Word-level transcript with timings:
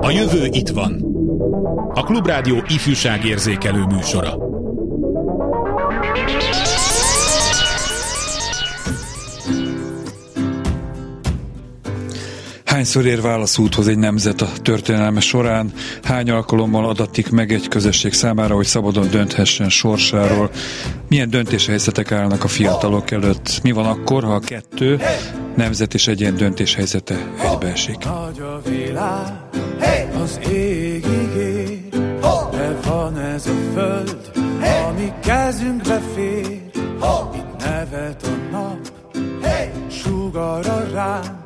A 0.00 0.10
jövő 0.10 0.48
itt 0.50 0.68
van. 0.68 1.04
A 1.94 2.02
Klubrádió 2.02 2.62
ifjúságérzékelő 2.68 3.84
műsora. 3.84 4.52
Hányszor 12.64 13.06
ér 13.06 13.22
válaszúthoz 13.22 13.88
egy 13.88 13.98
nemzet 13.98 14.40
a 14.40 14.48
történelme 14.62 15.20
során? 15.20 15.72
Hány 16.02 16.30
alkalommal 16.30 16.84
adatik 16.84 17.30
meg 17.30 17.52
egy 17.52 17.68
közösség 17.68 18.12
számára, 18.12 18.54
hogy 18.54 18.66
szabadon 18.66 19.10
dönthessen 19.10 19.68
sorsáról? 19.68 20.50
Milyen 21.08 21.30
döntéshelyzetek 21.30 22.12
állnak 22.12 22.44
a 22.44 22.48
fiatalok 22.48 23.10
előtt? 23.10 23.60
Mi 23.62 23.70
van 23.70 23.86
akkor, 23.86 24.24
ha 24.24 24.34
a 24.34 24.40
kettő 24.40 25.00
nemzet 25.56 25.94
és 25.94 26.06
egyén 26.06 26.36
döntéshelyzete 26.36 27.32
egybeesik? 27.42 28.04
Nagy 28.04 28.40
a 28.40 28.60
világ, 28.68 29.44
az 30.22 30.40
égig 30.48 31.34
ér, 31.36 31.88
de 32.50 32.76
van 32.86 33.18
ez 33.18 33.46
a 33.46 33.72
föld, 33.74 34.30
ami 34.88 35.12
kezünkbe 35.22 36.00
fér. 36.14 36.62
Itt 37.34 37.64
nevet 37.64 38.22
a 38.22 38.50
nap, 38.50 38.78
sugar 39.90 40.64
ránk, 40.92 41.44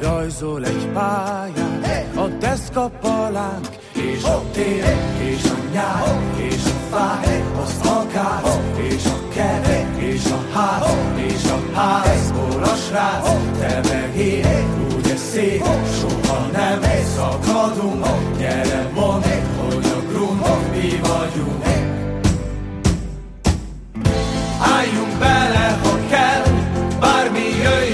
rajzol 0.00 0.64
egy 0.64 0.88
pályát 0.92 1.86
hey! 1.86 2.04
a 2.24 2.28
deszkapalánk, 2.28 3.68
és 3.92 4.22
a 4.22 4.42
tél, 4.52 4.84
és 5.20 5.44
a 5.44 5.72
nyár, 5.72 6.20
és 6.36 6.64
a 6.64 6.96
fáj, 6.96 7.42
az 7.62 7.88
akác, 7.88 8.58
és 8.92 9.04
a 9.04 9.23
kert, 9.34 9.68
és 9.98 10.24
a 10.24 10.58
ház, 10.58 10.96
és 11.16 11.44
a 11.44 11.78
házból 11.78 12.62
a 12.62 12.74
srác, 12.74 13.28
te 13.58 13.80
meg 13.88 14.16
én, 14.16 14.86
úgy 14.94 15.16
szép, 15.16 15.64
soha 16.00 16.46
nem 16.52 16.80
szakadunk, 17.16 18.06
gyere 18.38 18.90
mondd, 18.94 19.22
hogy 19.56 19.84
a 19.84 20.08
grund, 20.08 20.40
mi 20.72 21.00
vagyunk. 21.00 21.62
Álljunk 24.60 25.18
bele, 25.18 25.78
ha 25.82 25.98
kell, 26.10 26.42
bármi 27.00 27.48
jöjjön 27.62 27.93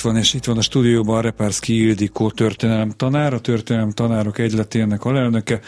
itt 0.00 0.06
van, 0.06 0.16
és 0.16 0.34
itt 0.34 0.44
van 0.44 0.56
a 0.56 0.62
stúdióban 0.62 1.22
Repárszki 1.22 1.86
Ildikó 1.86 2.30
történelem 2.30 2.90
tanár, 2.90 3.34
a 3.34 3.40
történelem 3.40 3.90
tanárok 3.90 4.38
egyletének 4.38 5.04
alelnöke, 5.04 5.60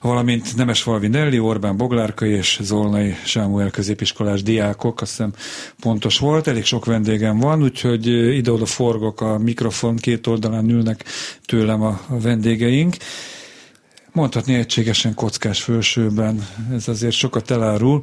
valamint 0.00 0.56
Nemesfalvi 0.56 1.08
Nelli, 1.08 1.38
Orbán 1.38 1.76
Boglárkai 1.76 2.30
és 2.30 2.58
Zolnai 2.62 3.14
Sámuel 3.24 3.70
középiskolás 3.70 4.42
diákok, 4.42 5.00
azt 5.00 5.10
hiszem 5.10 5.32
pontos 5.80 6.18
volt, 6.18 6.46
elég 6.46 6.64
sok 6.64 6.84
vendégem 6.84 7.38
van, 7.38 7.62
úgyhogy 7.62 8.06
ide-oda 8.36 8.66
forgok 8.66 9.20
a 9.20 9.38
mikrofon, 9.38 9.96
két 9.96 10.26
oldalán 10.26 10.70
ülnek 10.70 11.04
tőlem 11.44 11.82
a 11.82 12.00
a 12.08 12.20
vendégeink. 12.20 12.96
Mondhatni 14.12 14.54
egységesen 14.54 15.14
kockás 15.14 15.62
fölsőben, 15.62 16.48
ez 16.72 16.88
azért 16.88 17.14
sokat 17.14 17.50
elárul. 17.50 18.02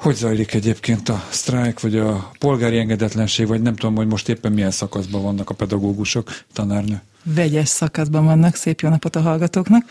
Hogy 0.00 0.14
zajlik 0.14 0.54
egyébként 0.54 1.08
a 1.08 1.24
sztrájk, 1.30 1.80
vagy 1.80 1.96
a 1.96 2.30
polgári 2.38 2.78
engedetlenség, 2.78 3.46
vagy 3.46 3.62
nem 3.62 3.76
tudom, 3.76 3.96
hogy 3.96 4.06
most 4.06 4.28
éppen 4.28 4.52
milyen 4.52 4.70
szakaszban 4.70 5.22
vannak 5.22 5.50
a 5.50 5.54
pedagógusok, 5.54 6.30
tanárnő? 6.52 7.00
Vegyes 7.22 7.68
szakaszban 7.68 8.24
vannak, 8.24 8.54
szép 8.54 8.80
jó 8.80 8.88
napot 8.88 9.16
a 9.16 9.20
hallgatóknak. 9.20 9.84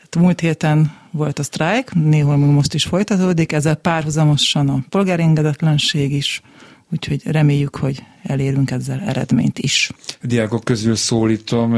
Hát 0.00 0.16
múlt 0.16 0.40
héten 0.40 0.92
volt 1.10 1.38
a 1.38 1.42
sztrájk, 1.42 1.94
néhol 1.94 2.36
most 2.36 2.74
is 2.74 2.84
folytatódik, 2.84 3.52
ezzel 3.52 3.74
párhuzamosan 3.74 4.68
a 4.68 4.84
polgári 4.88 5.22
engedetlenség 5.22 6.12
is, 6.12 6.42
úgyhogy 6.92 7.22
reméljük, 7.24 7.76
hogy 7.76 8.02
elérünk 8.22 8.70
ezzel 8.70 9.00
eredményt 9.06 9.58
is. 9.58 9.90
A 10.22 10.26
diákok 10.26 10.64
közül 10.64 10.96
szólítom 10.96 11.76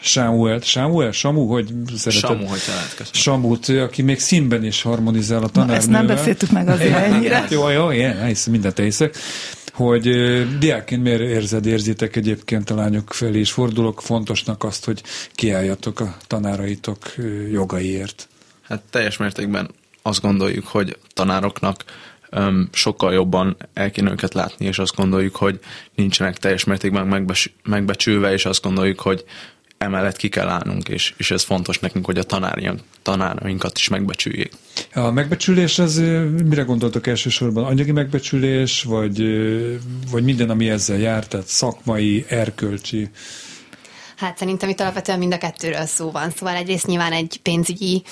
Sámuelt. 0.00 0.64
Sámuel? 0.64 1.12
Samu? 1.12 1.46
Hogy 1.46 1.72
szereted? 1.96 2.12
Samu, 2.12 2.46
hogy 2.46 2.60
köszönöm. 2.96 3.12
Samut, 3.12 3.68
aki 3.68 4.02
még 4.02 4.18
színben 4.18 4.64
is 4.64 4.82
harmonizál 4.82 5.38
a 5.38 5.40
Na, 5.40 5.48
tanárnővel. 5.48 5.80
ezt 5.80 5.90
nem 5.90 6.06
beszéltük 6.06 6.50
meg 6.50 6.68
azért 6.68 6.94
ennyire. 6.94 7.46
Jó, 7.50 7.68
jó, 7.68 7.90
ilyen, 7.90 8.26
hisz, 8.26 8.46
mindent 8.46 8.78
hiszek. 8.78 9.16
Hogy 9.72 10.08
diákként 10.58 11.02
miért 11.02 11.20
érzed, 11.20 11.66
érzitek 11.66 12.16
egyébként 12.16 12.70
a 12.70 12.74
lányok 12.74 13.12
felé 13.12 13.40
is 13.40 13.50
fordulok 13.52 14.02
fontosnak 14.02 14.64
azt, 14.64 14.84
hogy 14.84 15.02
kiálljatok 15.34 16.00
a 16.00 16.16
tanáraitok 16.26 16.98
jogaiért. 17.50 18.28
Hát 18.62 18.82
teljes 18.90 19.16
mértékben 19.16 19.70
azt 20.02 20.20
gondoljuk, 20.20 20.66
hogy 20.66 20.98
tanároknak 21.14 21.84
sokkal 22.72 23.12
jobban 23.12 23.56
el 23.74 23.90
kéne 23.90 24.10
őket 24.10 24.34
látni, 24.34 24.66
és 24.66 24.78
azt 24.78 24.96
gondoljuk, 24.96 25.36
hogy 25.36 25.58
nincsenek 25.94 26.36
teljes 26.36 26.64
mértékben 26.64 27.06
megbecs- 27.06 27.52
megbecsülve, 27.64 28.32
és 28.32 28.44
azt 28.44 28.62
gondoljuk, 28.62 29.00
hogy 29.00 29.24
emellett 29.78 30.16
ki 30.16 30.28
kell 30.28 30.48
állnunk, 30.48 30.88
és, 30.88 31.14
és 31.16 31.30
ez 31.30 31.42
fontos 31.42 31.78
nekünk, 31.78 32.04
hogy 32.04 32.18
a 32.18 32.22
tanáraink, 32.22 32.80
tanárainkat 33.02 33.78
is 33.78 33.88
megbecsüljék. 33.88 34.52
A 34.94 35.10
megbecsülés 35.10 35.78
az 35.78 35.98
mire 36.48 36.62
gondoltok 36.62 37.06
elsősorban? 37.06 37.64
Anyagi 37.64 37.92
megbecsülés, 37.92 38.82
vagy, 38.82 39.22
vagy 40.10 40.24
minden, 40.24 40.50
ami 40.50 40.70
ezzel 40.70 40.98
jár, 40.98 41.26
tehát 41.26 41.46
szakmai, 41.46 42.24
erkölcsi? 42.28 43.10
Hát 44.22 44.38
szerintem 44.38 44.68
itt 44.68 44.80
alapvetően 44.80 45.18
mind 45.18 45.32
a 45.32 45.38
kettőről 45.38 45.86
szó 45.86 46.10
van. 46.10 46.30
Szóval 46.30 46.54
egyrészt 46.54 46.86
nyilván 46.86 47.12
egy 47.12 47.40
pénzügyi 47.42 48.02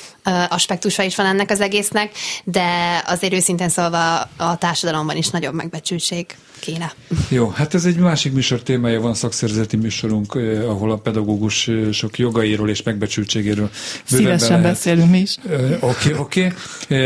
aspektusa 0.48 1.02
is 1.02 1.16
van 1.16 1.26
ennek 1.26 1.50
az 1.50 1.60
egésznek, 1.60 2.12
de 2.44 3.02
azért 3.06 3.32
őszintén 3.32 3.68
szólva 3.68 4.20
a 4.36 4.56
társadalomban 4.58 5.16
is 5.16 5.28
nagyobb 5.28 5.54
megbecsültség 5.54 6.26
kéne. 6.60 6.94
Jó, 7.28 7.48
hát 7.48 7.74
ez 7.74 7.84
egy 7.84 7.96
másik 7.96 8.32
műsor 8.32 8.62
témája 8.62 9.00
van, 9.00 9.14
szakszerzeti 9.14 9.76
műsorunk, 9.76 10.34
eh, 10.36 10.70
ahol 10.70 10.90
a 10.90 10.96
pedagógus 10.96 11.70
sok 11.92 12.18
jogairól 12.18 12.68
és 12.68 12.82
megbecsültségéről 12.82 13.70
Szívesen 14.04 14.62
beszélünk 14.62 15.10
mi 15.10 15.18
is. 15.18 15.36
Oké, 15.44 15.76
okay, 15.80 16.18
oké. 16.18 16.46
Okay. 16.46 16.96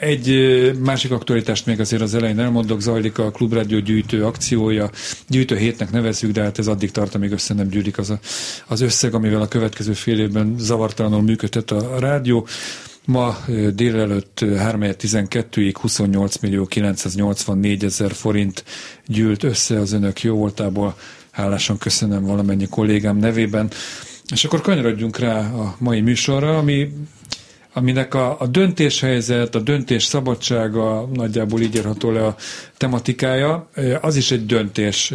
Egy 0.00 0.30
másik 0.78 1.10
aktualitást 1.10 1.66
még 1.66 1.80
azért 1.80 2.02
az 2.02 2.14
elején 2.14 2.38
elmondok, 2.38 2.80
zajlik 2.80 3.18
a 3.18 3.30
Klubrádió 3.30 3.78
gyűjtő 3.78 4.24
akciója. 4.24 4.90
Gyűjtő 5.28 5.56
hétnek 5.56 5.90
nevezzük, 5.90 6.30
de 6.32 6.42
hát 6.42 6.58
ez 6.58 6.66
addig 6.66 6.90
tart, 6.90 7.14
amíg 7.14 7.32
össze 7.32 7.54
nem 7.54 7.68
gyűlik 7.68 7.98
az, 7.98 8.10
a, 8.10 8.18
az 8.66 8.80
összeg, 8.80 9.14
amivel 9.14 9.40
a 9.40 9.48
következő 9.48 9.92
fél 9.92 10.18
évben 10.18 10.54
zavartalanul 10.58 11.22
működhet 11.22 11.70
a 11.70 11.98
rádió. 11.98 12.46
Ma 13.06 13.36
délelőtt 13.74 14.38
3.12-ig 14.40 15.74
28 15.80 16.36
millió 16.36 16.66
984 16.66 17.84
ezer 17.84 18.12
forint 18.12 18.64
gyűlt 19.06 19.42
össze 19.42 19.78
az 19.80 19.92
önök 19.92 20.22
jó 20.22 20.36
voltából. 20.36 20.96
Hálásan 21.30 21.78
köszönöm 21.78 22.24
valamennyi 22.24 22.66
kollégám 22.66 23.16
nevében. 23.16 23.70
És 24.32 24.44
akkor 24.44 24.60
kanyarodjunk 24.60 25.18
rá 25.18 25.38
a 25.38 25.76
mai 25.78 26.00
műsorra, 26.00 26.58
ami 26.58 26.88
aminek 27.72 28.14
a, 28.14 28.40
a 28.40 28.46
döntéshelyzet, 28.46 29.54
a 29.54 29.60
döntés 29.60 30.04
szabadsága 30.04 31.08
nagyjából 31.12 31.60
így 31.60 31.74
érható 31.74 32.10
le 32.10 32.26
a 32.26 32.36
tematikája. 32.76 33.68
Az 34.00 34.16
is 34.16 34.30
egy 34.30 34.46
döntés, 34.46 35.14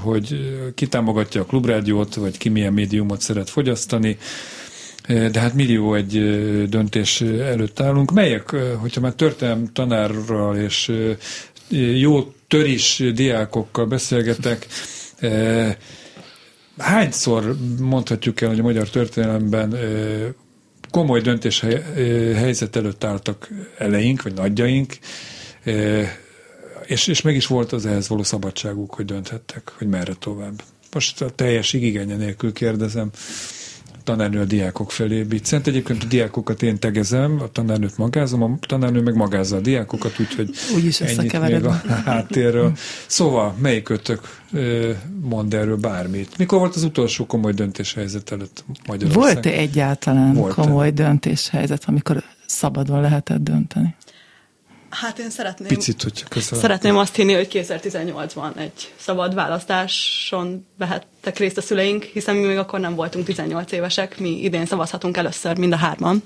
hogy 0.00 0.38
ki 0.74 0.86
támogatja 0.86 1.40
a 1.40 1.44
klubrádiót, 1.44 2.14
vagy 2.14 2.38
ki 2.38 2.48
milyen 2.48 2.72
médiumot 2.72 3.20
szeret 3.20 3.50
fogyasztani, 3.50 4.18
de 5.10 5.40
hát 5.40 5.54
millió 5.54 5.94
egy 5.94 6.12
döntés 6.68 7.20
előtt 7.20 7.80
állunk. 7.80 8.12
Melyek, 8.12 8.50
hogyha 8.76 9.00
már 9.00 9.12
történelem 9.12 9.72
tanárral 9.72 10.56
és 10.56 10.92
jó 11.94 12.32
töris 12.48 13.02
diákokkal 13.14 13.86
beszélgetek, 13.86 14.66
hányszor 16.78 17.56
mondhatjuk 17.80 18.40
el, 18.40 18.48
hogy 18.48 18.58
a 18.58 18.62
magyar 18.62 18.88
történelemben 18.88 19.76
komoly 20.90 21.20
döntés 21.20 21.60
helyzet 22.34 22.76
előtt 22.76 23.04
álltak 23.04 23.48
eleink, 23.78 24.22
vagy 24.22 24.34
nagyjaink, 24.34 24.98
és, 26.86 27.06
és 27.06 27.20
meg 27.20 27.34
is 27.34 27.46
volt 27.46 27.72
az 27.72 27.86
ehhez 27.86 28.08
való 28.08 28.22
szabadságuk, 28.22 28.94
hogy 28.94 29.04
dönthettek, 29.04 29.72
hogy 29.78 29.88
merre 29.88 30.14
tovább. 30.14 30.62
Most 30.92 31.22
a 31.22 31.30
teljes 31.30 31.72
igénye 31.72 32.16
nélkül 32.16 32.52
kérdezem, 32.52 33.10
tanárnő 34.04 34.40
a 34.40 34.44
diákok 34.44 34.92
felé 34.92 35.22
biccent. 35.22 35.66
Egyébként 35.66 36.02
a 36.02 36.06
diákokat 36.06 36.62
én 36.62 36.78
tegezem, 36.78 37.40
a 37.40 37.48
tanárnőt 37.52 37.96
magázom, 37.96 38.42
a 38.42 38.58
tanárnő 38.60 39.00
meg 39.00 39.14
magázza 39.14 39.56
a 39.56 39.60
diákokat, 39.60 40.20
úgyhogy 40.20 40.50
Úgyis 40.74 41.00
ennyit 41.00 41.40
még 41.40 41.64
a 41.64 41.82
háttérről. 42.04 42.72
Szóval, 43.06 43.54
melyikőtök 43.58 44.20
mond 45.20 45.54
erről 45.54 45.76
bármit? 45.76 46.38
Mikor 46.38 46.58
volt 46.58 46.74
az 46.74 46.82
utolsó 46.82 47.26
komoly 47.26 47.52
döntéshelyzet 47.52 48.32
előtt 48.32 48.64
Magyarország? 48.86 49.22
Volt-e 49.22 49.50
egyáltalán 49.50 50.34
volt 50.34 50.58
-e? 50.58 50.62
komoly 50.62 50.90
döntéshelyzet, 50.90 51.84
amikor 51.86 52.22
szabadon 52.46 53.00
lehetett 53.00 53.42
dönteni? 53.42 53.94
Hát 54.90 55.18
én 55.18 55.30
szeretném, 55.30 55.68
Picit, 55.68 56.02
hogyha 56.02 56.28
közel. 56.28 56.58
szeretném 56.58 56.96
azt 56.96 57.14
hinni, 57.14 57.32
hogy 57.34 57.48
2018-ban 57.52 58.56
egy 58.56 58.92
szabad 58.96 59.34
választáson 59.34 60.66
vehettek 60.78 61.38
részt 61.38 61.56
a 61.56 61.60
szüleink, 61.60 62.02
hiszen 62.02 62.36
mi 62.36 62.46
még 62.46 62.56
akkor 62.56 62.80
nem 62.80 62.94
voltunk 62.94 63.24
18 63.24 63.72
évesek, 63.72 64.18
mi 64.18 64.42
idén 64.42 64.66
szavazhatunk 64.66 65.16
először 65.16 65.58
mind 65.58 65.72
a 65.72 65.76
hárman. 65.76 66.22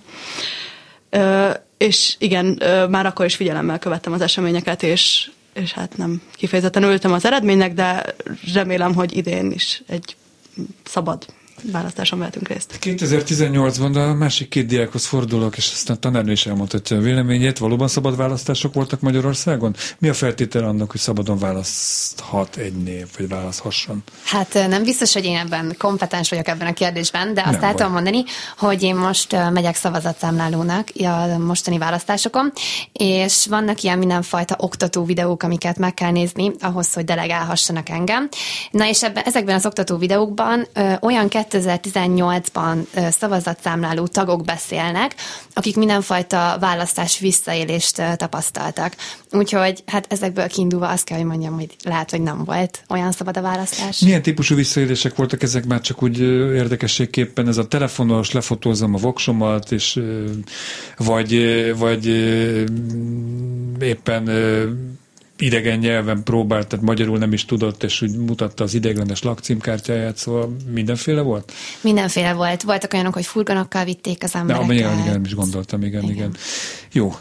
Ö, 1.10 1.50
és 1.76 2.14
igen, 2.18 2.56
ö, 2.60 2.86
már 2.86 3.06
akkor 3.06 3.24
is 3.24 3.36
figyelemmel 3.36 3.78
követtem 3.78 4.12
az 4.12 4.20
eseményeket, 4.20 4.82
és, 4.82 5.30
és 5.52 5.72
hát 5.72 5.96
nem 5.96 6.22
kifejezetten 6.32 6.82
ültem 6.82 7.12
az 7.12 7.24
eredménynek, 7.24 7.74
de 7.74 8.14
remélem, 8.54 8.94
hogy 8.94 9.16
idén 9.16 9.52
is 9.52 9.82
egy 9.86 10.16
szabad 10.84 11.26
választáson 11.62 12.18
vehetünk 12.18 12.48
részt. 12.48 12.78
2018-ban 12.80 14.10
a 14.10 14.14
másik 14.14 14.48
két 14.48 14.66
diákhoz 14.66 15.06
fordulok, 15.06 15.56
és 15.56 15.70
aztán 15.72 16.00
tanárnő 16.00 16.32
is 16.32 16.46
elmondhatja 16.46 16.96
a 16.96 17.00
véleményét. 17.00 17.58
Valóban 17.58 17.88
szabad 17.88 18.16
választások 18.16 18.74
voltak 18.74 19.00
Magyarországon? 19.00 19.74
Mi 19.98 20.08
a 20.08 20.14
feltétel 20.14 20.64
annak, 20.64 20.90
hogy 20.90 21.00
szabadon 21.00 21.38
választhat 21.38 22.56
egy 22.56 22.72
név, 22.72 23.06
vagy 23.18 23.28
választhasson? 23.28 24.02
Hát 24.24 24.54
nem 24.68 24.82
biztos, 24.84 25.12
hogy 25.12 25.24
én 25.24 25.36
ebben 25.36 25.74
kompetens 25.78 26.30
vagyok 26.30 26.48
ebben 26.48 26.66
a 26.66 26.72
kérdésben, 26.72 27.34
de 27.34 27.42
azt 27.46 27.62
el 27.62 27.74
tudom 27.74 27.92
mondani, 27.92 28.24
hogy 28.58 28.82
én 28.82 28.94
most 28.94 29.36
megyek 29.52 29.76
szavazatszámlálónak 29.76 30.88
a 30.94 31.38
mostani 31.38 31.78
választásokon, 31.78 32.52
és 32.92 33.46
vannak 33.46 33.82
ilyen 33.82 33.98
mindenfajta 33.98 34.56
oktató 34.58 35.04
videók, 35.04 35.42
amiket 35.42 35.78
meg 35.78 35.94
kell 35.94 36.10
nézni 36.10 36.52
ahhoz, 36.60 36.92
hogy 36.92 37.04
delegálhassanak 37.04 37.88
engem. 37.88 38.28
Na 38.70 38.88
és 38.88 39.02
ebben, 39.02 39.22
ezekben 39.22 39.54
az 39.54 39.66
oktató 39.66 39.96
videókban 39.96 40.66
ö, 40.72 40.92
olyan 41.00 41.28
2018-ban 41.50 42.76
szavazatszámláló 43.10 44.06
tagok 44.06 44.44
beszélnek, 44.44 45.14
akik 45.52 45.76
mindenfajta 45.76 46.56
választás 46.60 47.18
visszaélést 47.18 48.02
tapasztaltak. 48.16 48.96
Úgyhogy 49.30 49.82
hát 49.86 50.12
ezekből 50.12 50.46
kiindulva 50.46 50.88
azt 50.88 51.04
kell, 51.04 51.18
hogy 51.18 51.26
mondjam, 51.26 51.54
hogy 51.54 51.76
lehet, 51.82 52.10
hogy 52.10 52.22
nem 52.22 52.44
volt 52.44 52.82
olyan 52.88 53.12
szabad 53.12 53.36
a 53.36 53.40
választás. 53.40 53.98
Milyen 54.00 54.22
típusú 54.22 54.54
visszaélések 54.54 55.16
voltak 55.16 55.42
ezek 55.42 55.64
már 55.64 55.80
csak 55.80 56.02
úgy 56.02 56.20
érdekességképpen? 56.54 57.48
Ez 57.48 57.56
a 57.56 57.68
telefonos, 57.68 58.32
lefotózom 58.32 58.94
a 58.94 58.98
voksomat, 58.98 59.72
és 59.72 60.00
vagy, 60.96 61.34
vagy 61.78 62.06
éppen 63.80 64.28
idegen 65.38 65.78
nyelven 65.78 66.22
próbált, 66.22 66.66
tehát 66.66 66.84
magyarul 66.84 67.18
nem 67.18 67.32
is 67.32 67.44
tudott, 67.44 67.82
és 67.82 68.02
úgy 68.02 68.16
mutatta 68.16 68.64
az 68.64 68.74
ideiglenes 68.74 69.22
lakcímkártyáját, 69.22 70.16
szóval 70.16 70.56
mindenféle 70.72 71.20
volt? 71.20 71.52
Mindenféle 71.80 72.32
volt. 72.32 72.62
Voltak 72.62 72.92
olyanok, 72.92 73.14
hogy 73.14 73.26
furgonokkal 73.26 73.84
vitték 73.84 74.22
az 74.22 74.34
embereket. 74.34 74.68
De, 74.68 74.74
igen, 74.74 75.04
nem 75.04 75.24
is 75.24 75.34
gondoltam, 75.34 75.82
igen, 75.82 76.02
igen. 76.02 76.14
igen. 76.14 76.36
Jó, 76.92 77.14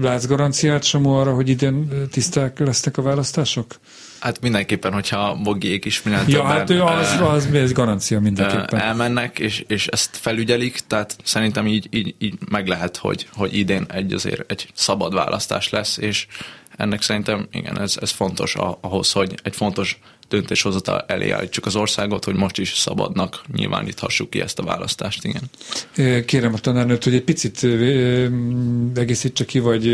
látsz 0.00 0.26
garanciát 0.26 0.84
sem 0.84 1.06
arra, 1.06 1.34
hogy 1.34 1.48
idén 1.48 1.88
tiszták 2.10 2.58
lesznek 2.58 2.96
a 2.96 3.02
választások? 3.02 3.74
Hát 4.18 4.40
mindenképpen, 4.40 4.92
hogyha 4.92 5.34
Bogiék 5.42 5.84
is 5.84 6.02
minél 6.02 6.24
ja, 6.26 6.42
hát 6.42 6.70
az, 6.70 6.80
az, 6.80 7.20
az, 7.20 7.48
az 7.54 7.72
garancia 7.72 8.20
mindenképpen. 8.20 8.80
Elmennek, 8.80 9.38
és, 9.38 9.64
és 9.66 9.86
ezt 9.86 10.16
felügyelik, 10.16 10.78
tehát 10.86 11.16
szerintem 11.24 11.66
így, 11.66 11.88
így, 11.90 12.14
így 12.18 12.34
meg 12.50 12.66
lehet, 12.66 12.96
hogy, 12.96 13.28
hogy 13.32 13.56
idén 13.56 13.86
egy 13.88 14.12
azért 14.12 14.50
egy 14.50 14.68
szabad 14.74 15.14
választás 15.14 15.70
lesz, 15.70 15.96
és 15.96 16.26
ennek 16.78 17.02
szerintem 17.02 17.48
igen, 17.52 17.80
ez, 17.80 17.96
ez 18.00 18.10
fontos 18.10 18.54
ahhoz, 18.80 19.12
hogy 19.12 19.34
egy 19.42 19.56
fontos 19.56 20.00
döntéshozata 20.28 21.04
elé 21.06 21.30
állítsuk 21.30 21.66
az 21.66 21.76
országot, 21.76 22.24
hogy 22.24 22.34
most 22.34 22.58
is 22.58 22.76
szabadnak 22.76 23.42
nyilváníthassuk 23.54 24.30
ki 24.30 24.40
ezt 24.40 24.58
a 24.58 24.62
választást, 24.62 25.24
igen. 25.24 25.42
Kérem 26.24 26.54
a 26.54 26.58
tanárnőt, 26.58 27.04
hogy 27.04 27.14
egy 27.14 27.24
picit 27.24 27.66
egészítse 28.94 29.44
ki, 29.44 29.58
vagy 29.58 29.84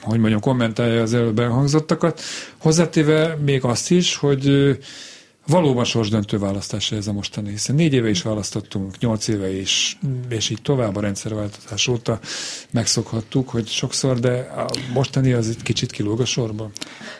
hogy 0.00 0.18
mondjam, 0.18 0.40
kommentálja 0.40 1.02
az 1.02 1.14
előbb 1.14 1.38
elhangzottakat. 1.38 2.20
Hozzátéve 2.56 3.38
még 3.44 3.64
azt 3.64 3.90
is, 3.90 4.16
hogy 4.16 4.76
valóban 5.48 5.84
sorsdöntő 5.84 6.38
választás 6.38 6.92
ez 6.92 7.06
a 7.06 7.12
mostani, 7.12 7.50
hiszen 7.50 7.74
négy 7.74 7.92
éve 7.92 8.08
is 8.08 8.22
választottunk, 8.22 8.98
nyolc 8.98 9.28
éve 9.28 9.50
is, 9.50 9.98
és 10.28 10.50
így 10.50 10.62
tovább 10.62 10.96
a 10.96 11.00
rendszerváltozás 11.00 11.88
óta 11.88 12.18
megszokhattuk, 12.70 13.48
hogy 13.48 13.66
sokszor, 13.66 14.18
de 14.20 14.38
a 14.38 14.70
mostani 14.92 15.32
az 15.32 15.48
egy 15.48 15.62
kicsit 15.62 15.92
kilóg 15.92 16.20
a 16.20 16.24
sorban. 16.24 16.72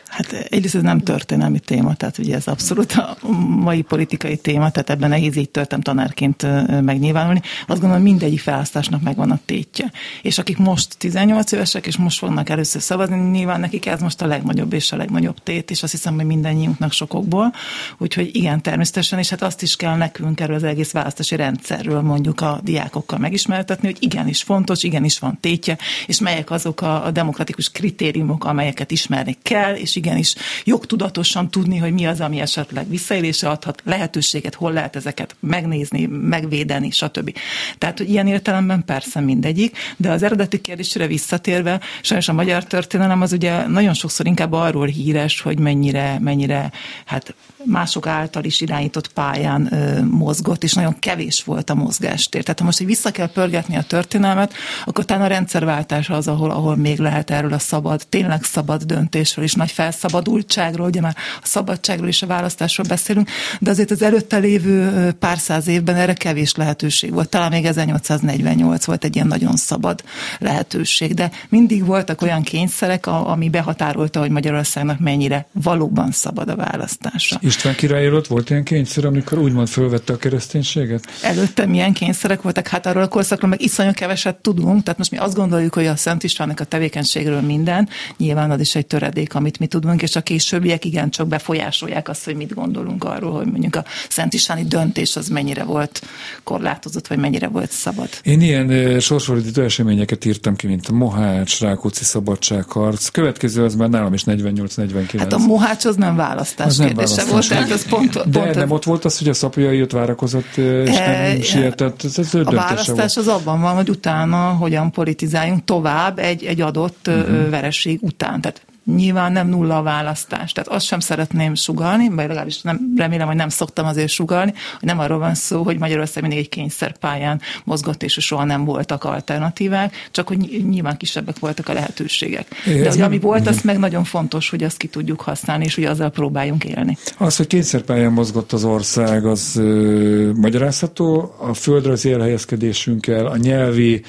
Hát 0.09 0.31
egyrészt 0.31 0.75
ez 0.75 0.81
nem 0.81 0.99
történelmi 0.99 1.59
téma, 1.59 1.93
tehát 1.93 2.17
ugye 2.17 2.35
ez 2.35 2.47
abszolút 2.47 2.91
a 2.91 3.17
mai 3.47 3.81
politikai 3.81 4.37
téma, 4.37 4.69
tehát 4.69 4.89
ebben 4.89 5.09
nehéz 5.09 5.35
így 5.35 5.49
töltem 5.49 5.81
tanárként 5.81 6.45
megnyilvánulni. 6.81 7.41
Azt 7.67 7.79
gondolom, 7.79 8.03
mindegyik 8.03 8.39
felállításnak 8.39 9.01
megvan 9.01 9.31
a 9.31 9.39
tétje. 9.45 9.91
És 10.21 10.37
akik 10.37 10.57
most 10.57 10.97
18 10.97 11.51
évesek, 11.51 11.87
és 11.87 11.97
most 11.97 12.17
fognak 12.17 12.49
először 12.49 12.81
szavazni, 12.81 13.15
nyilván 13.15 13.59
nekik 13.59 13.85
ez 13.85 14.01
most 14.01 14.21
a 14.21 14.27
legnagyobb 14.27 14.73
és 14.73 14.91
a 14.91 14.95
legnagyobb 14.95 15.43
tét, 15.43 15.71
és 15.71 15.83
azt 15.83 15.91
hiszem, 15.91 16.15
hogy 16.15 16.25
mindannyiunknak 16.25 16.91
sokokból. 16.91 17.53
Úgyhogy 17.97 18.29
igen, 18.35 18.61
természetesen, 18.61 19.19
és 19.19 19.29
hát 19.29 19.41
azt 19.41 19.61
is 19.61 19.75
kell 19.75 19.95
nekünk 19.95 20.39
erről 20.39 20.55
az 20.55 20.63
egész 20.63 20.91
választási 20.91 21.35
rendszerről 21.35 22.01
mondjuk 22.01 22.41
a 22.41 22.59
diákokkal 22.63 23.19
megismertetni, 23.19 23.87
hogy 23.87 23.97
igenis 23.99 24.41
fontos, 24.43 24.83
igenis 24.83 25.19
van 25.19 25.37
tétje, 25.41 25.77
és 26.07 26.19
melyek 26.19 26.51
azok 26.51 26.81
a, 26.81 27.11
demokratikus 27.13 27.71
kritériumok, 27.71 28.45
amelyeket 28.45 28.91
ismerni 28.91 29.37
kell, 29.41 29.73
és 29.73 29.95
igenis 29.99 30.35
jogtudatosan 30.63 31.49
tudni, 31.49 31.77
hogy 31.77 31.93
mi 31.93 32.05
az, 32.05 32.21
ami 32.21 32.39
esetleg 32.39 32.89
visszaélése 32.89 33.49
adhat 33.49 33.81
lehetőséget, 33.85 34.55
hol 34.55 34.71
lehet 34.71 34.95
ezeket 34.95 35.35
megnézni, 35.39 36.05
megvédeni, 36.05 36.91
stb. 36.91 37.33
Tehát, 37.77 37.97
hogy 37.97 38.09
ilyen 38.09 38.27
értelemben 38.27 38.85
persze 38.85 39.19
mindegyik, 39.19 39.77
de 39.97 40.11
az 40.11 40.23
eredeti 40.23 40.61
kérdésre 40.61 41.07
visszatérve, 41.07 41.79
sajnos 42.01 42.27
a 42.27 42.33
magyar 42.33 42.63
történelem 42.63 43.21
az 43.21 43.31
ugye 43.31 43.67
nagyon 43.67 43.93
sokszor 43.93 44.25
inkább 44.25 44.51
arról 44.51 44.87
híres, 44.87 45.41
hogy 45.41 45.59
mennyire, 45.59 46.19
mennyire 46.19 46.71
hát 47.05 47.33
mások 47.63 48.07
által 48.07 48.43
is 48.43 48.61
irányított 48.61 49.13
pályán 49.13 49.73
ö, 49.73 50.03
mozgott, 50.03 50.63
és 50.63 50.73
nagyon 50.73 50.99
kevés 50.99 51.43
volt 51.43 51.69
a 51.69 51.75
mozgástér. 51.75 52.43
Tehát 52.43 52.59
ha 52.59 52.65
most, 52.65 52.77
hogy 52.77 52.87
vissza 52.87 53.11
kell 53.11 53.31
pörgetni 53.31 53.75
a 53.75 53.81
történelmet, 53.81 54.53
akkor 54.85 55.05
talán 55.05 55.23
a 55.23 55.27
rendszerváltás 55.27 56.09
az, 56.09 56.27
ahol, 56.27 56.51
ahol 56.51 56.75
még 56.75 56.99
lehet 56.99 57.31
erről 57.31 57.53
a 57.53 57.59
szabad, 57.59 58.01
tényleg 58.09 58.43
szabad 58.43 58.83
döntésről 58.83 59.45
és 59.45 59.53
nagy 59.53 59.71
felszabadultságról, 59.91 60.87
ugye 60.87 61.01
már 61.01 61.15
a 61.41 61.45
szabadságról 61.45 62.07
és 62.07 62.21
a 62.21 62.27
választásról 62.27 62.87
beszélünk, 62.87 63.29
de 63.59 63.69
azért 63.69 63.91
az 63.91 64.01
előtte 64.01 64.37
lévő 64.37 65.11
pár 65.11 65.37
száz 65.37 65.67
évben 65.67 65.95
erre 65.95 66.13
kevés 66.13 66.55
lehetőség 66.55 67.13
volt. 67.13 67.29
Talán 67.29 67.51
még 67.51 67.65
1848 67.65 68.85
volt 68.85 69.03
egy 69.03 69.15
ilyen 69.15 69.27
nagyon 69.27 69.55
szabad 69.55 70.03
lehetőség, 70.39 71.13
de 71.13 71.31
mindig 71.49 71.85
voltak 71.85 72.21
olyan 72.21 72.41
kényszerek, 72.41 73.07
ami 73.07 73.49
behatárolta, 73.49 74.19
hogy 74.19 74.29
Magyarországnak 74.29 74.99
mennyire 74.99 75.47
valóban 75.51 76.11
szabad 76.11 76.49
a 76.49 76.55
választása. 76.55 77.39
István 77.41 77.75
király 77.75 78.05
előtt 78.05 78.27
volt 78.27 78.49
ilyen 78.49 78.63
kényszer, 78.63 79.05
amikor 79.05 79.37
úgymond 79.37 79.67
fölvette 79.67 80.13
a 80.13 80.17
kereszténységet? 80.17 81.03
Előtte 81.21 81.65
milyen 81.65 81.93
kényszerek 81.93 82.41
voltak? 82.41 82.67
Hát 82.67 82.85
arról 82.85 83.03
a 83.03 83.07
korszakról 83.07 83.49
meg 83.49 83.61
iszonyú 83.61 83.91
keveset 83.91 84.35
tudunk, 84.35 84.83
tehát 84.83 84.97
most 84.97 85.11
mi 85.11 85.17
azt 85.17 85.35
gondoljuk, 85.35 85.73
hogy 85.73 85.85
a 85.85 85.95
Szent 85.95 86.23
Istvánnak 86.23 86.59
a 86.59 86.63
tevékenységről 86.63 87.41
minden, 87.41 87.89
nyilván 88.17 88.51
az 88.51 88.59
is 88.59 88.75
egy 88.75 88.85
töredék, 88.85 89.35
amit 89.35 89.59
mi 89.59 89.67
tudunk, 89.67 89.78
és 89.97 90.15
a 90.15 90.21
későbbiek 90.21 90.85
igen 90.85 91.09
csak 91.09 91.27
befolyásolják 91.27 92.09
azt, 92.09 92.25
hogy 92.25 92.35
mit 92.35 92.53
gondolunk 92.53 93.03
arról, 93.03 93.31
hogy 93.31 93.45
mondjuk 93.45 93.75
a 93.75 93.83
Szent 94.09 94.33
Istváni 94.33 94.63
döntés 94.63 95.15
az 95.15 95.27
mennyire 95.27 95.63
volt 95.63 96.01
korlátozott, 96.43 97.07
vagy 97.07 97.17
mennyire 97.17 97.47
volt 97.47 97.71
szabad. 97.71 98.09
Én 98.23 98.41
ilyen 98.41 98.99
sorsfordító 98.99 99.61
eseményeket 99.61 100.25
írtam 100.25 100.55
ki, 100.55 100.67
mint 100.67 100.87
a 100.87 100.93
Mohács, 100.93 101.59
Rákóczi 101.59 102.03
szabadságharc. 102.03 103.07
Következő 103.07 103.63
az 103.63 103.75
már 103.75 103.89
nálam 103.89 104.13
is 104.13 104.23
48-49. 104.25 105.15
Hát 105.17 105.33
a 105.33 105.37
Mohács 105.37 105.85
az 105.85 105.95
nem 105.95 106.15
választás 106.15 106.67
az 106.67 106.77
kérdése 106.77 107.15
nem 107.15 107.25
választás 107.25 107.29
volt, 107.31 107.47
tehát 107.47 107.71
az 107.71 107.87
pont, 107.89 108.13
pont 108.13 108.31
De 108.31 108.53
nem 108.55 108.71
ott 108.71 108.83
volt 108.83 109.05
az, 109.05 109.17
hogy 109.17 109.29
a 109.29 109.33
szapjai 109.33 109.77
jött 109.77 109.91
várakozott, 109.91 110.57
és 110.57 110.97
nem 110.97 111.09
e, 111.09 111.41
sietett. 111.41 112.03
Ez, 112.03 112.19
ez 112.19 112.33
a 112.33 112.43
választás 112.43 112.87
volt. 112.87 113.27
az 113.27 113.27
abban 113.27 113.61
van, 113.61 113.75
hogy 113.75 113.89
utána 113.89 114.49
hogyan 114.49 114.91
politizáljunk 114.91 115.63
tovább 115.65 116.19
egy, 116.19 116.43
egy 116.43 116.61
adott 116.61 117.07
uh-huh. 117.07 117.49
vereség 117.49 117.99
után. 118.01 118.41
Tehát 118.41 118.61
nyilván 118.95 119.31
nem 119.31 119.47
nulla 119.47 119.77
a 119.77 119.81
választás. 119.81 120.51
Tehát 120.51 120.69
azt 120.69 120.85
sem 120.85 120.99
szeretném 120.99 121.55
sugalni, 121.55 122.07
vagy 122.09 122.17
legalábbis 122.17 122.61
nem, 122.61 122.93
remélem, 122.97 123.27
hogy 123.27 123.35
nem 123.35 123.49
szoktam 123.49 123.85
azért 123.85 124.09
sugalni, 124.09 124.53
hogy 124.79 124.87
nem 124.87 124.99
arról 124.99 125.19
van 125.19 125.35
szó, 125.35 125.63
hogy 125.63 125.79
Magyarország 125.79 126.23
mindig 126.23 126.39
egy 126.39 126.49
kényszerpályán 126.49 127.41
mozgott, 127.63 128.03
és 128.03 128.17
soha 128.19 128.43
nem 128.43 128.65
voltak 128.65 129.03
alternatívák, 129.03 130.07
csak 130.11 130.27
hogy 130.27 130.65
nyilván 130.69 130.97
kisebbek 130.97 131.39
voltak 131.39 131.67
a 131.67 131.73
lehetőségek. 131.73 132.47
É, 132.67 132.81
De 132.81 132.89
hogy 132.89 133.01
ami 133.01 133.19
volt, 133.19 133.47
az 133.47 133.61
meg 133.61 133.79
nagyon 133.79 134.03
fontos, 134.03 134.49
hogy 134.49 134.63
azt 134.63 134.77
ki 134.77 134.87
tudjuk 134.87 135.21
használni, 135.21 135.65
és 135.65 135.75
hogy 135.75 135.83
azzal 135.83 136.09
próbáljunk 136.09 136.63
élni. 136.63 136.97
Az, 137.17 137.35
hogy 137.35 137.47
kényszerpályán 137.47 138.11
mozgott 138.11 138.51
az 138.51 138.63
ország, 138.63 139.25
az 139.25 139.55
ö, 139.55 140.31
magyarázható. 140.35 141.35
A 141.37 141.53
földrajzi 141.53 142.11
elhelyezkedésünkkel, 142.11 143.25
a 143.25 143.37
nyelvi 143.37 144.03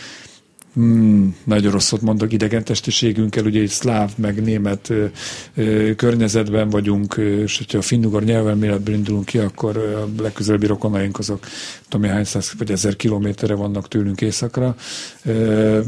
Hmm, 0.74 1.36
nagyon 1.44 1.72
rosszot 1.72 2.00
mondok, 2.00 2.32
idegentestiségünkkel, 2.32 3.44
ugye 3.44 3.60
egy 3.60 3.68
szláv, 3.68 4.10
meg 4.16 4.42
német 4.42 4.90
ö, 4.90 5.04
ö, 5.54 5.94
környezetben 5.94 6.68
vagyunk, 6.68 7.14
és 7.44 7.58
hogyha 7.58 7.78
a 7.78 7.82
finnugar 7.82 8.22
nyelvelméletből 8.22 8.94
indulunk 8.94 9.24
ki, 9.24 9.38
akkor 9.38 9.76
a 9.76 10.22
legközelebbi 10.22 10.66
rokonaink 10.66 11.18
azok, 11.18 11.46
tudom 11.88 12.10
hány 12.10 12.24
száz 12.24 12.52
vagy 12.58 12.70
ezer 12.70 12.96
kilométerre 12.96 13.54
vannak 13.54 13.88
tőlünk 13.88 14.20
északra, 14.20 14.74
ö, 15.24 15.80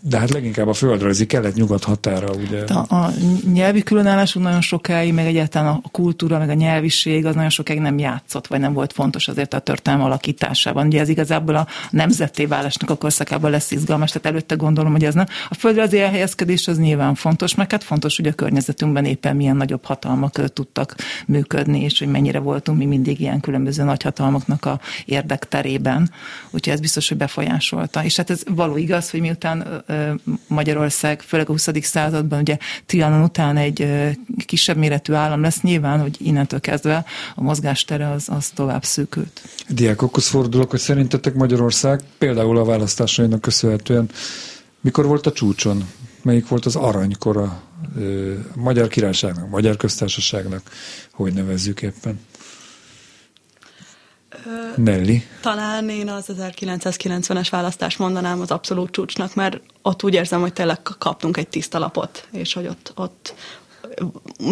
de 0.00 0.18
hát 0.18 0.30
leginkább 0.30 0.68
a 0.68 0.72
földrajzi 0.72 1.26
kelet-nyugat 1.26 1.84
határa, 1.84 2.32
ugye. 2.32 2.64
A, 2.64 2.94
a 2.94 3.12
nyelvi 3.52 3.82
különállásunk 3.82 4.44
nagyon 4.44 4.60
sokáig, 4.60 5.14
meg 5.14 5.26
egyáltalán 5.26 5.80
a 5.82 5.88
kultúra, 5.88 6.38
meg 6.38 6.48
a 6.48 6.54
nyelviség 6.54 7.26
az 7.26 7.34
nagyon 7.34 7.50
sokáig 7.50 7.80
nem 7.80 7.98
játszott, 7.98 8.46
vagy 8.46 8.60
nem 8.60 8.72
volt 8.72 8.92
fontos 8.92 9.28
azért 9.28 9.54
a 9.54 9.58
történelem 9.58 10.06
alakításában. 10.06 10.86
Ugye 10.86 11.00
ez 11.00 11.08
igazából 11.08 11.54
a 11.54 11.66
nemzetté 11.90 12.44
válásnak 12.46 12.90
a 12.90 12.94
korszakában 12.96 13.50
lesz 13.50 13.70
izgalmas, 13.70 14.10
tehát 14.10 14.28
előtte 14.30 14.54
gondolom, 14.54 14.92
hogy 14.92 15.04
ez 15.04 15.14
nem. 15.14 15.26
A 15.48 15.54
földre 15.54 15.82
az 15.82 15.94
elhelyezkedés 15.94 16.68
az 16.68 16.78
nyilván 16.78 17.14
fontos, 17.14 17.54
meg 17.54 17.70
hát 17.70 17.84
fontos, 17.84 18.16
hogy 18.16 18.26
a 18.26 18.32
környezetünkben 18.32 19.04
éppen 19.04 19.36
milyen 19.36 19.56
nagyobb 19.56 19.84
hatalmak 19.84 20.52
tudtak 20.52 20.96
működni, 21.26 21.82
és 21.82 21.98
hogy 21.98 22.08
mennyire 22.08 22.38
voltunk 22.38 22.78
mi 22.78 22.84
mindig 22.84 23.20
ilyen 23.20 23.40
különböző 23.40 23.82
nagyhatalmaknak 23.82 24.64
a 24.64 24.80
érdekterében. 25.04 26.10
Úgyhogy 26.50 26.72
ez 26.72 26.80
biztos, 26.80 27.08
hogy 27.08 27.16
befolyásolta. 27.16 28.04
És 28.04 28.16
hát 28.16 28.30
ez 28.30 28.42
való 28.54 28.76
igaz, 28.76 29.10
hogy 29.10 29.20
miután 29.20 29.84
Magyarország, 30.46 31.20
főleg 31.20 31.48
a 31.48 31.52
20. 31.52 31.68
században, 31.82 32.40
ugye 32.40 32.56
Trianon 32.86 33.22
után 33.22 33.56
egy 33.56 33.86
kisebb 34.46 34.76
méretű 34.76 35.12
állam 35.12 35.40
lesz, 35.40 35.60
nyilván, 35.60 36.00
hogy 36.00 36.16
innentől 36.18 36.60
kezdve 36.60 37.04
a 37.34 37.42
mozgástere 37.42 38.10
az, 38.10 38.28
az 38.28 38.50
tovább 38.54 38.84
szűkült. 38.84 39.42
Diákokhoz 39.68 40.26
fordulok, 40.26 40.70
hogy 40.70 40.78
szerintetek 40.78 41.34
Magyarország 41.34 42.00
például 42.18 42.58
a 42.58 42.64
választásainak 42.64 43.40
köszönhetően 43.40 44.08
mikor 44.80 45.06
volt 45.06 45.26
a 45.26 45.32
csúcson? 45.32 45.88
Melyik 46.22 46.48
volt 46.48 46.66
az 46.66 46.76
aranykora 46.76 47.42
a 47.42 47.62
Magyar 48.54 48.88
Királyságnak, 48.88 49.48
Magyar 49.48 49.76
Köztársaságnak, 49.76 50.62
hogy 51.12 51.32
nevezzük 51.32 51.82
éppen? 51.82 52.20
Nelly? 54.76 55.22
Talán 55.40 55.88
én 55.88 56.08
az 56.08 56.24
1990-es 56.38 57.48
választást 57.50 57.98
mondanám 57.98 58.40
az 58.40 58.50
abszolút 58.50 58.90
csúcsnak, 58.90 59.34
mert 59.34 59.60
ott 59.82 60.02
úgy 60.02 60.14
érzem, 60.14 60.40
hogy 60.40 60.52
tényleg 60.52 60.82
kaptunk 60.98 61.36
egy 61.36 61.48
tiszta 61.48 61.78
lapot, 61.78 62.28
és 62.32 62.52
hogy 62.52 62.66
ott, 62.66 62.92
ott 62.96 63.34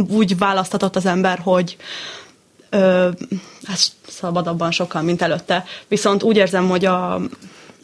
úgy 0.09 0.39
választatott 0.39 0.97
az 0.97 1.07
ember, 1.07 1.39
hogy 1.39 1.77
ö, 2.71 3.09
ez 3.63 3.93
szabadabban 4.09 4.71
sokkal, 4.71 5.03
mint 5.03 5.23
előtte. 5.23 5.65
Viszont 5.89 6.23
úgy 6.23 6.37
érzem, 6.37 6.69
hogy 6.69 6.85
a, 6.85 7.21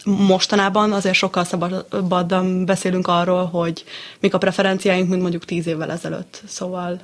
mostanában 0.05 0.93
azért 0.93 1.15
sokkal 1.15 1.45
szabadabban 1.45 2.65
beszélünk 2.65 3.07
arról, 3.07 3.45
hogy 3.45 3.85
mik 4.21 4.35
a 4.35 4.39
preferenciáink, 4.39 5.09
mint 5.09 5.21
mondjuk 5.21 5.45
tíz 5.45 5.67
évvel 5.67 5.91
ezelőtt. 5.91 6.43
Szóval 6.47 7.01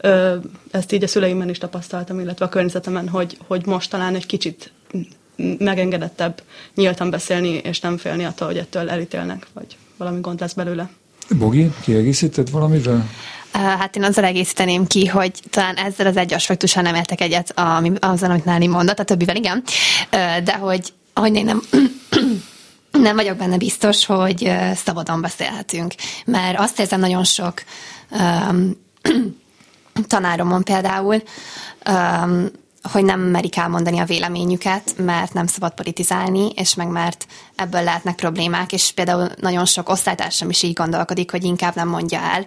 ö, 0.00 0.36
ezt 0.70 0.92
így 0.92 1.02
a 1.02 1.08
szüleimben 1.08 1.48
is 1.48 1.58
tapasztaltam, 1.58 2.20
illetve 2.20 2.44
a 2.44 2.48
környezetemen, 2.48 3.08
hogy, 3.08 3.38
hogy 3.46 3.66
most 3.66 3.90
talán 3.90 4.14
egy 4.14 4.26
kicsit 4.26 4.72
megengedettebb 5.58 6.42
nyíltan 6.74 7.10
beszélni, 7.10 7.48
és 7.48 7.80
nem 7.80 7.96
félni 7.96 8.24
attól, 8.24 8.46
hogy 8.46 8.58
ettől 8.58 8.90
elítélnek, 8.90 9.46
vagy 9.52 9.76
valami 9.96 10.20
gond 10.20 10.40
lesz 10.40 10.52
belőle. 10.52 10.90
Bogi, 11.38 11.70
kiegészíted 11.82 12.50
valamivel? 12.50 13.08
Hát 13.52 13.96
én 13.96 14.04
azzal 14.04 14.24
egészíteném 14.24 14.86
ki, 14.86 15.06
hogy 15.06 15.32
talán 15.50 15.74
ezzel 15.74 16.06
az 16.06 16.16
egy 16.16 16.34
aspektussal 16.34 16.82
nem 16.82 16.94
értek 16.94 17.20
egyet 17.20 17.58
ami, 17.58 17.92
azon, 18.00 18.30
amit 18.30 18.44
Náli 18.44 18.66
mondott, 18.66 18.98
a 18.98 19.04
többivel 19.04 19.36
igen, 19.36 19.62
de 20.44 20.54
hogy, 20.54 20.92
hogy 21.14 21.34
én 21.34 21.44
nem 21.44 21.62
nem 22.92 23.16
vagyok 23.16 23.36
benne 23.36 23.56
biztos, 23.56 24.06
hogy 24.06 24.52
szabadon 24.74 25.20
beszélhetünk, 25.20 25.94
mert 26.24 26.58
azt 26.58 26.80
érzem 26.80 27.00
nagyon 27.00 27.24
sok 27.24 27.62
um, 28.10 28.76
tanáromon 30.08 30.62
például, 30.62 31.22
um, 31.88 32.50
hogy 32.92 33.04
nem 33.04 33.20
merik 33.20 33.56
elmondani 33.56 33.98
a 33.98 34.04
véleményüket, 34.04 34.94
mert 34.96 35.32
nem 35.32 35.46
szabad 35.46 35.74
politizálni, 35.74 36.50
és 36.54 36.74
meg 36.74 36.88
mert 36.88 37.26
ebből 37.56 37.82
lehetnek 37.82 38.14
problémák, 38.14 38.72
és 38.72 38.92
például 38.94 39.28
nagyon 39.40 39.64
sok 39.64 39.88
osztálytársam 39.88 40.50
is 40.50 40.62
így 40.62 40.72
gondolkodik, 40.72 41.30
hogy 41.30 41.44
inkább 41.44 41.74
nem 41.74 41.88
mondja 41.88 42.20
el, 42.20 42.44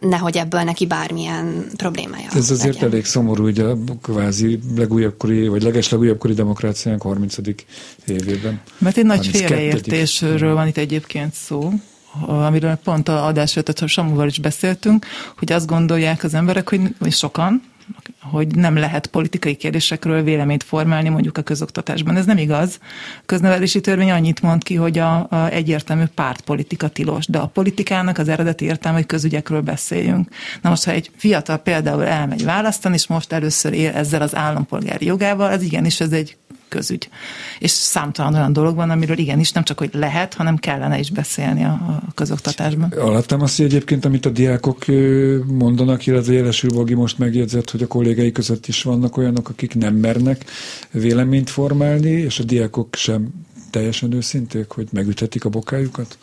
nehogy 0.00 0.36
ebből 0.36 0.62
neki 0.62 0.86
bármilyen 0.86 1.66
problémája 1.76 2.28
Ez 2.34 2.50
azért 2.50 2.74
legyen. 2.74 2.90
elég 2.90 3.04
szomorú, 3.04 3.42
hogy 3.42 3.58
a 3.58 3.76
kvázi 4.02 4.58
legújabbkori, 4.76 5.48
vagy 5.48 5.62
legeslegújabbkori 5.62 6.34
demokráciánk 6.34 7.02
30. 7.02 7.36
évében. 8.06 8.60
Mert 8.78 8.96
egy 8.96 9.04
nagy 9.04 9.26
félreértésről 9.26 10.54
van 10.54 10.66
itt 10.66 10.76
egyébként 10.76 11.34
szó, 11.34 11.72
amiről 12.26 12.74
pont 12.74 13.08
a 13.08 13.26
adás 13.26 13.56
előtt 13.56 13.80
a 13.80 13.86
Samuval 13.86 14.26
is 14.26 14.38
beszéltünk, 14.38 15.06
hogy 15.38 15.52
azt 15.52 15.66
gondolják 15.66 16.24
az 16.24 16.34
emberek, 16.34 16.68
hogy, 16.68 16.80
hogy 16.98 17.12
sokan, 17.12 17.69
hogy 18.30 18.56
nem 18.56 18.76
lehet 18.76 19.06
politikai 19.06 19.54
kérdésekről 19.54 20.22
véleményt 20.22 20.62
formálni 20.62 21.08
mondjuk 21.08 21.38
a 21.38 21.42
közoktatásban. 21.42 22.16
Ez 22.16 22.24
nem 22.24 22.38
igaz. 22.38 22.78
A 23.16 23.22
köznevelési 23.26 23.80
törvény 23.80 24.10
annyit 24.10 24.42
mond 24.42 24.62
ki, 24.62 24.74
hogy 24.74 24.98
a, 24.98 25.26
a 25.30 25.48
egyértelmű 25.50 26.04
pártpolitika 26.14 26.88
tilos, 26.88 27.26
de 27.26 27.38
a 27.38 27.46
politikának 27.46 28.18
az 28.18 28.28
eredeti 28.28 28.64
értelme, 28.64 28.98
hogy 28.98 29.06
közügyekről 29.06 29.60
beszéljünk. 29.60 30.28
Na 30.62 30.68
most, 30.68 30.84
ha 30.84 30.90
egy 30.90 31.10
fiatal 31.16 31.56
például 31.56 32.04
elmegy 32.04 32.44
választani, 32.44 32.94
és 32.94 33.06
most 33.06 33.32
először 33.32 33.72
él 33.72 33.92
ezzel 33.92 34.22
az 34.22 34.36
állampolgári 34.36 35.06
jogával, 35.06 35.50
ez 35.50 35.62
igenis 35.62 36.00
ez 36.00 36.12
egy 36.12 36.36
közügy. 36.70 37.08
És 37.58 37.70
számtalan 37.70 38.34
olyan 38.34 38.52
dolog 38.52 38.76
van, 38.76 38.90
amiről 38.90 39.18
igenis 39.18 39.52
nem 39.52 39.64
csak, 39.64 39.78
hogy 39.78 39.90
lehet, 39.92 40.34
hanem 40.34 40.56
kellene 40.56 40.98
is 40.98 41.10
beszélni 41.10 41.64
a, 41.64 41.68
a 41.68 42.02
közoktatásban. 42.14 42.94
azt 43.42 43.60
egyébként, 43.60 44.04
amit 44.04 44.26
a 44.26 44.30
diákok 44.30 44.84
mondanak, 45.46 46.06
illetve 46.06 46.32
Jelesül 46.32 46.70
Bogi 46.70 46.94
most 46.94 47.18
megjegyzett, 47.18 47.70
hogy 47.70 47.82
a 47.82 47.86
kollégái 47.86 48.32
között 48.32 48.66
is 48.66 48.82
vannak 48.82 49.16
olyanok, 49.16 49.48
akik 49.48 49.74
nem 49.74 49.94
mernek 49.94 50.44
véleményt 50.90 51.50
formálni, 51.50 52.10
és 52.10 52.38
a 52.38 52.44
diákok 52.44 52.94
sem 52.94 53.28
teljesen 53.70 54.12
őszinték, 54.12 54.70
hogy 54.70 54.88
megüthetik 54.92 55.44
a 55.44 55.48
bokájukat? 55.48 56.18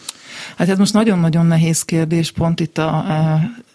Hát 0.58 0.70
ez 0.70 0.77
most 0.77 0.94
nagyon-nagyon 0.94 1.46
nehéz 1.46 1.82
kérdés, 1.82 2.32
pont 2.32 2.60
itt 2.60 2.77
a 2.77 3.06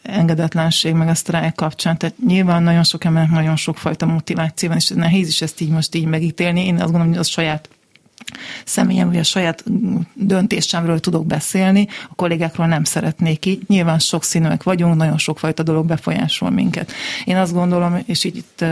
engedetlenség, 0.03 0.95
meg 0.95 1.09
a 1.09 1.15
sztrájk 1.15 1.55
kapcsán. 1.55 1.99
Tehát 1.99 2.15
nyilván 2.27 2.63
nagyon 2.63 2.85
sok 2.85 3.05
embernek 3.05 3.31
nagyon 3.31 3.57
sokfajta 3.57 4.07
motiváció 4.07 4.69
van, 4.69 4.79
és 4.79 4.89
nehéz 4.89 5.29
is 5.29 5.43
ezt 5.43 5.61
így 5.61 5.71
most 5.71 5.95
így 5.95 6.07
megítélni. 6.07 6.65
Én 6.65 6.75
azt 6.75 6.83
gondolom, 6.83 7.09
hogy 7.09 7.19
az 7.19 7.29
saját 7.29 7.69
személyem, 8.65 9.09
vagy 9.09 9.19
a 9.19 9.23
saját 9.23 9.65
döntésemről 10.15 11.01
tudok 11.01 11.27
beszélni, 11.27 11.89
a 12.09 12.15
kollégákról 12.15 12.67
nem 12.67 12.85
szeretnék 12.85 13.47
így. 13.47 13.63
Nyilván 13.67 13.99
sokszínűek 13.99 14.63
vagyunk, 14.63 14.97
nagyon 14.97 15.19
sokfajta 15.19 15.63
dolog 15.63 15.87
befolyásol 15.87 16.51
minket. 16.51 16.93
Én 17.25 17.37
azt 17.37 17.53
gondolom, 17.53 18.03
és 18.07 18.25
így 18.25 18.37
itt 18.37 18.65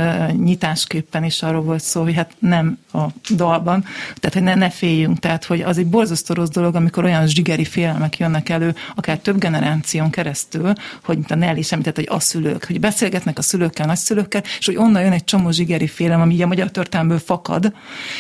nyitásképpen 0.43 1.25
is 1.25 1.43
arról 1.43 1.63
volt 1.63 1.83
szó, 1.83 2.03
hogy 2.03 2.15
hát 2.15 2.33
nem 2.39 2.79
a 2.93 3.05
dalban, 3.35 3.85
tehát 4.15 4.33
hogy 4.33 4.43
ne, 4.43 4.55
ne 4.55 4.71
féljünk, 4.71 5.19
tehát 5.19 5.45
hogy 5.45 5.61
az 5.61 5.79
egy 5.79 5.87
borzasztó 5.87 6.35
rossz 6.35 6.49
dolog, 6.49 6.75
amikor 6.75 7.05
olyan 7.05 7.27
zsigeri 7.27 7.65
félelmek 7.65 8.19
jönnek 8.19 8.49
elő, 8.49 8.75
akár 8.95 9.19
több 9.19 9.39
generáción 9.39 10.11
keresztül, 10.11 10.73
hogy 11.05 11.17
mint 11.17 11.31
a 11.31 11.35
Nelly 11.35 11.59
is 11.59 11.73
említett, 11.73 11.97
hogy 11.97 12.09
a 12.11 12.21
szülők, 12.21 12.65
hogy 12.65 12.81
beszélgetnek 12.81 13.39
a 13.39 13.43
szülőkkel, 13.43 13.87
nagyszülőkkel, 13.87 14.43
és 14.59 14.67
hogy 14.67 14.77
onnan 14.77 15.03
jön 15.03 15.13
egy 15.13 15.25
csomó 15.25 15.51
zsigeri 15.51 15.87
félelem, 15.87 16.21
ami 16.21 16.43
a 16.43 16.47
magyar 16.47 16.71
történelmből 16.71 17.19
fakad, 17.19 17.73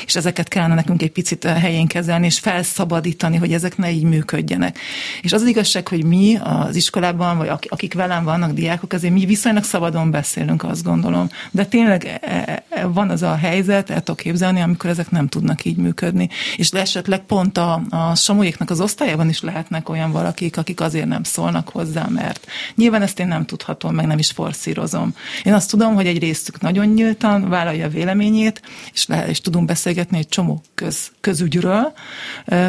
és 0.06 0.16
ezeket 0.16 0.48
kellene 0.48 0.74
nekünk 0.74 1.02
egy 1.02 1.12
picit 1.20 1.44
helyén 1.44 1.86
kezelni, 1.86 2.26
és 2.26 2.38
felszabadítani, 2.38 3.36
hogy 3.36 3.52
ezek 3.52 3.76
ne 3.76 3.90
így 3.90 4.02
működjenek. 4.02 4.78
És 5.22 5.32
az, 5.32 5.42
az 5.42 5.48
igazság, 5.48 5.88
hogy 5.88 6.04
mi 6.04 6.38
az 6.42 6.76
iskolában, 6.76 7.36
vagy 7.36 7.48
akik 7.68 7.94
velem 7.94 8.24
vannak, 8.24 8.52
diákok, 8.52 8.92
azért 8.92 9.12
mi 9.12 9.24
viszonylag 9.24 9.64
szabadon 9.64 10.10
beszélünk, 10.10 10.64
azt 10.64 10.82
gondolom. 10.82 11.28
De 11.50 11.64
tényleg 11.64 12.04
eh, 12.20 12.42
eh, 12.46 12.84
van 12.92 13.10
az 13.10 13.22
a 13.22 13.34
helyzet, 13.34 13.90
el 13.90 14.02
tudok 14.02 14.16
képzelni, 14.16 14.60
amikor 14.60 14.90
ezek 14.90 15.10
nem 15.10 15.28
tudnak 15.28 15.64
így 15.64 15.76
működni. 15.76 16.28
És 16.56 16.70
esetleg 16.70 17.20
pont 17.20 17.58
a, 17.58 17.82
a 17.90 18.14
Samolyéknak 18.14 18.70
az 18.70 18.80
osztályában 18.80 19.28
is 19.28 19.40
lehetnek 19.40 19.88
olyan 19.88 20.12
valakik, 20.12 20.56
akik 20.56 20.80
azért 20.80 21.06
nem 21.06 21.22
szólnak 21.22 21.68
hozzá, 21.68 22.06
mert 22.08 22.46
nyilván 22.74 23.02
ezt 23.02 23.18
én 23.18 23.28
nem 23.28 23.44
tudhatom, 23.44 23.94
meg 23.94 24.06
nem 24.06 24.18
is 24.18 24.30
forszírozom. 24.30 25.14
Én 25.44 25.52
azt 25.52 25.70
tudom, 25.70 25.94
hogy 25.94 26.06
egy 26.06 26.18
részük 26.18 26.60
nagyon 26.60 26.86
nyíltan 26.86 27.48
vállalja 27.48 27.86
a 27.86 27.88
véleményét, 27.88 28.62
és, 28.92 29.06
le, 29.06 29.28
és 29.28 29.40
tudunk 29.40 29.66
beszélgetni 29.66 30.18
egy 30.18 30.28
csomó 30.28 30.62
köz, 30.74 31.09
közügyről, 31.20 31.92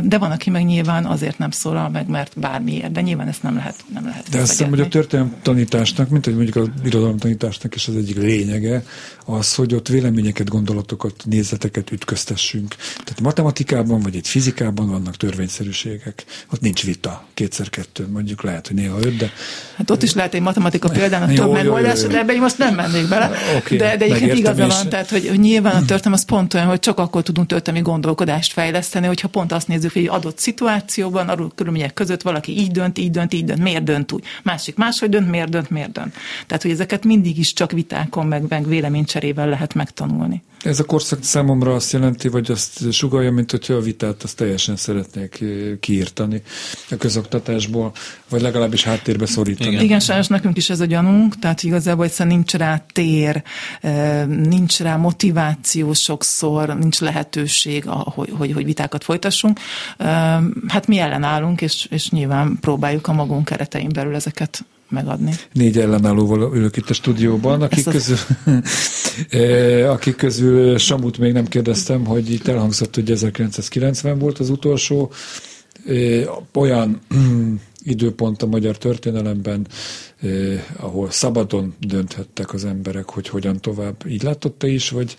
de 0.04 0.18
van, 0.18 0.32
aki 0.32 0.50
meg 0.50 0.66
nyilván 0.66 1.06
azért 1.06 1.38
nem 1.38 1.52
szólal 1.52 1.90
meg, 1.90 2.08
mert 2.08 2.40
bármiért, 2.40 2.92
de 2.92 3.02
nyilván 3.02 3.28
ezt 3.28 3.44
nem 3.44 3.56
lehet 3.56 3.76
nem 3.94 4.06
lehet 4.06 4.30
De 4.30 4.40
azt 4.40 4.50
hiszem, 4.50 4.70
hogy 4.70 4.80
a 4.80 4.88
történelem 4.88 5.36
tanításnak, 5.42 6.10
mint 6.10 6.26
hogy 6.26 6.36
mondjuk 6.36 6.56
a 6.56 6.72
irodalom 6.86 7.18
tanításnak 7.18 7.76
is 7.76 7.88
az 7.88 7.96
egyik 7.96 8.18
lényege, 8.18 8.84
az, 9.26 9.56
hogy 9.56 9.74
ott 9.74 9.88
véleményeket, 9.88 10.50
gondolatokat, 10.50 11.14
nézeteket 11.26 11.92
ütköztessünk. 11.92 12.76
Tehát 13.04 13.22
matematikában 13.22 14.02
vagy 14.02 14.16
egy 14.16 14.28
fizikában 14.28 14.90
vannak 14.90 15.18
törvényszerűségek. 15.18 16.26
Ott 16.54 16.62
nincs 16.62 16.84
vita, 16.84 17.26
kétszer-kettő, 17.34 18.08
mondjuk 18.08 18.44
lehet, 18.44 18.68
hogy 18.68 18.76
néha 18.76 18.98
öt, 19.02 19.18
de... 19.18 19.32
Hát 19.76 19.90
ott 19.90 20.04
is 20.04 20.14
lehet 20.14 20.34
egy 20.34 20.42
matematika 20.42 20.90
példának 20.90 21.34
több 21.34 21.52
megoldás, 21.52 22.02
de 22.02 22.20
ebbe 22.20 22.34
én 22.34 22.42
most 22.42 22.58
nem 22.58 22.76
mennék 22.76 23.08
bele. 23.08 23.32
Okay, 23.58 23.78
de, 23.78 23.98
de 23.98 24.06
egyébként 24.06 24.38
igaza 24.38 24.68
van, 24.68 24.90
tehát 24.90 25.10
hogy, 25.10 25.28
hogy 25.28 25.40
nyilván 25.40 25.76
a 25.76 25.80
történelem 25.80 26.14
az 26.14 26.26
pont 26.26 26.54
olyan, 26.54 26.68
hogy 26.68 26.80
csak 26.80 27.00
akkor 27.00 27.24
tudunk 27.24 27.48
történelmi 27.48 27.88
gondolkodást 27.88 28.41
fejleszteni, 28.48 29.08
hogyha 29.08 29.28
pont 29.28 29.52
azt 29.52 29.68
nézzük, 29.68 29.94
hogy 29.94 30.08
adott 30.08 30.40
szituációban, 30.40 31.30
arról 31.30 31.52
körülmények 31.56 31.94
között 31.94 32.22
valaki 32.22 32.58
így 32.58 32.72
dönt, 32.72 32.98
így 32.98 33.12
dönt, 33.12 33.34
így 33.34 33.46
dönt, 33.46 33.62
miért 33.62 33.84
dönt 33.84 34.12
úgy. 34.12 34.24
Másik 34.44 34.76
máshogy 34.76 35.10
dönt, 35.10 35.30
miért 35.30 35.50
dönt, 35.50 35.70
miért 35.70 35.92
dönt. 35.92 36.16
Tehát, 36.48 36.64
hogy 36.64 36.72
ezeket 36.72 37.04
mindig 37.04 37.38
is 37.38 37.54
csak 37.54 37.72
vitákon, 37.72 38.26
meg, 38.26 38.46
meg 38.48 38.68
véleménycserével 38.68 39.50
lehet 39.50 39.74
megtanulni. 39.74 40.42
Ez 40.64 40.80
a 40.80 40.84
korszak 40.84 41.24
számomra 41.24 41.74
azt 41.74 41.92
jelenti, 41.92 42.28
vagy 42.28 42.52
azt 42.52 42.92
sugalja, 42.92 43.32
mint 43.32 43.52
hogyha 43.52 43.74
a 43.74 43.80
vitát 43.82 44.24
azt 44.24 44.36
teljesen 44.36 44.76
szeretnék 44.76 45.42
eh, 45.42 45.48
kiírtani 45.80 46.42
a 46.90 46.96
közoktatásból, 46.96 47.92
vagy 48.30 48.42
legalábbis 48.42 48.84
háttérbe 48.84 49.26
szorítani. 49.26 49.70
Igen, 49.70 49.84
Igen 49.84 50.00
sajnos 50.00 50.28
nekünk 50.28 50.58
is 50.58 50.70
ez 50.70 50.80
a 50.80 50.86
gyanunk, 50.86 51.40
tehát 51.40 51.64
igazából 51.64 52.06
egyszerűen 52.06 52.36
nincs 52.36 52.54
rá 52.54 52.86
tér, 52.94 53.44
eh, 53.82 54.26
nincs 54.26 54.80
rá 54.80 54.96
motiváció 54.96 55.94
sokszor, 55.94 56.78
nincs 56.78 57.00
lehetőség, 57.00 57.88
hogy, 58.32 58.38
hogy, 58.38 58.52
hogy 58.52 58.66
vitákat 58.66 59.04
folytassunk. 59.04 59.60
Hát 60.68 60.88
mi 60.88 60.98
ellenállunk, 60.98 61.62
és, 61.62 61.88
és 61.90 62.10
nyilván 62.10 62.58
próbáljuk 62.62 63.08
a 63.08 63.14
magunk 63.14 63.46
keretein 63.46 63.90
belül 63.94 64.16
ezeket 64.16 64.66
megadni. 64.92 65.34
Négy 65.52 65.78
ellenállóval 65.78 66.56
ülök 66.56 66.78
itt 66.78 66.90
a 66.90 66.94
stúdióban, 66.94 67.62
akik 67.62 67.88
az... 67.88 67.94
közül, 67.94 68.18
eh, 69.42 69.92
akik 69.92 70.16
közül 70.16 70.78
Samut 70.78 71.18
még 71.18 71.34
nem 71.34 71.48
kérdeztem, 71.48 72.06
hogy 72.06 72.32
itt 72.32 72.48
elhangzott, 72.48 72.96
hogy 72.96 73.12
1990 73.12 74.20
volt 74.20 74.40
az 74.40 74.50
utolsó 74.50 75.12
eh, 75.86 76.24
olyan 76.54 77.02
időpont 77.84 78.42
a 78.42 78.46
magyar 78.46 78.78
történelemben, 78.78 79.68
eh, 80.22 80.64
ahol 80.78 81.12
szabadon 81.12 81.74
dönthettek 81.80 82.54
az 82.54 82.66
emberek, 82.66 83.10
hogy 83.10 83.30
hogyan 83.30 83.60
tovább. 83.60 84.04
Így 84.08 84.24
látott 84.24 84.58
te 84.58 84.68
is, 84.68 84.90
vagy, 84.90 85.18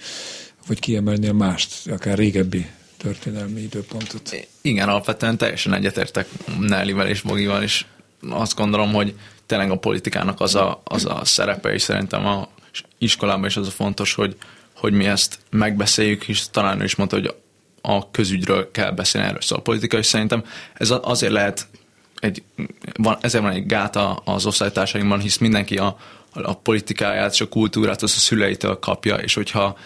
vagy 0.66 0.78
kiemelnél 0.78 1.32
mást, 1.32 1.90
akár 1.90 2.18
régebbi 2.18 2.66
történelmi 3.02 3.60
időpontot? 3.60 4.46
Igen, 4.60 4.88
alapvetően 4.88 5.36
teljesen 5.36 5.74
egyetértek 5.74 6.28
Nellivel 6.58 7.08
és 7.08 7.20
Bogival, 7.20 7.62
és 7.62 7.84
azt 8.30 8.56
gondolom, 8.56 8.92
hogy 8.92 9.14
tényleg 9.46 9.70
a 9.70 9.78
politikának 9.78 10.40
az 10.40 10.54
a, 10.54 10.80
az 10.84 11.04
a 11.04 11.20
szerepe, 11.24 11.72
és 11.72 11.82
szerintem 11.82 12.26
a 12.26 12.48
iskolában 12.98 13.46
is 13.46 13.56
az 13.56 13.66
a 13.66 13.70
fontos, 13.70 14.14
hogy, 14.14 14.36
hogy 14.76 14.92
mi 14.92 15.06
ezt 15.06 15.38
megbeszéljük, 15.50 16.28
és 16.28 16.50
talán 16.50 16.80
ő 16.80 16.84
is 16.84 16.94
mondta, 16.94 17.16
hogy 17.16 17.34
a 17.80 18.10
közügyről 18.10 18.70
kell 18.70 18.90
beszélni 18.90 19.28
erről 19.28 19.40
szól 19.40 19.58
a 19.58 19.62
politika, 19.62 19.98
és 19.98 20.06
szerintem 20.06 20.44
ez 20.74 20.90
azért 21.02 21.32
lehet 21.32 21.66
egy, 22.18 22.42
van, 22.96 23.18
ezért 23.20 23.42
van 23.42 23.52
egy 23.52 23.66
gát 23.66 23.98
az 24.24 24.46
osztálytársainkban, 24.46 25.20
hisz 25.20 25.38
mindenki 25.38 25.76
a, 25.76 25.96
a 26.32 26.54
politikáját 26.54 27.32
és 27.32 27.40
a 27.40 27.48
kultúrát 27.48 28.02
az 28.02 28.14
a 28.16 28.18
szüleitől 28.18 28.78
kapja, 28.78 29.16
és 29.16 29.34
hogyha 29.34 29.78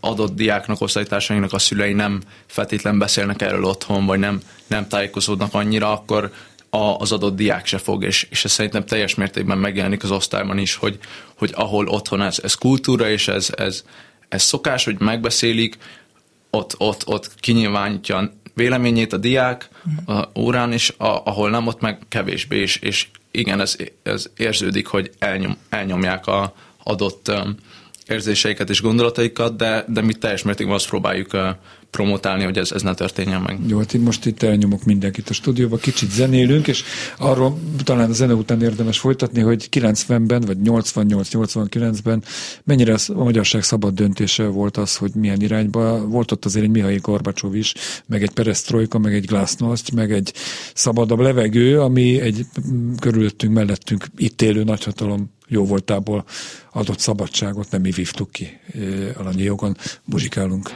adott 0.00 0.34
diáknak, 0.34 0.80
osztálytársainknak 0.80 1.52
a 1.52 1.58
szülei 1.58 1.92
nem 1.92 2.20
feltétlen 2.46 2.98
beszélnek 2.98 3.42
erről 3.42 3.64
otthon, 3.64 4.06
vagy 4.06 4.18
nem, 4.18 4.40
nem 4.66 4.88
tájékozódnak 4.88 5.54
annyira, 5.54 5.92
akkor 5.92 6.32
a, 6.70 6.78
az 6.78 7.12
adott 7.12 7.36
diák 7.36 7.66
se 7.66 7.78
fog, 7.78 8.04
és, 8.04 8.26
és 8.30 8.44
ez 8.44 8.52
szerintem 8.52 8.86
teljes 8.86 9.14
mértékben 9.14 9.58
megjelenik 9.58 10.02
az 10.02 10.10
osztályban 10.10 10.58
is, 10.58 10.74
hogy, 10.74 10.98
hogy 11.34 11.52
ahol 11.54 11.86
otthon 11.86 12.22
ez, 12.22 12.38
ez 12.42 12.54
kultúra, 12.54 13.08
és 13.10 13.28
ez, 13.28 13.50
ez, 13.56 13.84
ez 14.28 14.42
szokás, 14.42 14.84
hogy 14.84 14.98
megbeszélik, 14.98 15.78
ott, 16.50 16.74
ott, 16.78 17.06
ott 17.06 17.34
kinyilvánítja 17.40 18.32
véleményét 18.54 19.12
a 19.12 19.16
diák 19.16 19.68
a 20.06 20.40
órán, 20.40 20.72
és 20.72 20.94
a, 20.96 21.04
ahol 21.04 21.50
nem, 21.50 21.66
ott 21.66 21.80
meg 21.80 21.98
kevésbé, 22.08 22.60
és, 22.60 22.76
és 22.76 23.06
igen, 23.30 23.60
ez, 23.60 23.76
ez 24.02 24.26
érződik, 24.36 24.86
hogy 24.86 25.10
elnyom, 25.18 25.56
elnyomják 25.68 26.26
a 26.26 26.54
adott 26.82 27.28
um, 27.28 27.56
érzéseiket 28.08 28.70
és 28.70 28.82
gondolataikat, 28.82 29.56
de, 29.56 29.84
de 29.88 30.00
mi 30.00 30.12
teljes 30.12 30.42
mértékben 30.42 30.74
azt 30.74 30.88
próbáljuk 30.88 31.32
uh, 31.32 31.40
promotálni, 31.90 32.44
hogy 32.44 32.58
ez, 32.58 32.72
ez 32.72 32.82
ne 32.82 32.94
történjen 32.94 33.40
meg. 33.40 33.58
Jó, 33.66 33.78
hát 33.78 33.94
én 33.94 34.00
most 34.00 34.26
itt 34.26 34.42
elnyomok 34.42 34.84
mindenkit 34.84 35.28
a 35.28 35.32
stúdióba, 35.32 35.76
kicsit 35.76 36.10
zenélünk, 36.10 36.68
és 36.68 36.82
arról 37.18 37.58
talán 37.84 38.10
a 38.10 38.12
zene 38.12 38.34
után 38.34 38.62
érdemes 38.62 38.98
folytatni, 38.98 39.40
hogy 39.40 39.68
90-ben, 39.70 40.40
vagy 40.40 40.56
88-89-ben 40.64 42.22
mennyire 42.64 42.94
a 42.94 43.22
magyarság 43.22 43.62
szabad 43.62 43.94
döntése 43.94 44.46
volt 44.46 44.76
az, 44.76 44.96
hogy 44.96 45.10
milyen 45.14 45.40
irányba. 45.40 46.06
Volt 46.06 46.32
ott 46.32 46.44
azért 46.44 46.64
egy 46.64 46.70
Mihail 46.70 46.98
Gorbacsov 47.00 47.54
is, 47.54 47.74
meg 48.06 48.22
egy 48.22 48.30
Perestroika, 48.30 48.98
meg 48.98 49.14
egy 49.14 49.24
Glasnost, 49.24 49.94
meg 49.94 50.12
egy 50.12 50.32
szabadabb 50.74 51.20
levegő, 51.20 51.80
ami 51.80 52.20
egy 52.20 52.46
körülöttünk, 53.00 53.54
mellettünk 53.54 54.06
itt 54.16 54.42
élő 54.42 54.64
nagyhatalom 54.64 55.36
jó 55.48 55.64
voltából 55.64 56.24
adott 56.72 56.98
szabadságot 56.98 57.70
nem 57.70 57.80
mi 57.80 57.90
vívtuk 57.90 58.30
ki 58.30 58.58
alanyi 59.16 59.42
jogon, 59.42 59.76
muzsikálunk. 60.04 60.70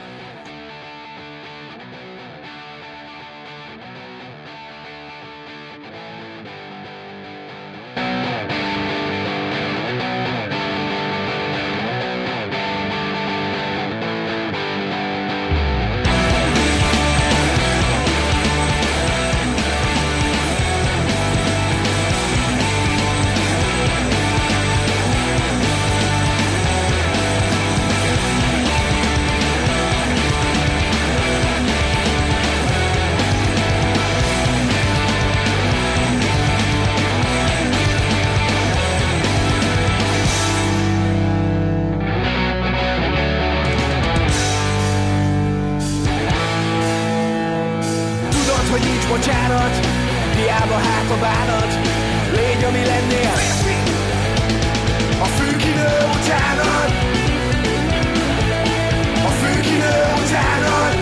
Hát 50.87 51.11
a 51.11 51.17
bánat. 51.19 51.71
Légy, 52.35 52.63
ami 52.63 52.85
lennél. 52.85 53.33
A 55.21 55.25
főkinő 55.25 55.91
utánad 56.15 56.89
A 59.25 59.31
főkinő 59.41 59.95
utánad 60.23 60.93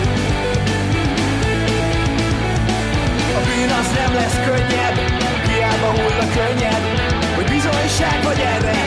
A 3.36 3.40
bűn 3.46 3.70
az 3.80 3.88
nem 3.98 4.14
lesz 4.14 4.38
könnyebb 4.46 4.96
Hiába 5.48 5.86
hull 5.86 6.18
a 6.20 6.28
könnyed. 6.36 6.82
Hogy 7.34 7.44
bizonyság 7.44 8.22
vagy 8.22 8.40
erre 8.54 8.80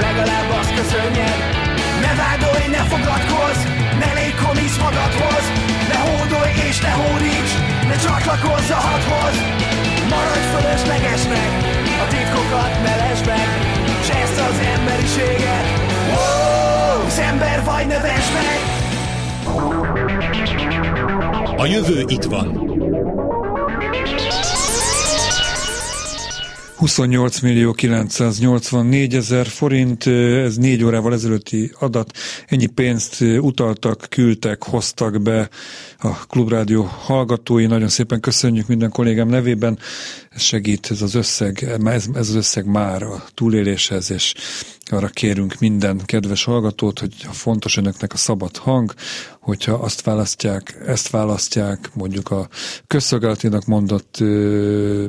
Legalább 0.00 0.50
azt 0.60 0.74
köszönjed. 0.74 1.38
Ne 2.00 2.14
vádolj, 2.14 2.66
ne 2.70 2.82
fogadkozz 2.92 3.62
Ne 3.98 4.12
légy 4.12 4.34
komisz 4.44 4.76
magadhoz. 4.78 5.44
Ne 5.88 5.98
hódolj 5.98 6.52
és 6.68 6.78
ne 6.80 6.90
hódíts 6.90 7.73
Ne 7.94 8.00
csatlakozz 8.00 8.70
a 8.70 8.74
hadhoz! 8.74 9.36
Maradj 10.08 10.46
fölöslegesnek 10.54 11.48
A 12.04 12.06
titkokat 12.08 12.82
ne 12.82 12.96
lesd 12.96 13.26
meg! 13.26 13.48
S 14.02 14.10
az 14.38 14.58
emberiséget! 14.76 15.66
Az 17.06 17.18
ember 17.18 17.64
vagy 17.64 17.86
ne 17.86 18.00
vesd 18.00 18.32
meg! 18.32 18.60
A 21.56 21.66
jövő 21.66 22.04
itt 22.06 22.24
van. 22.24 22.63
28 26.84 27.40
millió 27.40 27.72
984 27.72 29.14
ezer 29.14 29.46
forint, 29.46 30.06
ez 30.06 30.56
négy 30.56 30.84
órával 30.84 31.12
ezelőtti 31.12 31.72
adat. 31.78 32.10
Ennyi 32.46 32.66
pénzt 32.66 33.20
utaltak, 33.20 34.06
küldtek, 34.08 34.62
hoztak 34.62 35.22
be 35.22 35.48
a 35.98 36.26
Klubrádió 36.26 36.82
hallgatói. 36.82 37.66
Nagyon 37.66 37.88
szépen 37.88 38.20
köszönjük 38.20 38.66
minden 38.66 38.90
kollégám 38.90 39.28
nevében. 39.28 39.78
Segít 40.36 40.90
ez 40.90 41.02
az 41.02 41.14
összeg, 41.14 41.62
ez, 41.84 42.06
ez 42.14 42.28
az 42.28 42.34
összeg 42.34 42.66
már 42.66 43.02
a 43.02 43.24
túléléshez, 43.34 44.10
és 44.10 44.34
arra 44.90 45.08
kérünk 45.08 45.58
minden 45.58 46.00
kedves 46.04 46.44
hallgatót, 46.44 46.98
hogy 46.98 47.14
fontos 47.30 47.76
önöknek 47.76 48.12
a 48.12 48.16
szabad 48.16 48.56
hang, 48.56 48.94
hogyha 49.40 49.72
azt 49.72 50.02
választják, 50.02 50.78
ezt 50.86 51.08
választják, 51.08 51.90
mondjuk 51.94 52.30
a 52.30 52.48
közszolgálatinak 52.86 53.64
mondott 53.64 54.16
ö, 54.20 55.06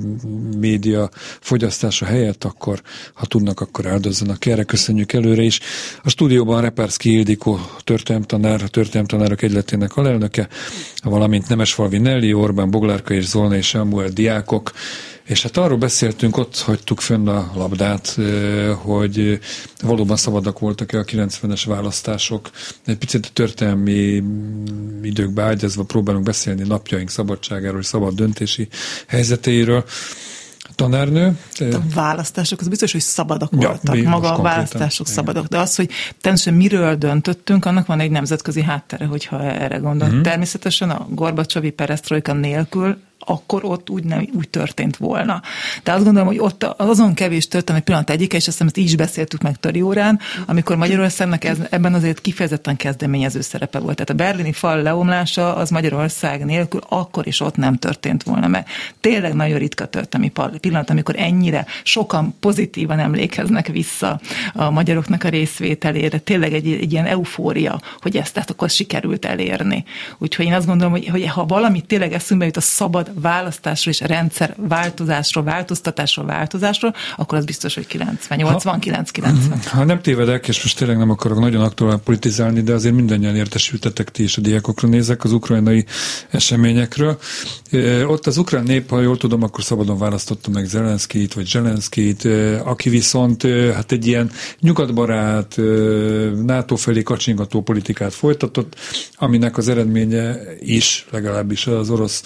média 0.57 1.09
fogyasztása 1.39 2.05
helyett, 2.05 2.43
akkor 2.43 2.81
ha 3.13 3.25
tudnak, 3.25 3.59
akkor 3.59 3.85
áldozzanak 3.85 4.45
erre. 4.45 4.63
Köszönjük 4.63 5.13
előre 5.13 5.41
is. 5.41 5.59
A 6.03 6.09
stúdióban 6.09 6.61
Reperszki 6.61 7.11
Ildikó 7.11 7.59
történelemtanár, 7.83 8.63
a 8.63 8.67
történelemtanárok 8.67 9.41
egyletének 9.41 9.97
alelnöke, 9.97 10.47
valamint 11.03 11.47
Nemesfalvi 11.47 11.97
Nelly, 11.97 12.33
Orbán 12.33 12.69
Boglárka 12.69 13.13
és 13.13 13.25
Zolna 13.27 13.55
és 13.55 13.67
Samuel 13.67 14.09
diákok, 14.09 14.71
és 15.25 15.41
hát 15.43 15.57
arról 15.57 15.77
beszéltünk, 15.77 16.37
ott 16.37 16.59
hagytuk 16.59 17.01
fönn 17.01 17.27
a 17.27 17.51
labdát, 17.55 18.17
hogy 18.81 19.39
valóban 19.83 20.17
szabadak 20.17 20.59
voltak-e 20.59 20.97
a 20.97 21.03
90-es 21.03 21.63
választások. 21.65 22.49
Egy 22.85 22.97
picit 22.97 23.25
a 23.25 23.29
történelmi 23.33 24.23
időkbe 25.01 25.43
ágyazva 25.43 25.83
próbálunk 25.83 26.25
beszélni 26.25 26.67
napjaink 26.67 27.09
szabadságáról, 27.09 27.81
szabad 27.83 28.13
döntési 28.13 28.67
helyzeteiről. 29.07 29.83
Tanárnő? 30.75 31.39
A 31.59 31.77
választások, 31.93 32.59
az 32.59 32.67
biztos, 32.67 32.91
hogy 32.91 33.01
szabadak 33.01 33.49
ja, 33.59 33.67
voltak. 33.67 34.03
Maga 34.03 34.33
a 34.33 34.41
választások 34.41 35.07
igen. 35.07 35.17
szabadok. 35.17 35.45
De 35.45 35.57
az, 35.57 35.75
hogy 35.75 35.89
természetesen 36.21 36.53
miről 36.59 36.95
döntöttünk, 36.95 37.65
annak 37.65 37.85
van 37.85 37.99
egy 37.99 38.11
nemzetközi 38.11 38.61
háttere, 38.61 39.05
hogyha 39.05 39.43
erre 39.43 39.77
gondol. 39.77 40.07
Mm-hmm. 40.07 40.21
Természetesen 40.21 40.89
a 40.89 41.07
Gorbacsovi 41.09 41.69
perestroika 41.69 42.33
nélkül 42.33 42.97
akkor 43.25 43.63
ott 43.65 43.89
úgy, 43.89 44.03
nem, 44.03 44.27
úgy 44.33 44.49
történt 44.49 44.97
volna. 44.97 45.41
De 45.83 45.91
azt 45.91 46.03
gondolom, 46.03 46.27
hogy 46.27 46.39
ott 46.39 46.63
azon 46.63 47.13
kevés 47.13 47.47
történt, 47.47 47.77
egy 47.77 47.83
pillanat 47.83 48.09
egyik, 48.09 48.33
és 48.33 48.47
azt 48.47 48.61
ezt 48.61 48.77
így 48.77 48.85
is 48.85 48.95
beszéltük 48.95 49.41
meg 49.41 49.55
Töri 49.59 49.81
órán, 49.81 50.19
amikor 50.45 50.75
Magyarországnak 50.75 51.43
ez, 51.43 51.57
ebben 51.69 51.93
azért 51.93 52.21
kifejezetten 52.21 52.75
kezdeményező 52.75 53.41
szerepe 53.41 53.79
volt. 53.79 53.95
Tehát 53.95 54.09
a 54.09 54.13
berlini 54.13 54.51
fal 54.51 54.81
leomlása 54.81 55.55
az 55.55 55.69
Magyarország 55.69 56.45
nélkül 56.45 56.81
akkor 56.89 57.27
is 57.27 57.39
ott 57.39 57.55
nem 57.55 57.75
történt 57.75 58.23
volna, 58.23 58.47
mert 58.47 58.67
tényleg 58.99 59.33
nagyon 59.33 59.57
ritka 59.57 59.85
történelmi 59.85 60.31
pillanat, 60.59 60.89
amikor 60.89 61.15
ennyire 61.17 61.65
sokan 61.83 62.35
pozitívan 62.39 62.99
emlékeznek 62.99 63.67
vissza 63.67 64.19
a 64.53 64.69
magyaroknak 64.69 65.23
a 65.23 65.29
részvételére. 65.29 66.17
Tényleg 66.17 66.53
egy, 66.53 66.71
egy 66.71 66.91
ilyen 66.91 67.05
eufória, 67.05 67.81
hogy 68.01 68.17
ezt 68.17 68.33
tehát 68.33 68.49
akkor 68.49 68.69
sikerült 68.69 69.25
elérni. 69.25 69.83
Úgyhogy 70.17 70.45
én 70.45 70.53
azt 70.53 70.65
gondolom, 70.65 70.91
hogy, 70.91 71.07
hogy 71.07 71.27
ha 71.27 71.45
valami 71.45 71.81
tényleg 71.81 72.13
eszünkbe 72.13 72.45
jut 72.45 72.57
a 72.57 72.61
szabad 72.61 73.14
választásról 73.21 73.93
és 73.93 73.99
rendszer 73.99 74.55
változásról, 74.57 75.43
változtatásról, 75.43 76.25
változásról, 76.25 76.93
akkor 77.15 77.37
az 77.37 77.45
biztos, 77.45 77.75
hogy 77.75 77.87
90, 77.87 78.37
89, 78.37 79.11
90. 79.11 79.59
Ha 79.65 79.83
nem 79.83 80.01
tévedek, 80.01 80.47
és 80.47 80.63
most 80.63 80.77
tényleg 80.77 80.97
nem 80.97 81.09
akarok 81.09 81.39
nagyon 81.39 81.61
aktuálisan 81.61 82.03
politizálni, 82.03 82.61
de 82.61 82.73
azért 82.73 82.95
mindannyian 82.95 83.35
értesültetek 83.35 84.11
ti 84.11 84.23
is 84.23 84.37
a 84.37 84.41
diákokra 84.41 84.87
nézek 84.87 85.23
az 85.23 85.31
ukrajnai 85.31 85.85
eseményekről. 86.29 87.17
Ott 88.07 88.27
az 88.27 88.37
ukrán 88.37 88.63
nép, 88.63 88.89
ha 88.89 89.01
jól 89.01 89.17
tudom, 89.17 89.43
akkor 89.43 89.63
szabadon 89.63 89.97
választotta 89.97 90.49
meg 90.49 90.65
Zelenszkit, 90.65 91.33
vagy 91.33 91.45
Zelenszkit, 91.45 92.27
aki 92.63 92.89
viszont 92.89 93.43
hát 93.73 93.91
egy 93.91 94.07
ilyen 94.07 94.31
nyugatbarát, 94.59 95.55
NATO 96.45 96.75
felé 96.75 97.03
kacsingató 97.03 97.61
politikát 97.61 98.13
folytatott, 98.13 98.75
aminek 99.15 99.57
az 99.57 99.67
eredménye 99.67 100.37
is, 100.59 101.05
legalábbis 101.11 101.67
az 101.67 101.89
orosz 101.89 102.23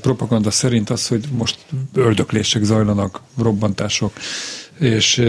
propaganda 0.00 0.50
szerint 0.50 0.90
az, 0.90 1.08
hogy 1.08 1.24
most 1.30 1.58
ördöklések 1.94 2.62
zajlanak, 2.62 3.20
robbantások, 3.38 4.12
és 4.78 5.22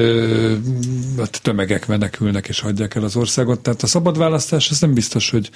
hát 1.17 1.39
tömegek 1.41 1.87
menekülnek 1.87 2.47
és 2.47 2.59
hagyják 2.59 2.95
el 2.95 3.03
az 3.03 3.15
országot. 3.15 3.59
Tehát 3.59 3.83
a 3.83 3.87
szabad 3.87 4.17
választás, 4.17 4.69
ez 4.69 4.79
nem 4.79 4.93
biztos, 4.93 5.29
hogy 5.29 5.49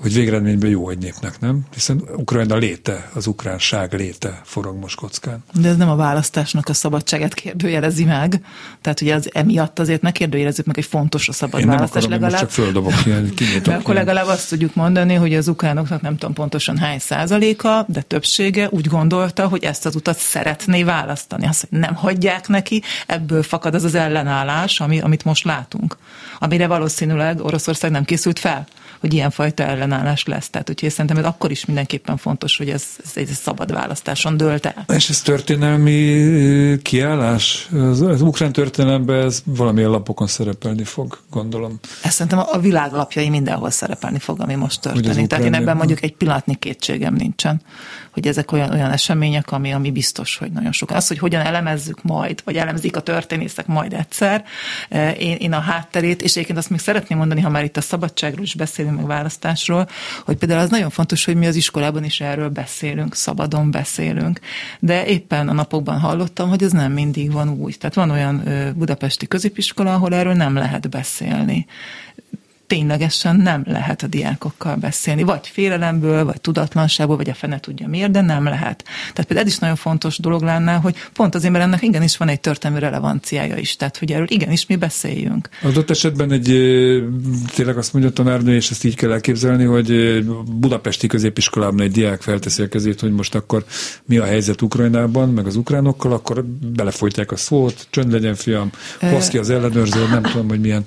hogy 0.00 0.12
végeredményben 0.14 0.70
jó 0.70 0.90
egy 0.90 0.98
népnek, 0.98 1.40
nem? 1.40 1.60
Hiszen 1.74 2.02
Ukrajna 2.16 2.56
léte, 2.56 3.10
az 3.14 3.26
ukránság 3.26 3.92
léte 3.92 4.40
forog 4.44 4.78
most 4.78 4.96
kockán. 4.96 5.44
De 5.52 5.68
ez 5.68 5.76
nem 5.76 5.88
a 5.88 5.96
választásnak 5.96 6.68
a 6.68 6.74
szabadságát 6.74 7.34
kérdőjelezi 7.34 8.04
meg. 8.04 8.40
Tehát 8.80 9.00
ugye 9.00 9.14
az 9.14 9.30
emiatt 9.32 9.78
azért 9.78 10.02
ne 10.02 10.10
kérdőjelezzük 10.10 10.66
meg, 10.66 10.74
hogy 10.74 10.84
fontos 10.84 11.28
a 11.28 11.32
szabad 11.32 11.60
Én 11.60 11.66
választás. 11.66 12.04
Akarom, 12.04 12.20
legalább, 12.20 12.40
csak 12.40 12.50
földobok 12.50 12.92
ilyen, 13.06 13.32
de 13.62 13.74
akkor 13.74 13.94
legalább 13.94 14.26
azt 14.26 14.48
tudjuk 14.48 14.74
mondani, 14.74 15.14
hogy 15.14 15.34
az 15.34 15.48
ukránoknak 15.48 16.00
nem 16.00 16.16
tudom 16.16 16.34
pontosan 16.34 16.76
hány 16.76 16.98
százaléka, 16.98 17.84
de 17.88 18.00
többsége 18.00 18.68
úgy 18.70 18.86
gondolta, 18.86 19.48
hogy 19.48 19.64
ezt 19.64 19.86
az 19.86 19.94
utat 19.94 20.18
szeretné 20.18 20.82
választani. 20.82 21.46
Azt, 21.46 21.66
hogy 21.70 21.78
nem 21.78 21.94
hagyják 21.94 22.48
neki, 22.48 22.82
ebből 23.06 23.42
fakad 23.42 23.74
az 23.74 23.84
az 23.84 23.94
ellenállás, 23.94 24.80
ami, 24.80 25.00
amit 25.00 25.24
most 25.24 25.44
látunk. 25.44 25.96
Amire 26.38 26.66
valószínűleg 26.66 27.44
Oroszország 27.44 27.90
nem 27.90 28.04
készült 28.04 28.38
fel 28.38 28.66
hogy 29.00 29.14
ilyenfajta 29.14 29.62
ellenállás 29.62 30.24
lesz. 30.24 30.50
Tehát 30.50 30.70
úgyhogy 30.70 30.90
szerintem 30.90 31.16
ez 31.16 31.24
akkor 31.24 31.50
is 31.50 31.64
mindenképpen 31.64 32.16
fontos, 32.16 32.56
hogy 32.56 32.68
ez, 32.68 32.84
ez 33.04 33.12
egy 33.14 33.26
szabad 33.26 33.72
választáson 33.72 34.36
dölt 34.36 34.66
el. 34.66 34.84
És 34.94 35.08
ez 35.08 35.22
történelmi 35.22 36.78
kiállás? 36.82 37.68
Az, 37.72 38.00
az 38.00 38.20
ukrán 38.20 38.52
történelemben 38.52 39.24
ez 39.24 39.42
valamilyen 39.44 39.90
lapokon 39.90 40.26
szerepelni 40.26 40.84
fog, 40.84 41.18
gondolom. 41.30 41.78
Ez 42.02 42.12
szerintem 42.12 42.38
a 42.52 42.58
világ 42.58 42.92
lapjai 42.92 43.28
mindenhol 43.28 43.70
szerepelni 43.70 44.18
fog, 44.18 44.40
ami 44.40 44.54
most 44.54 44.80
történik. 44.80 45.26
Tehát 45.26 45.44
én 45.44 45.54
ebben 45.54 45.76
mondjuk 45.76 46.02
egy 46.02 46.14
pillanatnyi 46.14 46.54
kétségem 46.54 47.14
nincsen, 47.14 47.62
hogy 48.10 48.26
ezek 48.26 48.52
olyan, 48.52 48.70
olyan 48.70 48.90
események, 48.90 49.52
ami, 49.52 49.72
ami 49.72 49.90
biztos, 49.90 50.36
hogy 50.36 50.52
nagyon 50.52 50.72
sok. 50.72 50.90
Az, 50.90 51.08
hogy 51.08 51.18
hogyan 51.18 51.40
elemezzük 51.40 52.02
majd, 52.02 52.42
vagy 52.44 52.56
elemzik 52.56 52.96
a 52.96 53.00
történészek 53.00 53.66
majd 53.66 53.92
egyszer, 53.92 54.44
én, 55.18 55.36
én 55.36 55.52
a 55.52 55.60
hátterét, 55.60 56.22
és 56.22 56.30
egyébként 56.30 56.58
azt 56.58 56.70
még 56.70 56.80
szeretném 56.80 57.18
mondani, 57.18 57.40
ha 57.40 57.48
már 57.48 57.64
itt 57.64 57.76
a 57.76 57.80
szabadságról 57.80 58.44
is 58.44 58.54
beszélünk, 58.54 58.85
meg 58.90 59.06
választásról, 59.06 59.88
hogy 60.24 60.36
például 60.36 60.60
az 60.60 60.70
nagyon 60.70 60.90
fontos, 60.90 61.24
hogy 61.24 61.36
mi 61.36 61.46
az 61.46 61.56
iskolában 61.56 62.04
is 62.04 62.20
erről 62.20 62.48
beszélünk, 62.48 63.14
szabadon 63.14 63.70
beszélünk, 63.70 64.40
de 64.78 65.06
éppen 65.06 65.48
a 65.48 65.52
napokban 65.52 65.98
hallottam, 65.98 66.48
hogy 66.48 66.62
ez 66.62 66.72
nem 66.72 66.92
mindig 66.92 67.32
van 67.32 67.48
úgy. 67.48 67.78
Tehát 67.78 67.94
van 67.94 68.10
olyan 68.10 68.42
budapesti 68.76 69.26
középiskola, 69.26 69.94
ahol 69.94 70.14
erről 70.14 70.34
nem 70.34 70.54
lehet 70.54 70.90
beszélni 70.90 71.66
ténylegesen 72.66 73.36
nem 73.36 73.62
lehet 73.66 74.02
a 74.02 74.06
diákokkal 74.06 74.76
beszélni. 74.76 75.22
Vagy 75.22 75.46
félelemből, 75.46 76.24
vagy 76.24 76.40
tudatlanságból, 76.40 77.16
vagy 77.16 77.30
a 77.30 77.34
fene 77.34 77.60
tudja 77.60 77.88
miért, 77.88 78.10
de 78.10 78.20
nem 78.20 78.44
lehet. 78.44 78.84
Tehát 78.84 79.24
például 79.26 79.46
ez 79.46 79.52
is 79.52 79.58
nagyon 79.58 79.76
fontos 79.76 80.18
dolog 80.18 80.42
lenne, 80.42 80.74
hogy 80.74 80.96
pont 81.12 81.34
azért, 81.34 81.52
mert 81.52 81.64
ennek 81.64 81.82
igenis 81.82 82.16
van 82.16 82.28
egy 82.28 82.40
történelmi 82.40 82.82
relevanciája 82.82 83.56
is. 83.56 83.76
Tehát, 83.76 83.98
hogy 83.98 84.12
erről 84.12 84.30
igenis 84.30 84.66
mi 84.66 84.76
beszéljünk. 84.76 85.48
Adott 85.62 85.90
esetben 85.90 86.32
egy, 86.32 86.44
tényleg 87.54 87.76
azt 87.76 87.92
mondja 87.92 88.10
a 88.10 88.14
tanárnő, 88.14 88.54
és 88.54 88.70
ezt 88.70 88.84
így 88.84 88.96
kell 88.96 89.12
elképzelni, 89.12 89.64
hogy 89.64 90.20
budapesti 90.44 91.06
középiskolában 91.06 91.80
egy 91.80 91.92
diák 91.92 92.22
felteszi 92.22 92.62
a 92.62 92.68
kezét, 92.68 93.00
hogy 93.00 93.12
most 93.12 93.34
akkor 93.34 93.64
mi 94.04 94.16
a 94.16 94.24
helyzet 94.24 94.62
Ukrajnában, 94.62 95.28
meg 95.28 95.46
az 95.46 95.56
ukránokkal, 95.56 96.12
akkor 96.12 96.44
belefolytják 96.74 97.32
a 97.32 97.36
szót, 97.36 97.86
csönd 97.90 98.12
legyen 98.12 98.34
fiam, 98.34 98.70
hozz 99.00 99.28
ki 99.28 99.38
az 99.38 99.50
ellenőrző, 99.50 100.06
nem 100.08 100.22
tudom, 100.22 100.48
hogy 100.48 100.60
milyen 100.60 100.84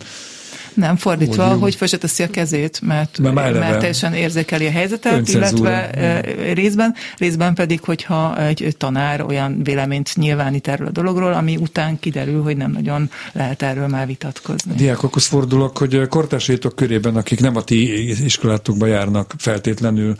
Nem, 0.74 0.96
fordítva, 0.96 1.48
hogy, 1.48 1.78
hogy 1.78 1.98
teszi 2.00 2.24
a 2.24 2.30
kezét, 2.30 2.82
mert, 2.82 3.20
mert, 3.20 3.60
mert 3.60 3.78
teljesen 3.78 4.14
érzékeli 4.14 4.66
a 4.66 4.72
helyzetet, 4.72 5.28
illetve 5.28 5.90
e, 5.90 6.22
részben, 6.54 6.96
részben 7.18 7.54
pedig, 7.54 7.82
hogyha 7.82 8.38
egy 8.38 8.76
tanár 8.78 9.22
olyan 9.22 9.64
véleményt 9.64 10.16
nyilvánít 10.16 10.68
erről 10.68 10.88
a 10.88 10.92
dologról, 10.92 11.34
ami 11.34 11.58
után 11.58 12.00
kiderül, 12.00 12.44
hogy 12.44 12.58
nem 12.58 12.72
nagyon 12.72 13.10
lehet 13.32 13.62
erről 13.62 13.88
már 13.88 14.08
vitatkozni. 14.08 14.74
Diákokhoz 14.76 15.26
fordulok, 15.26 15.78
hogy 15.78 16.08
kortársaitotok 16.08 16.76
körében, 16.76 17.16
akik 17.16 17.40
nem 17.40 17.56
a 17.56 17.62
ti 17.62 18.10
iskolátokba 18.24 18.86
járnak 18.86 19.34
feltétlenül, 19.38 20.16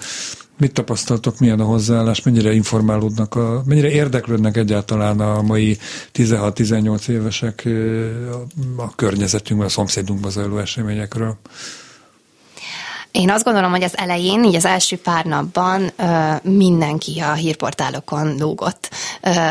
Mit 0.60 0.74
tapasztaltok, 0.74 1.40
milyen 1.40 1.60
a 1.60 1.64
hozzáállás, 1.64 2.24
mennyire 2.24 2.54
informálódnak, 2.54 3.36
a, 3.36 3.64
mennyire 3.66 3.90
érdeklődnek 3.90 4.58
egyáltalán 4.58 5.20
a 5.20 5.42
mai 5.42 5.78
16-18 6.14 7.08
évesek 7.08 7.68
a, 8.78 8.96
környezetünkben, 8.96 9.68
a 9.68 9.72
szomszédunkban 9.72 10.32
zajló 10.32 10.58
eseményekről? 10.58 11.38
Én 13.12 13.30
azt 13.30 13.44
gondolom, 13.44 13.72
hogy 13.72 13.84
az 13.84 13.98
elején, 13.98 14.44
így 14.44 14.56
az 14.56 14.66
első 14.66 14.98
pár 14.98 15.26
napban 15.26 15.92
mindenki 16.42 17.20
a 17.20 17.34
hírportálokon 17.34 18.36
lógott. 18.38 18.90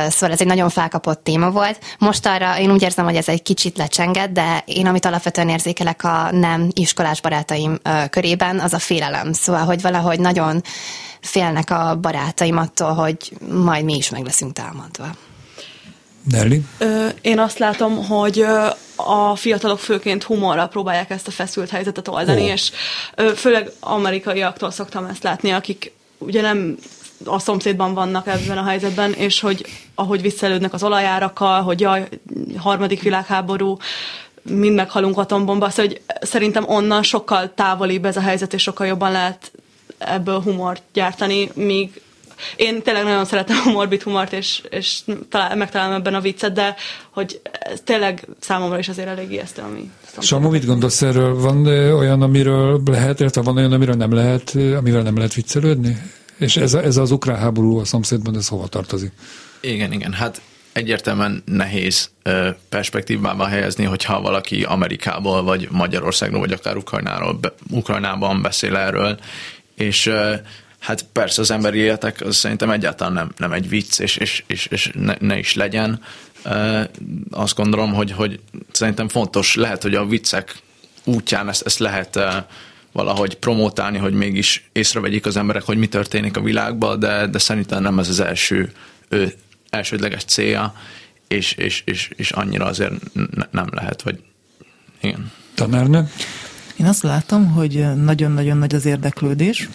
Szóval 0.09 0.31
ez 0.31 0.41
egy 0.41 0.47
nagyon 0.47 0.69
felkapott 0.69 1.25
téma 1.25 1.51
volt. 1.51 1.79
Most 1.99 2.27
arra 2.27 2.59
én 2.59 2.71
úgy 2.71 2.83
érzem, 2.83 3.05
hogy 3.05 3.17
ez 3.17 3.29
egy 3.29 3.43
kicsit 3.43 3.77
lecsenged, 3.77 4.31
de 4.31 4.63
én 4.67 4.87
amit 4.87 5.05
alapvetően 5.05 5.49
érzékelek 5.49 6.05
a 6.05 6.29
nem 6.31 6.69
iskolás 6.73 7.21
barátaim 7.21 7.79
körében, 8.11 8.61
az 8.61 8.73
a 8.73 8.79
félelem. 8.79 9.33
Szóval, 9.33 9.65
hogy 9.65 9.83
valahogy 9.83 10.21
nagyon 10.21 10.63
félnek 11.21 11.71
a 11.71 11.99
barátaim 12.01 12.57
attól, 12.57 12.93
hogy 12.93 13.33
majd 13.51 13.85
mi 13.85 13.97
is 13.97 14.11
meg 14.11 14.25
leszünk 14.25 14.53
támadva. 14.53 15.07
Nelly? 16.31 16.61
Én 17.21 17.39
azt 17.39 17.59
látom, 17.59 18.07
hogy 18.07 18.45
a 18.97 19.37
fiatalok 19.37 19.79
főként 19.79 20.23
humorral 20.23 20.69
próbálják 20.69 21.11
ezt 21.11 21.27
a 21.27 21.31
feszült 21.31 21.71
helyzetet 21.71 22.09
oldani, 22.09 22.43
oh. 22.43 22.51
és 22.51 22.73
főleg 23.37 23.71
amerikaiaktól 23.81 24.71
szoktam 24.71 25.05
ezt 25.05 25.23
látni, 25.23 25.51
akik 25.51 25.93
ugye 26.19 26.41
nem 26.41 26.77
a 27.25 27.39
szomszédban 27.39 27.95
vannak 27.95 28.27
ebben 28.27 28.59
a 28.59 28.65
helyzetben, 28.65 29.13
és 29.13 29.41
hogy 29.41 29.67
ahogy 29.95 30.21
visszaelődnek 30.21 30.73
az 30.73 30.83
olajárakkal, 30.83 31.63
hogy 31.63 31.81
jaj, 31.81 32.09
harmadik 32.57 33.03
világháború, 33.03 33.77
mind 34.43 34.75
meghalunk 34.75 35.19
atombomba, 35.19 35.71
szóval 35.71 35.87
hogy 35.87 36.01
szerintem 36.21 36.69
onnan 36.69 37.03
sokkal 37.03 37.55
távolibb 37.55 38.05
ez 38.05 38.17
a 38.17 38.21
helyzet, 38.21 38.55
és 38.55 38.63
sokkal 38.63 38.87
jobban 38.87 39.13
lehet 39.13 39.53
ebből 39.99 40.41
humort 40.41 40.83
gyártani, 40.93 41.51
míg 41.55 42.01
én 42.57 42.83
tényleg 42.83 43.05
nagyon 43.05 43.25
szeretem 43.25 43.57
a 43.65 43.71
morbid 43.71 44.03
humort, 44.03 44.33
és, 44.33 44.63
és 44.71 45.01
talál, 45.29 45.57
megtalálom 45.57 45.95
ebben 45.95 46.15
a 46.15 46.21
viccet, 46.21 46.53
de 46.53 46.75
hogy 47.11 47.41
ez 47.43 47.81
tényleg 47.85 48.27
számomra 48.41 48.79
is 48.79 48.89
azért 48.89 49.09
elég 49.09 49.31
ijesztő, 49.31 49.63
ami... 49.63 49.91
Samu, 50.21 50.51
mit 50.51 50.67
gondolsz 50.67 51.03
erről? 51.03 51.35
Van 51.35 51.67
olyan, 51.67 52.23
amiről 52.23 52.81
lehet, 52.85 53.21
illetve 53.21 53.43
van 53.43 53.57
olyan, 53.57 53.73
amiről 53.73 53.95
nem 53.95 54.13
lehet, 54.13 54.57
amivel 54.77 55.03
nem 55.03 55.17
lehet 55.17 55.35
viccelődni? 55.35 55.97
És 56.39 56.57
ez, 56.57 56.75
ez 56.75 56.97
az 56.97 57.11
ukrán 57.11 57.39
háború 57.39 57.79
a 57.79 57.85
szomszédban, 57.85 58.37
ez 58.37 58.49
hova 58.49 58.67
tartozik? 58.67 59.13
Igen, 59.61 59.93
igen. 59.93 60.13
Hát 60.13 60.41
egyértelműen 60.73 61.43
nehéz 61.45 62.11
perspektívába 62.69 63.47
helyezni, 63.47 63.85
hogyha 63.85 64.21
valaki 64.21 64.63
Amerikából, 64.63 65.43
vagy 65.43 65.69
Magyarországról, 65.71 66.41
vagy 66.41 66.53
akár 66.53 66.77
Ukrajnáról, 66.77 67.41
Ukrajnában 67.71 68.43
beszél 68.43 68.77
erről, 68.77 69.19
és 69.75 70.11
hát 70.79 71.03
persze 71.13 71.41
az 71.41 71.51
emberi 71.51 71.79
életek 71.79 72.21
az 72.21 72.37
szerintem 72.37 72.71
egyáltalán 72.71 73.13
nem, 73.13 73.33
nem 73.37 73.53
egy 73.53 73.69
vicc, 73.69 73.99
és, 73.99 74.17
és, 74.17 74.45
és, 74.47 74.67
és 74.67 74.91
ne, 74.95 75.15
ne 75.21 75.39
is 75.39 75.55
legyen. 75.55 76.01
Azt 77.31 77.57
gondolom, 77.57 77.93
hogy, 77.93 78.13
hogy 78.13 78.41
szerintem 78.73 79.09
fontos, 79.09 79.55
lehet, 79.55 79.83
hogy 79.83 79.95
a 79.95 80.07
viccek 80.07 80.63
útján 81.05 81.49
ezt, 81.49 81.63
ezt 81.67 81.79
lehet 81.79 82.19
valahogy 82.93 83.35
promotálni, 83.35 83.99
hogy 83.99 84.13
mégis 84.13 84.69
észrevegyik 84.73 85.27
az 85.27 85.37
emberek, 85.37 85.63
hogy 85.63 85.79
mi 85.79 85.87
történik 85.87 86.37
a 86.37 86.41
világban, 86.41 86.99
de, 86.99 87.27
de 87.27 87.39
szerintem 87.39 87.83
nem 87.83 87.99
ez 87.99 88.09
az 88.09 88.21
első 88.21 88.73
ő, 89.09 89.35
elsődleges 89.71 90.25
célja, 90.25 90.75
és, 91.29 91.53
és, 91.53 91.83
és, 91.85 92.11
és 92.17 92.31
annyira 92.31 92.65
azért 92.65 92.93
ne, 93.13 93.45
nem 93.51 93.67
lehet, 93.71 94.03
vagy 94.03 94.23
igen. 95.01 95.33
Tanárnő? 95.55 96.09
Én 96.77 96.87
azt 96.87 97.03
látom, 97.03 97.51
hogy 97.51 97.95
nagyon-nagyon 97.97 98.57
nagy 98.57 98.75
az 98.75 98.85
érdeklődés, 98.85 99.69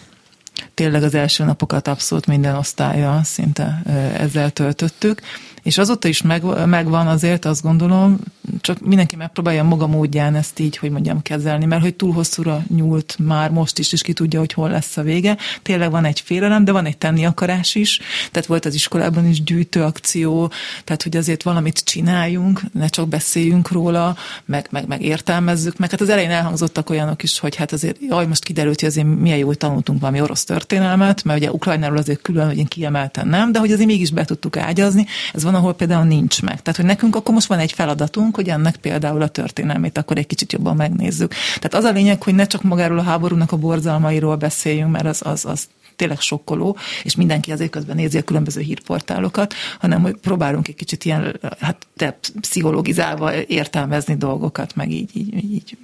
tényleg 0.74 1.04
az 1.04 1.16
első 1.16 1.44
napokat 1.44 1.88
abszolút 1.88 2.26
minden 2.26 2.56
osztálya 2.56 3.22
szinte 3.24 3.82
ezzel 4.18 4.50
töltöttük, 4.50 5.22
és 5.64 5.78
azóta 5.78 6.08
is 6.08 6.22
meg, 6.22 6.66
megvan 6.66 7.08
azért, 7.08 7.46
azt 7.46 7.62
gondolom, 7.62 8.20
csak 8.62 8.86
mindenki 8.86 9.16
megpróbálja 9.16 9.64
maga 9.64 9.88
módján 9.88 10.36
ezt 10.36 10.60
így, 10.60 10.78
hogy 10.78 10.92
mondjam, 10.92 11.22
kezelni, 11.22 11.66
mert 11.66 11.82
hogy 11.82 11.96
túl 11.96 12.14
hosszúra 12.14 12.64
nyúlt 12.76 13.16
már 13.20 13.52
most 13.52 13.80
is, 13.80 13.94
és 13.94 14.02
ki 14.02 14.14
tudja, 14.14 14.40
hogy 14.40 14.54
hol 14.54 14.70
lesz 14.70 14.98
a 14.98 15.02
vége. 15.02 15.38
Tényleg 15.62 15.92
van 15.92 16.06
egy 16.06 16.20
félelem, 16.20 16.66
de 16.66 16.72
van 16.72 16.86
egy 16.86 16.98
tenni 16.98 17.26
akarás 17.26 17.76
is, 17.76 18.00
tehát 18.32 18.48
volt 18.48 18.66
az 18.66 18.74
iskolában 18.74 19.28
is 19.28 19.44
gyűjtő 19.44 19.84
akció, 19.84 20.52
tehát 20.84 21.04
hogy 21.04 21.18
azért 21.18 21.44
valamit 21.44 21.84
csináljunk, 21.84 22.62
ne 22.74 22.88
csak 22.88 23.08
beszéljünk 23.08 23.72
róla, 23.72 24.16
meg, 24.46 24.68
meg, 24.72 24.88
meg 24.88 25.02
értelmezzük, 25.02 25.78
meg 25.78 25.92
hát 25.92 26.02
az 26.02 26.10
elején 26.10 26.32
elhangzottak 26.32 26.90
olyanok 26.90 27.24
is, 27.24 27.40
hogy 27.40 27.56
hát 27.56 27.72
azért, 27.72 27.98
jaj, 28.10 28.26
most 28.26 28.44
kiderült, 28.44 28.80
hogy 28.80 28.90
azért 28.90 29.08
milyen 29.20 29.38
jó, 29.38 29.48
hogy 29.48 29.58
tanultunk 29.58 30.00
valami 30.00 30.22
orosz 30.22 30.44
történelmet, 30.44 31.24
mert 31.24 31.40
ugye 31.40 31.52
Ukrajnáról 31.52 31.98
azért 31.98 32.22
külön, 32.22 32.48
hogy 32.48 32.58
én 32.58 32.66
kiemelten 32.66 33.28
nem, 33.28 33.52
de 33.52 33.60
hogy 33.60 33.72
azért 33.72 33.88
mégis 33.88 34.12
be 34.12 34.26
tudtuk 34.26 34.58
ágyazni. 34.58 35.06
Ez 35.34 35.44
van, 35.44 35.53
ahol 35.56 35.74
például 35.74 36.06
nincs 36.06 36.42
meg. 36.42 36.62
Tehát, 36.62 36.80
hogy 36.80 36.90
nekünk 36.90 37.16
akkor 37.16 37.34
most 37.34 37.48
van 37.48 37.60
egy 37.60 37.72
feladatunk, 37.72 38.36
hogy 38.36 38.50
ennek 38.50 38.76
például 38.76 39.22
a 39.22 39.28
történelmét 39.28 39.98
akkor 39.98 40.18
egy 40.18 40.28
kicsit 40.28 40.52
jobban 40.52 40.76
megnézzük. 40.76 41.34
Tehát 41.56 41.74
az 41.74 41.84
a 41.84 41.92
lényeg, 41.92 42.24
hogy 42.24 42.36
ne 42.36 42.46
csak 42.46 42.64
magáról 42.64 43.00
a 43.00 43.04
háborúnak 43.04 43.52
a 43.52 43.58
borzalmairól 43.58 44.36
beszéljünk, 44.36 44.92
mert 44.92 45.06
az, 45.06 45.22
az, 45.26 45.46
az 45.46 45.68
tényleg 45.96 46.20
sokkoló, 46.20 46.78
és 47.04 47.16
mindenki 47.16 47.52
azért 47.52 47.70
közben 47.70 47.96
nézi 47.96 48.18
a 48.18 48.22
különböző 48.24 48.62
hírportálokat, 48.62 49.54
hanem 49.80 50.02
hogy 50.02 50.16
próbálunk 50.16 50.68
egy 50.68 50.76
kicsit 50.76 51.06
ilyen, 51.06 51.40
hát 51.60 51.88
te 51.96 52.18
pszichologizálva 52.42 53.36
értelmezni 53.36 54.16
dolgokat, 54.16 54.76
meg 54.76 54.92
így, 54.92 55.10
így, 55.14 55.44
így 55.54 55.78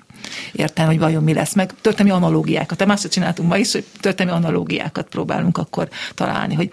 értelme, 0.51 0.91
hogy 0.91 0.99
vajon 0.99 1.23
mi 1.23 1.34
lesz, 1.34 1.53
meg 1.55 1.73
történelmi 1.82 2.23
analógiákat. 2.23 2.86
Másra 2.86 3.10
csináltunk 3.10 3.49
ma 3.49 3.58
is, 3.58 3.71
hogy 3.71 3.86
történelmi 3.99 4.45
analógiákat 4.45 5.08
próbálunk 5.08 5.58
akkor 5.58 5.89
találni, 6.15 6.55
hogy 6.55 6.69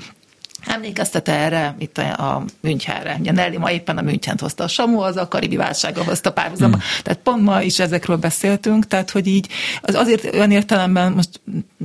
Emlékeztet 0.67 1.29
erre, 1.29 1.75
itt 1.79 1.99
a 1.99 2.45
Münchenre. 2.61 3.17
Ugye 3.21 3.33
Nelly 3.33 3.57
ma 3.57 3.71
éppen 3.71 3.99
a 3.99 4.03
Münchent 4.03 4.41
hozta 4.41 4.65
a 4.65 4.69
Samu, 4.69 4.99
az 5.01 5.17
a 5.17 5.29
karibi 5.29 5.57
válsága 5.57 6.05
hozta 6.05 6.33
párhuzamba. 6.33 6.77
Hmm. 6.77 6.87
Tehát 7.03 7.19
pont 7.19 7.43
ma 7.43 7.63
is 7.63 7.79
ezekről 7.79 8.17
beszéltünk, 8.17 8.87
tehát 8.87 9.11
hogy 9.11 9.27
így 9.27 9.49
az 9.83 9.95
azért 9.95 10.35
olyan 10.35 10.51
értelemben 10.51 11.13
most 11.13 11.41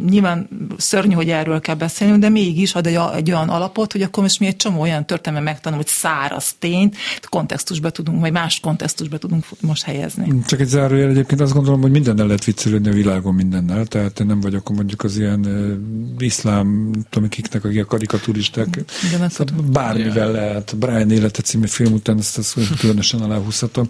nyilván 0.09 0.47
szörnyű, 0.77 1.13
hogy 1.13 1.29
erről 1.29 1.59
kell 1.59 1.75
beszélnünk, 1.75 2.19
de 2.21 2.29
mégis 2.29 2.73
ad 2.73 2.87
egy, 2.87 2.99
egy 3.15 3.31
olyan 3.31 3.49
alapot, 3.49 3.91
hogy 3.91 4.01
akkor 4.01 4.23
most 4.23 4.39
mi 4.39 4.45
egy 4.45 4.55
csomó 4.55 4.81
olyan 4.81 5.05
történelme 5.05 5.49
megtanul, 5.49 5.77
hogy 5.77 5.87
száraz 5.87 6.53
tényt 6.59 6.95
kontextusba 7.29 7.89
tudunk, 7.89 8.19
vagy 8.19 8.31
más 8.31 8.59
kontextusba 8.59 9.17
tudunk 9.17 9.45
most 9.59 9.83
helyezni. 9.83 10.41
Csak 10.45 10.59
egy 10.59 10.67
zárójel 10.67 11.09
egyébként 11.09 11.41
azt 11.41 11.53
gondolom, 11.53 11.81
hogy 11.81 11.91
mindennel 11.91 12.25
lehet 12.25 12.45
viccelődni 12.45 12.89
a 12.89 12.93
világon 12.93 13.33
mindennel, 13.33 13.85
tehát 13.85 14.19
én 14.19 14.25
nem 14.25 14.41
vagyok 14.41 14.69
mondjuk 14.69 15.03
az 15.03 15.17
ilyen 15.17 15.47
iszlám, 16.17 16.91
tudom, 17.09 17.29
kiknek, 17.29 17.63
akik 17.63 17.83
a 17.83 17.85
karikaturisták 17.85 18.70
igen, 19.07 19.29
szóval 19.29 19.55
bármivel 19.71 20.15
yeah. 20.15 20.33
lehet. 20.33 20.75
Brian 20.77 21.11
élete 21.11 21.41
című 21.41 21.67
film 21.67 21.93
után 21.93 22.17
ezt, 22.17 22.37
ezt 22.37 22.57
különösen 22.79 23.19
aláhúzhatom. 23.19 23.85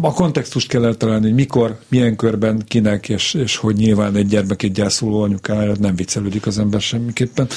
A 0.00 0.12
kontextust 0.12 0.68
kell 0.68 0.84
eltalálni, 0.84 1.24
hogy 1.24 1.34
mikor, 1.34 1.78
milyen 1.88 2.16
körben, 2.16 2.62
kinek, 2.68 3.08
és, 3.08 3.34
és 3.34 3.56
hogy 3.56 3.76
nyilván 3.76 4.16
egy 4.16 4.26
gyermek 4.26 4.62
egy 4.62 4.72
gyászoló 4.72 5.22
anyukája 5.22 5.74
nem 5.80 5.96
viccelődik 5.96 6.46
az 6.46 6.58
ember 6.58 6.80
semmiképpen. 6.80 7.48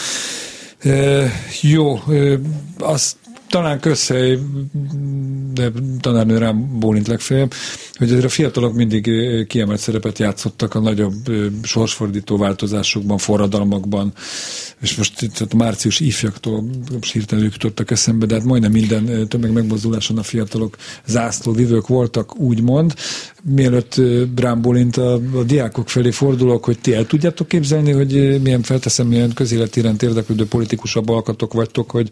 Jó, 1.62 2.00
azt 2.78 3.16
talán 3.50 3.80
közhely, 3.80 4.40
de 5.54 5.72
tanárnő 6.00 6.38
rám 6.38 6.80
bólint 6.80 7.08
legfeljebb, 7.08 7.54
hogy 7.98 8.10
azért 8.10 8.26
a 8.26 8.30
fiatalok 8.30 8.74
mindig 8.74 9.10
kiemelt 9.48 9.80
szerepet 9.80 10.20
játszottak 10.20 10.76
a 10.76 10.80
nagyobb 10.80 11.14
sorsfordító 11.64 12.38
változásokban, 12.38 13.18
forradalmakban, 13.18 14.14
és 14.82 14.96
most 14.96 15.22
itt 15.22 15.40
a 15.40 15.56
március 15.56 16.00
ifjaktól 16.00 16.64
most 16.92 17.12
hirtelen 17.12 17.44
ők 17.44 17.54
jutottak 17.54 17.92
eszembe, 17.92 18.26
de 18.26 18.36
hát 18.36 18.44
majdnem 18.44 18.72
minden 18.72 19.28
tömeg 19.28 19.52
megmozduláson 19.52 20.18
a 20.18 20.24
fiatalok 20.24 20.76
zászlóvivők 21.06 21.88
voltak, 21.88 22.40
úgymond. 22.40 22.94
Mielőtt 23.44 24.02
rám 24.36 24.62
bólint 24.62 24.98
a, 24.98 25.14
a 25.14 25.44
diákok 25.46 25.90
felé 25.90 26.12
fordulok, 26.12 26.66
hogy 26.66 26.80
ti 26.80 26.94
el 26.94 27.06
tudjátok 27.06 27.48
képzelni, 27.48 27.92
hogy 27.92 28.42
milyen 28.42 28.62
felteszem, 28.62 29.08
milyen 29.08 29.34
közéleti 29.34 29.80
iránt 29.80 30.04
érdeklődő 30.04 30.46
politikusabb 30.46 31.10
alkatok 31.10 31.54
vagytok, 31.54 31.92
hogy 31.92 32.12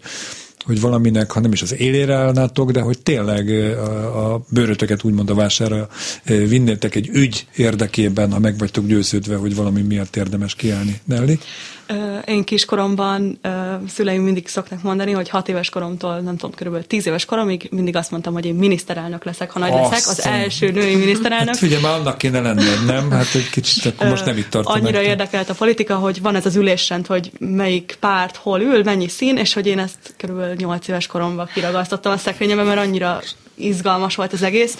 hogy 0.63 0.81
valaminek, 0.81 1.31
ha 1.31 1.39
nem 1.39 1.51
is 1.51 1.61
az 1.61 1.75
élére 1.79 2.15
állnátok, 2.15 2.71
de 2.71 2.81
hogy 2.81 2.99
tényleg 2.99 3.49
a, 3.77 4.33
a 4.33 4.45
bőrötöket 4.49 5.03
úgymond 5.03 5.29
a 5.29 5.35
vására 5.35 5.87
vinnétek 6.25 6.95
egy 6.95 7.09
ügy 7.13 7.47
érdekében, 7.55 8.31
ha 8.31 8.39
meg 8.39 8.57
vagytok 8.57 8.85
győződve, 8.85 9.35
hogy 9.35 9.55
valami 9.55 9.81
miatt 9.81 10.15
érdemes 10.15 10.55
kiállni. 10.55 10.99
Nelly? 11.05 11.37
Én 12.25 12.43
kiskoromban 12.43 13.39
szüleim 13.87 14.21
mindig 14.21 14.47
szoktak 14.47 14.81
mondani, 14.81 15.11
hogy 15.11 15.29
hat 15.29 15.49
éves 15.49 15.69
koromtól, 15.69 16.19
nem 16.19 16.37
tudom, 16.37 16.55
körülbelül 16.55 16.87
tíz 16.87 17.07
éves 17.07 17.25
koromig 17.25 17.67
mindig 17.71 17.95
azt 17.95 18.11
mondtam, 18.11 18.33
hogy 18.33 18.45
én 18.45 18.55
miniszterelnök 18.55 19.23
leszek, 19.23 19.51
ha 19.51 19.59
nagy 19.59 19.71
azt 19.71 19.91
leszek, 19.91 20.07
az 20.07 20.25
első 20.25 20.71
női 20.71 20.95
miniszterelnök. 20.95 21.47
Hát 21.47 21.57
figyelj, 21.57 21.81
már 21.81 21.93
annak 21.93 22.17
kéne 22.17 22.39
lenned, 22.39 22.85
nem? 22.85 23.11
Hát 23.11 23.35
egy 23.35 23.49
kicsit, 23.49 23.85
akkor 23.85 24.07
most 24.07 24.25
nem 24.25 24.37
itt 24.37 24.49
tartom. 24.49 24.73
Annyira 24.73 24.97
meg. 24.97 25.07
érdekelt 25.07 25.49
a 25.49 25.53
politika, 25.53 25.95
hogy 25.95 26.21
van 26.21 26.35
ez 26.35 26.45
az 26.45 26.55
ülésrend, 26.55 27.07
hogy 27.07 27.31
melyik 27.39 27.97
párt 27.99 28.35
hol 28.35 28.61
ül, 28.61 28.83
mennyi 28.83 29.07
szín, 29.07 29.37
és 29.37 29.53
hogy 29.53 29.67
én 29.67 29.79
ezt 29.79 30.13
körülbelül 30.17 30.55
nyolc 30.55 30.87
éves 30.87 31.07
koromban 31.07 31.49
kiragasztottam 31.53 32.11
a 32.11 32.17
szekrényembe, 32.17 32.63
mert 32.63 32.79
annyira 32.79 33.21
izgalmas 33.55 34.15
volt 34.15 34.33
az 34.33 34.43
egész. 34.43 34.77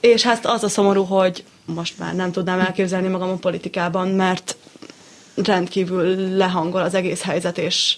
És 0.00 0.22
hát 0.22 0.46
az 0.46 0.64
a 0.64 0.68
szomorú, 0.68 1.04
hogy 1.04 1.44
most 1.64 1.98
már 1.98 2.14
nem 2.14 2.32
tudnám 2.32 2.60
elképzelni 2.60 3.08
magam 3.08 3.30
a 3.30 3.34
politikában, 3.34 4.08
mert 4.08 4.56
rendkívül 5.34 6.36
lehangol 6.36 6.80
az 6.80 6.94
egész 6.94 7.22
helyzet, 7.22 7.58
és, 7.58 7.96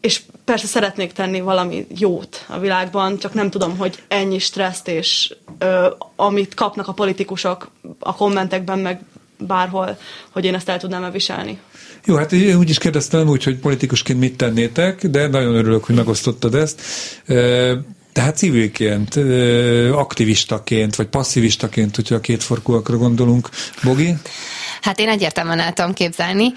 és 0.00 0.20
persze 0.44 0.66
szeretnék 0.66 1.12
tenni 1.12 1.40
valami 1.40 1.86
jót 1.98 2.44
a 2.48 2.58
világban, 2.58 3.18
csak 3.18 3.34
nem 3.34 3.50
tudom, 3.50 3.76
hogy 3.76 4.02
ennyi 4.08 4.38
stresszt 4.38 4.88
és 4.88 5.34
ö, 5.58 5.86
amit 6.16 6.54
kapnak 6.54 6.88
a 6.88 6.92
politikusok 6.92 7.70
a 7.98 8.14
kommentekben, 8.14 8.78
meg 8.78 9.00
bárhol, 9.38 9.98
hogy 10.30 10.44
én 10.44 10.54
ezt 10.54 10.68
el 10.68 10.78
tudnám 10.78 11.12
viselni. 11.12 11.58
Jó, 12.04 12.16
hát 12.16 12.32
én 12.32 12.56
úgy 12.56 12.70
is 12.70 12.78
kérdeztem 12.78 13.28
úgy, 13.28 13.44
hogy 13.44 13.56
politikusként 13.56 14.18
mit 14.18 14.36
tennétek, 14.36 15.06
de 15.06 15.26
nagyon 15.26 15.54
örülök, 15.54 15.84
hogy 15.84 15.94
megosztottad 15.94 16.54
ezt. 16.54 16.80
Tehát 18.12 18.36
civilként, 18.36 19.16
aktivistaként, 19.92 20.94
vagy 20.94 21.06
passzivistaként, 21.06 21.96
hogyha 21.96 22.14
a 22.14 22.20
kétforkúakra 22.20 22.96
gondolunk. 22.96 23.48
Bogi? 23.82 24.14
Hát 24.84 24.98
én 24.98 25.08
egyértelműen 25.08 25.60
el 25.60 25.72
tudom 25.72 25.92
képzelni, 25.92 26.52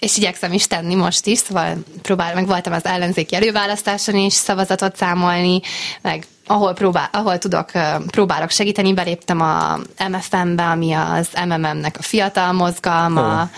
és 0.00 0.16
igyekszem 0.16 0.52
is 0.52 0.66
tenni 0.66 0.94
most 0.94 1.26
is, 1.26 1.38
szóval 1.38 1.76
próbál, 2.02 2.34
meg 2.34 2.46
voltam 2.46 2.72
az 2.72 2.84
ellenzéki 2.84 3.34
előválasztáson 3.34 4.14
is 4.14 4.32
szavazatot 4.32 4.96
számolni, 4.96 5.60
meg 6.02 6.26
ahol, 6.46 6.72
próbál, 6.72 7.08
ahol 7.12 7.38
tudok, 7.38 7.70
próbálok 8.06 8.50
segíteni, 8.50 8.92
beléptem 8.92 9.40
a 9.40 9.78
MFM-be, 10.08 10.62
ami 10.64 10.92
az 10.92 11.28
MMM-nek 11.44 11.96
a 11.98 12.02
fiatal 12.02 12.52
mozgalma, 12.52 13.42
oh. 13.42 13.48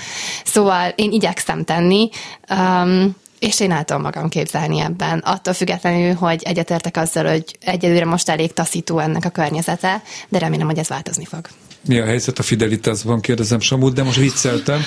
szóval 0.45 0.93
én 0.97 1.13
igyekszem 1.13 1.65
tenni, 1.65 2.09
um, 2.51 3.17
és 3.39 3.61
én 3.61 3.73
el 3.73 3.85
tudom 3.85 4.03
magam 4.03 4.29
képzelni 4.29 4.81
ebben, 4.81 5.19
attól 5.19 5.55
függetlenül, 5.55 6.15
hogy 6.15 6.43
egyetértek 6.43 6.97
azzal, 6.97 7.25
hogy 7.25 7.45
egyelőre 7.61 8.05
most 8.05 8.29
elég 8.29 8.53
taszító 8.53 8.99
ennek 8.99 9.25
a 9.25 9.31
környezete, 9.31 10.03
de 10.29 10.39
remélem, 10.39 10.67
hogy 10.67 10.79
ez 10.79 10.89
változni 10.89 11.25
fog 11.25 11.49
mi 11.87 11.99
a 11.99 12.05
helyzet 12.05 12.39
a 12.39 12.43
Fidelitásban, 12.43 13.21
kérdezem 13.21 13.61
Samut, 13.61 13.95
de 13.95 14.03
most 14.03 14.19
vicceltem. 14.19 14.81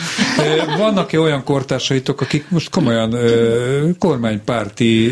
Vannak-e 0.78 1.20
olyan 1.20 1.44
kortársaitok, 1.44 2.22
akik 2.22 2.50
most 2.50 2.70
komolyan 2.70 3.16
kormánypárti, 4.00 5.12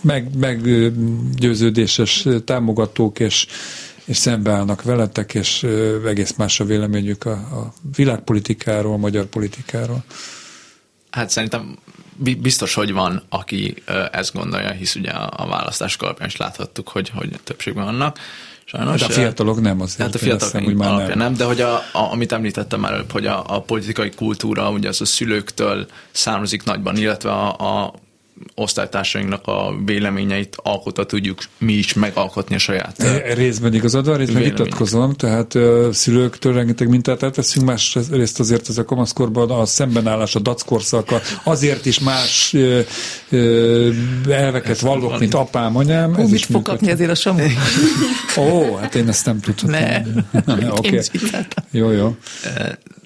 meg, 0.00 0.36
meggyőződéses 0.38 2.26
támogatók, 2.44 3.18
és, 3.18 3.46
és 4.04 4.16
szembeállnak 4.16 4.82
veletek, 4.82 5.34
és 5.34 5.66
egész 6.06 6.34
más 6.36 6.60
a 6.60 6.64
véleményük 6.64 7.24
a, 7.24 7.32
a 7.32 7.72
világpolitikáról, 7.96 8.92
a 8.92 8.96
magyar 8.96 9.24
politikáról? 9.24 10.04
Hát 11.10 11.30
szerintem 11.30 11.78
biztos, 12.38 12.74
hogy 12.74 12.92
van, 12.92 13.22
aki 13.28 13.74
ezt 14.12 14.34
gondolja, 14.34 14.70
hisz 14.70 14.94
ugye 14.94 15.10
a 15.10 15.46
választás 15.48 15.96
alapján 15.96 16.28
is 16.28 16.36
láthattuk, 16.36 16.88
hogy, 16.88 17.08
hogy 17.08 17.40
többségben 17.44 17.84
vannak. 17.84 18.18
Sajnos. 18.72 19.00
De 19.00 19.06
hát 19.06 19.16
a 19.16 19.20
fiatalok 19.20 19.60
nem 19.60 19.80
azért. 19.80 20.00
Hát 20.00 20.14
a 20.14 20.18
fiatalok 20.18 20.54
hiszem, 20.54 20.76
már 20.76 21.08
nem. 21.08 21.18
nem. 21.18 21.34
De 21.34 21.44
hogy 21.44 21.60
a, 21.60 21.74
a, 21.74 21.82
amit 21.92 22.32
említettem 22.32 22.80
már 22.80 22.92
előbb, 22.92 23.12
hogy 23.12 23.26
a, 23.26 23.44
a 23.46 23.60
politikai 23.60 24.10
kultúra, 24.10 24.70
ugye 24.70 24.88
az 24.88 25.00
a 25.00 25.04
szülőktől 25.04 25.86
származik 26.10 26.64
nagyban, 26.64 26.96
illetve 26.96 27.30
a, 27.30 27.82
a 27.82 27.94
osztálytársainknak 28.54 29.46
a 29.46 29.74
véleményeit 29.84 30.56
alkotva 30.62 31.06
tudjuk 31.06 31.38
mi 31.58 31.72
is 31.72 31.92
megalkotni 31.92 32.54
a 32.54 32.58
saját. 32.58 33.00
E, 33.02 33.34
részben 33.34 33.74
igazad 33.74 34.06
van, 34.06 34.16
részben 34.16 34.42
vitatkozom, 34.42 35.12
tehát 35.12 35.58
szülőktől 35.90 36.52
rengeteg 36.52 36.88
mintát 36.88 37.22
elveszünk, 37.22 37.66
másrészt 37.66 38.40
azért 38.40 38.68
ez 38.68 38.78
a 38.78 38.84
kamaszkorban 38.84 39.50
a 39.50 39.64
szembenállás, 39.64 40.34
a 40.34 40.38
dackorszaka 40.38 41.20
azért 41.44 41.86
is 41.86 41.98
más 41.98 42.56
elveket 44.28 44.80
vallok, 44.80 45.18
mint 45.18 45.34
apám, 45.34 45.76
anyám. 45.76 46.14
Hú, 46.14 46.28
mit 46.28 46.44
fog 46.44 46.62
kapni 46.62 46.90
azért 46.90 47.10
a 47.10 47.14
Samu? 47.14 47.46
Ó, 48.38 48.74
hát 48.74 48.94
én 48.94 49.08
ezt 49.08 49.26
nem 49.26 49.40
tudhatom. 49.40 49.70
Ne. 49.70 50.02
okay. 50.70 51.00
Jó, 51.70 51.90
jó. 51.90 52.16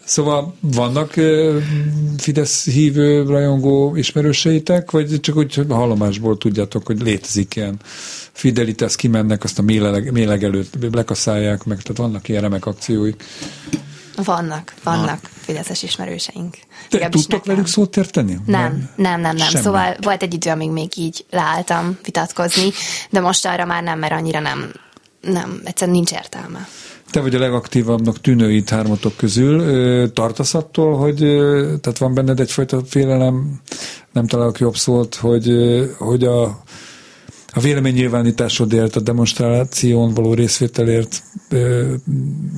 Szóval 0.06 0.54
vannak 0.60 1.14
Fidesz 2.18 2.64
hívő, 2.64 3.22
rajongó 3.22 3.96
ismerőseitek, 3.96 4.90
vagy 4.90 5.20
csak 5.20 5.36
úgy 5.36 5.60
hallomásból 5.68 6.38
tudjátok, 6.38 6.86
hogy 6.86 7.02
létezik 7.02 7.56
ilyen 7.56 7.80
Fidelitas, 8.32 8.96
kimennek, 8.96 9.44
azt 9.44 9.58
a 9.58 9.62
méleg, 9.62 10.12
méleg 10.12 10.44
előtt 10.44 10.94
lekaszálják 10.94 11.64
meg, 11.64 11.82
tehát 11.82 11.96
vannak 11.96 12.28
ilyen 12.28 12.42
remek 12.42 12.66
akcióik. 12.66 13.24
Vannak, 14.24 14.74
vannak 14.82 15.20
ah. 15.22 15.30
Fideszes 15.40 15.82
ismerőseink. 15.82 16.56
Te 16.88 17.08
tudtok 17.08 17.44
velük 17.44 17.66
szót 17.66 17.96
érteni? 17.96 18.38
Nem, 18.46 18.90
nem, 18.96 19.20
nem, 19.20 19.36
nem. 19.36 19.48
Semmi. 19.48 19.64
Szóval 19.64 19.96
volt 20.00 20.22
egy 20.22 20.34
idő, 20.34 20.50
amíg 20.50 20.70
még 20.70 20.96
így 20.96 21.24
leálltam 21.30 21.98
vitatkozni, 22.04 22.70
de 23.10 23.20
most 23.20 23.46
arra 23.46 23.64
már 23.64 23.82
nem, 23.82 23.98
mert 23.98 24.12
annyira 24.12 24.40
nem, 24.40 24.72
nem, 25.20 25.60
egyszerűen 25.64 25.96
nincs 25.96 26.12
értelme. 26.12 26.68
Te 27.10 27.20
vagy 27.20 27.34
a 27.34 27.38
legaktívabbnak 27.38 28.20
tűnő 28.20 28.52
itt 28.52 28.68
hármatok 28.68 29.16
közül. 29.16 30.12
Tartasz 30.12 30.54
attól, 30.54 30.96
hogy 30.96 31.16
tehát 31.80 31.98
van 31.98 32.14
benned 32.14 32.40
egyfajta 32.40 32.80
félelem, 32.86 33.60
nem 34.12 34.26
találok 34.26 34.58
jobb 34.58 34.76
szót, 34.76 35.14
hogy, 35.14 35.50
hogy 35.98 36.24
a 36.24 36.62
a 37.56 37.60
véleménynyilvánításodért, 37.60 38.96
a 38.96 39.00
demonstráción 39.00 40.14
való 40.14 40.34
részvételért 40.34 41.22
ö, 41.48 41.94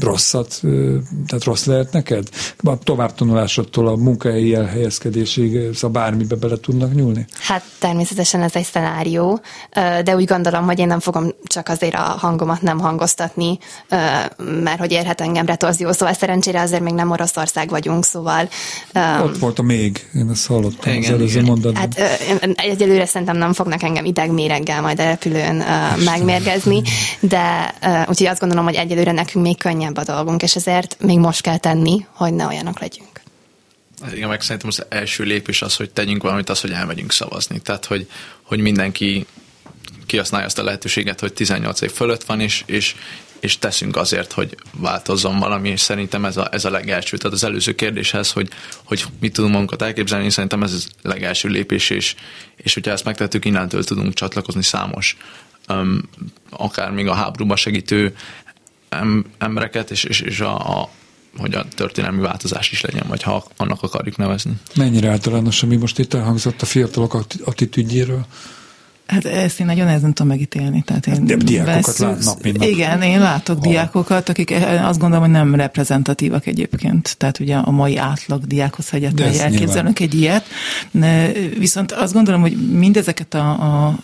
rosszat, 0.01 0.59
ö, 0.63 0.97
tehát 1.27 1.45
rossz 1.45 1.65
lehet 1.65 1.93
neked? 1.93 2.29
A 2.63 2.79
továbbtanulásodtól 2.79 3.89
a 3.89 3.97
munkahelyi 3.97 4.55
elhelyezkedésig, 4.55 5.75
szóval 5.75 6.03
bármibe 6.03 6.37
bele 6.37 6.57
tudnak 6.57 6.95
nyúlni? 6.95 7.27
Hát 7.39 7.65
természetesen 7.79 8.43
ez 8.43 8.55
egy 8.55 8.65
szenárió, 8.65 9.41
de 10.05 10.17
úgy 10.17 10.25
gondolom, 10.25 10.65
hogy 10.65 10.79
én 10.79 10.87
nem 10.87 11.01
fogom 11.01 11.35
csak 11.45 11.69
azért 11.69 11.95
a 11.95 11.99
hangomat 11.99 12.63
nem 12.63 12.79
hangoztatni, 12.79 13.59
mert 14.63 14.79
hogy 14.79 14.93
érhet 14.93 15.21
engem 15.21 15.47
retorzió, 15.47 15.93
szóval 15.93 16.15
szerencsére 16.15 16.61
azért 16.61 16.83
még 16.83 16.95
nem 16.95 17.11
Oroszország 17.11 17.69
vagyunk, 17.69 18.05
szóval... 18.05 18.49
Ott 19.23 19.39
volt 19.39 19.59
a 19.59 19.63
még, 19.63 20.09
én 20.15 20.29
ezt 20.31 20.47
hallottam 20.47 20.93
igen, 20.93 21.03
az 21.03 21.19
előző 21.19 21.43
mondatban. 21.43 21.75
Hát 21.75 22.01
egyelőre 22.55 23.07
szerintem 23.07 23.37
nem 23.37 23.53
fognak 23.53 23.83
engem 23.83 24.05
idegméreggel 24.05 24.83
majd 24.89 25.01
a 25.01 25.05
repülőn 25.05 25.57
uh, 25.57 26.05
megmérgezni, 26.05 26.83
de 27.21 27.75
uh, 27.83 28.01
úgyhogy 28.09 28.27
azt 28.27 28.41
gondolom, 28.41 28.65
hogy 28.65 28.75
egyelőre 28.75 29.13
nekünk 29.13 29.45
még 29.45 29.59
könnyebb 29.59 29.97
a 29.97 30.05
dolgunk, 30.05 30.43
és 30.43 30.57
ezért 30.57 30.97
még 31.01 31.19
most 31.19 31.41
kell 31.41 31.57
tenni, 31.59 32.07
hogy 32.11 32.35
ne 32.35 32.47
olyanok 32.47 32.81
legyünk. 32.81 33.21
Igen, 34.15 34.29
meg 34.29 34.41
szerintem 34.41 34.69
az 34.69 34.87
első 34.89 35.25
lépés 35.25 35.63
az, 35.63 35.77
hogy 35.77 35.91
tegyünk 35.91 36.23
valamit, 36.23 36.49
az, 36.49 36.61
hogy 36.61 36.71
elmegyünk 36.71 37.13
szavazni. 37.13 37.61
Tehát, 37.61 37.85
hogy, 37.85 38.09
hogy 38.43 38.61
mindenki 38.61 39.27
kihasználja 40.07 40.47
azt 40.47 40.59
a 40.59 40.63
lehetőséget, 40.63 41.21
hogy 41.21 41.33
18 41.33 41.81
év 41.81 41.93
fölött 41.93 42.25
van, 42.25 42.41
és, 42.41 42.63
és, 42.67 42.95
és 43.41 43.59
teszünk 43.59 43.97
azért, 43.97 44.33
hogy 44.33 44.57
változzon 44.73 45.39
valami, 45.39 45.69
és 45.69 45.81
szerintem 45.81 46.25
ez 46.25 46.37
a, 46.37 46.49
ez 46.53 46.65
a 46.65 46.71
legelső. 46.71 47.17
Tehát 47.17 47.37
az 47.37 47.45
előző 47.45 47.75
kérdéshez, 47.75 48.33
hogy, 48.33 48.49
hogy 48.85 49.05
mit 49.21 49.33
tudunk 49.33 49.53
magunkat 49.53 49.83
elképzelni, 49.83 50.31
szerintem 50.31 50.63
ez 50.63 50.87
a 51.03 51.09
legelső 51.09 51.49
lépés, 51.49 51.91
és, 51.91 52.15
és 52.57 52.75
hogyha 52.75 52.91
ezt 52.91 53.05
megtettük, 53.05 53.45
innentől 53.45 53.85
tudunk 53.85 54.15
csatlakozni 54.15 54.63
számos 54.63 55.17
um, 55.69 56.03
akár 56.51 56.91
még 56.91 57.09
a 57.09 57.15
háborúba 57.15 57.57
segítő 57.57 58.17
em, 58.89 59.25
embereket, 59.39 59.91
és, 59.91 60.05
és, 60.05 60.21
és 60.21 60.41
a, 60.41 60.81
a 60.81 60.91
hogy 61.37 61.55
a 61.55 61.65
történelmi 61.69 62.21
változás 62.21 62.71
is 62.71 62.81
legyen, 62.81 63.05
vagy 63.09 63.23
ha 63.23 63.47
annak 63.57 63.83
akarjuk 63.83 64.17
nevezni. 64.17 64.53
Mennyire 64.77 65.09
általános, 65.11 65.63
ami 65.63 65.77
most 65.77 65.99
itt 65.99 66.15
elhangzott 66.15 66.63
a 66.63 66.67
fiatalok 66.67 67.15
attitűdjéről? 67.45 68.27
Hát 69.09 69.25
ezt 69.25 69.61
én 69.61 69.67
nagyon 69.67 69.87
nehezen 69.87 70.15
tudom 70.15 70.33
megítélni. 70.33 70.83
Tehát 70.83 71.07
én 71.07 71.25
De 71.25 71.37
diákokat 71.37 71.85
veszük, 71.85 72.07
látnak 72.07 72.43
minden. 72.43 72.69
Igen, 72.69 73.03
én 73.03 73.21
látok 73.21 73.65
ha. 73.65 73.71
diákokat, 73.71 74.29
akik 74.29 74.51
eh, 74.51 74.89
azt 74.89 74.99
gondolom, 74.99 75.25
hogy 75.25 75.33
nem 75.33 75.55
reprezentatívak 75.55 76.47
egyébként. 76.47 77.17
Tehát 77.17 77.39
ugye 77.39 77.57
a 77.57 77.71
mai 77.71 77.97
átlag 77.97 78.47
diákhoz, 78.47 78.89
hogy 78.89 79.05
elképzelünk 79.05 80.01
egy 80.01 80.15
ilyet. 80.15 80.45
Viszont 81.59 81.93
azt 81.93 82.13
gondolom, 82.13 82.41
hogy 82.41 82.71
mindezeket 82.71 83.35
a, 83.35 83.51
a 83.51 83.99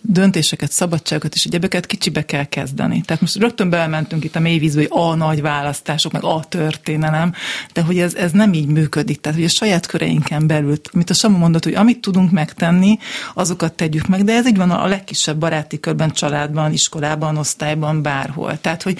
döntéseket, 0.00 0.72
szabadságokat 0.72 1.34
és 1.34 1.44
egyebeket 1.44 1.86
kicsibe 1.86 2.24
kell 2.24 2.44
kezdeni. 2.44 3.00
Tehát 3.00 3.22
most 3.22 3.36
rögtön 3.36 3.70
belementünk 3.70 4.24
itt 4.24 4.36
a 4.36 4.40
mélyvízbe, 4.40 4.80
hogy 4.80 4.90
a 4.90 5.14
nagy 5.14 5.42
választások, 5.42 6.12
meg 6.12 6.24
a 6.24 6.44
történelem, 6.48 7.32
de 7.72 7.82
hogy 7.82 7.98
ez, 7.98 8.14
ez 8.14 8.32
nem 8.32 8.52
így 8.52 8.66
működik. 8.66 9.20
Tehát, 9.20 9.38
hogy 9.38 9.46
a 9.46 9.50
saját 9.50 9.86
köreinken 9.86 10.46
belül, 10.46 10.76
amit 10.92 11.10
a 11.10 11.14
Samu 11.14 11.38
mondott, 11.38 11.64
hogy 11.64 11.74
amit 11.74 12.00
tudunk 12.00 12.30
megtenni, 12.30 12.98
azokat 13.34 13.72
tegyük 13.72 14.06
meg, 14.06 14.24
de 14.24 14.32
ez 14.32 14.46
így 14.46 14.56
van 14.56 14.70
a 14.70 14.86
legkisebb 14.86 15.36
baráti 15.36 15.80
körben, 15.80 16.10
családban, 16.10 16.72
iskolában, 16.72 17.36
osztályban, 17.36 18.02
bárhol. 18.02 18.60
Tehát, 18.60 18.82
hogy 18.82 18.98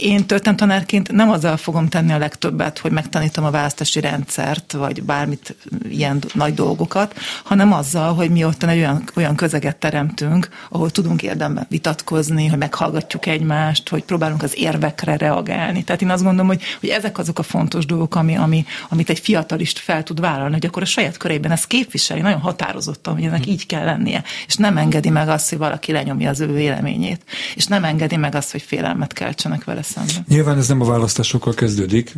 én 0.00 0.26
tanárként 0.56 1.12
nem 1.12 1.30
azzal 1.30 1.56
fogom 1.56 1.88
tenni 1.88 2.12
a 2.12 2.18
legtöbbet, 2.18 2.78
hogy 2.78 2.90
megtanítom 2.90 3.44
a 3.44 3.50
választási 3.50 4.00
rendszert, 4.00 4.72
vagy 4.72 5.02
bármit, 5.02 5.56
ilyen 5.88 6.22
nagy 6.34 6.54
dolgokat, 6.54 7.14
hanem 7.44 7.72
azzal, 7.72 8.14
hogy 8.14 8.30
mi 8.30 8.44
ott 8.44 8.62
egy 8.62 8.78
olyan, 8.78 9.04
olyan 9.14 9.36
közeget 9.36 9.76
teremtünk, 9.76 10.25
ahol 10.70 10.90
tudunk 10.90 11.22
érdemben 11.22 11.66
vitatkozni, 11.68 12.46
hogy 12.46 12.58
meghallgatjuk 12.58 13.26
egymást, 13.26 13.88
hogy 13.88 14.04
próbálunk 14.04 14.42
az 14.42 14.52
érvekre 14.56 15.16
reagálni. 15.16 15.84
Tehát 15.84 16.02
én 16.02 16.10
azt 16.10 16.22
gondolom, 16.22 16.46
hogy, 16.46 16.62
hogy 16.80 16.88
ezek 16.88 17.18
azok 17.18 17.38
a 17.38 17.42
fontos 17.42 17.86
dolgok, 17.86 18.14
ami, 18.14 18.36
ami, 18.36 18.64
amit 18.88 19.10
egy 19.10 19.18
fiatalist 19.18 19.78
fel 19.78 20.02
tud 20.02 20.20
vállalni, 20.20 20.52
hogy 20.52 20.66
akkor 20.66 20.82
a 20.82 20.86
saját 20.86 21.16
körében 21.16 21.50
ezt 21.50 21.66
képviseli, 21.66 22.20
nagyon 22.20 22.40
határozottan, 22.40 23.14
hogy 23.14 23.24
ennek 23.24 23.46
így 23.46 23.66
kell 23.66 23.84
lennie, 23.84 24.22
és 24.46 24.54
nem 24.54 24.76
engedi 24.76 25.10
meg 25.10 25.28
azt, 25.28 25.48
hogy 25.48 25.58
valaki 25.58 25.92
lenyomja 25.92 26.30
az 26.30 26.40
ő 26.40 26.52
véleményét, 26.52 27.22
és 27.54 27.66
nem 27.66 27.84
engedi 27.84 28.16
meg 28.16 28.34
azt, 28.34 28.52
hogy 28.52 28.62
félelmet 28.62 29.12
keltsenek 29.12 29.64
vele 29.64 29.82
szemben. 29.82 30.24
Nyilván 30.28 30.58
ez 30.58 30.68
nem 30.68 30.80
a 30.80 30.84
választásokkal 30.84 31.54
kezdődik, 31.54 32.12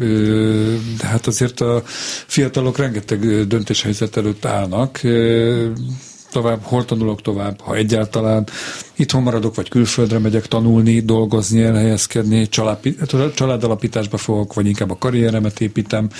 de 0.98 1.06
hát 1.06 1.26
azért 1.26 1.60
a 1.60 1.82
fiatalok 2.26 2.78
rengeteg 2.78 3.46
döntéshelyzet 3.46 4.16
előtt 4.16 4.44
állnak, 4.44 5.00
tovább, 6.30 6.62
hol 6.62 6.84
tanulok 6.84 7.22
tovább, 7.22 7.60
ha 7.60 7.74
egyáltalán 7.74 8.46
itthon 8.96 9.22
maradok, 9.22 9.54
vagy 9.54 9.68
külföldre 9.68 10.18
megyek 10.18 10.46
tanulni, 10.46 11.00
dolgozni, 11.00 11.62
elhelyezkedni, 11.62 12.48
családalapításba 13.34 14.16
fogok, 14.16 14.54
vagy 14.54 14.66
inkább 14.66 14.90
a 14.90 14.98
karrieremet 14.98 15.60
építem, 15.60 16.10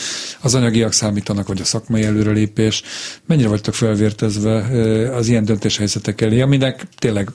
az 0.41 0.55
anyagiak 0.55 0.93
számítanak, 0.93 1.49
vagy 1.49 1.61
a 1.61 1.65
szakmai 1.65 2.05
előrelépés. 2.05 2.83
Mennyire 3.27 3.49
vagytok 3.49 3.75
felvértezve 3.75 4.57
az 5.15 5.29
ilyen 5.29 5.45
döntéshelyzetek 5.45 6.21
elé, 6.21 6.41
aminek 6.41 6.87
tényleg 6.99 7.31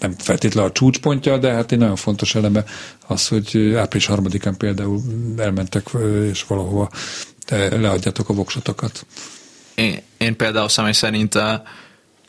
nem 0.00 0.14
feltétlenül 0.18 0.70
a 0.70 0.72
csúcspontja, 0.72 1.38
de 1.38 1.52
hát 1.52 1.72
egy 1.72 1.78
nagyon 1.78 1.96
fontos 1.96 2.34
eleme 2.34 2.64
az, 3.06 3.28
hogy 3.28 3.74
április 3.76 4.06
harmadikán 4.06 4.56
például 4.56 5.00
elmentek, 5.36 5.86
és 6.30 6.44
valahova 6.44 6.90
leadjátok 7.70 8.28
a 8.28 8.34
voksotokat. 8.34 9.06
Én, 9.74 10.00
én 10.18 10.36
például 10.36 10.68
személy 10.68 10.92
szerint 10.92 11.38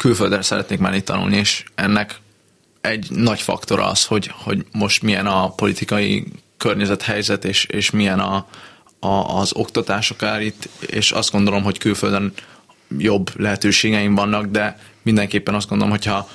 külföldre 0.04 0.42
szeretnék 0.42 0.80
menni 0.80 1.02
tanulni, 1.02 1.38
és 1.38 1.64
ennek 1.76 2.20
egy 2.82 3.08
nagy 3.10 3.42
faktor 3.42 3.80
az, 3.80 4.06
hogy, 4.06 4.32
hogy 4.34 4.66
most 4.72 5.02
milyen 5.02 5.28
a 5.28 5.50
politikai 5.50 6.26
környezethelyzet, 6.58 7.46
és, 7.46 7.66
és 7.66 7.92
milyen 7.92 8.20
a, 8.20 8.48
a, 9.00 9.08
az 9.40 9.54
oktatás 9.54 10.12
akár 10.12 10.42
itt, 10.42 10.70
és 10.80 11.12
azt 11.12 11.32
gondolom, 11.32 11.64
hogy 11.64 11.78
külföldön 11.78 12.34
jobb 12.98 13.40
lehetőségeim 13.40 14.16
vannak, 14.16 14.46
de 14.46 14.80
mindenképpen 15.02 15.56
azt 15.56 15.70
gondolom, 15.70 15.94
hogyha 15.94 16.30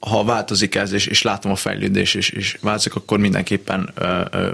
ha 0.00 0.24
változik 0.24 0.74
ez, 0.74 0.92
és, 0.92 1.06
és 1.06 1.22
látom 1.22 1.52
a 1.52 1.56
fejlődés, 1.56 2.14
és, 2.14 2.30
és 2.30 2.58
változik, 2.60 2.94
akkor 2.94 3.18
mindenképpen 3.18 3.90
ö, 3.94 4.20
ö, 4.30 4.52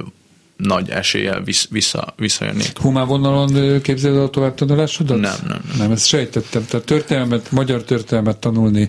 nagy 0.58 0.90
eséllyel 0.90 1.42
vissza, 1.70 2.14
visszajönnék. 2.16 2.78
Humán 2.78 3.06
vonalon 3.06 3.80
képzeled 3.80 4.18
a 4.18 4.30
továbbtanulásodat? 4.30 5.20
Nem, 5.20 5.36
nem, 5.46 5.60
nem. 5.68 5.76
Nem, 5.78 5.90
ezt 5.90 6.06
sejtettem. 6.06 6.64
Tehát 6.66 6.86
történelmet, 6.86 7.50
magyar 7.50 7.82
történelmet 7.82 8.36
tanulni 8.36 8.88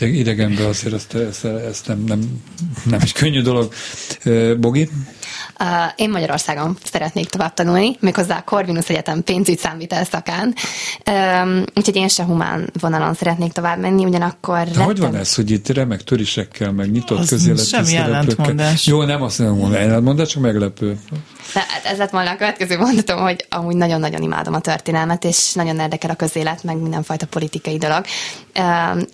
idegenben 0.00 0.66
azért 0.66 0.94
ezt, 0.94 1.14
ezt, 1.14 1.44
ezt 1.44 1.86
nem, 1.86 2.04
nem, 2.04 2.42
nem 2.84 3.00
egy 3.02 3.12
könnyű 3.12 3.42
dolog. 3.42 3.72
Bogi? 4.58 4.88
Én 5.96 6.10
Magyarországon 6.10 6.76
szeretnék 6.84 7.28
tovább 7.28 7.54
tanulni, 7.54 7.96
méghozzá 8.00 8.36
a 8.36 8.42
Corvinus 8.42 8.88
Egyetem 8.88 9.22
pénzügy 9.22 9.58
számvitel 9.58 10.04
szakán. 10.04 10.54
Úgyhogy 11.74 11.96
én 11.96 12.08
se 12.08 12.24
humán 12.24 12.70
vonalon 12.80 13.14
szeretnék 13.14 13.52
tovább 13.52 13.78
menni, 13.78 14.04
ugyanakkor... 14.04 14.58
De 14.58 14.64
rettem... 14.64 14.84
hogy 14.84 15.00
van 15.00 15.14
ez, 15.14 15.34
hogy 15.34 15.50
itt 15.50 15.68
remek 15.68 16.02
törisekkel, 16.02 16.72
meg 16.72 16.90
nyitott 16.90 17.26
közéleti 17.26 17.64
Semmi 17.64 17.96
ellentmondás. 17.96 18.86
Jó, 18.86 19.02
nem 19.02 19.22
azt 19.22 19.38
mondom, 19.38 19.72
ellentmondás, 19.72 20.28
csak 20.28 20.42
meglepő. 20.42 20.98
De 21.54 21.64
hát 21.68 21.84
ez 21.84 21.98
lett 21.98 22.10
volna 22.10 22.30
a 22.30 22.36
következő 22.36 22.78
mondatom, 22.78 23.20
hogy 23.20 23.46
amúgy 23.48 23.76
nagyon-nagyon 23.76 24.22
imádom 24.22 24.54
a 24.54 24.60
történelmet, 24.60 25.24
és 25.24 25.52
nagyon 25.52 25.78
érdekel 25.78 26.10
a 26.10 26.14
közélet, 26.14 26.64
meg 26.64 26.76
mindenfajta 26.76 27.26
politikai 27.26 27.78
dolog. 27.78 28.04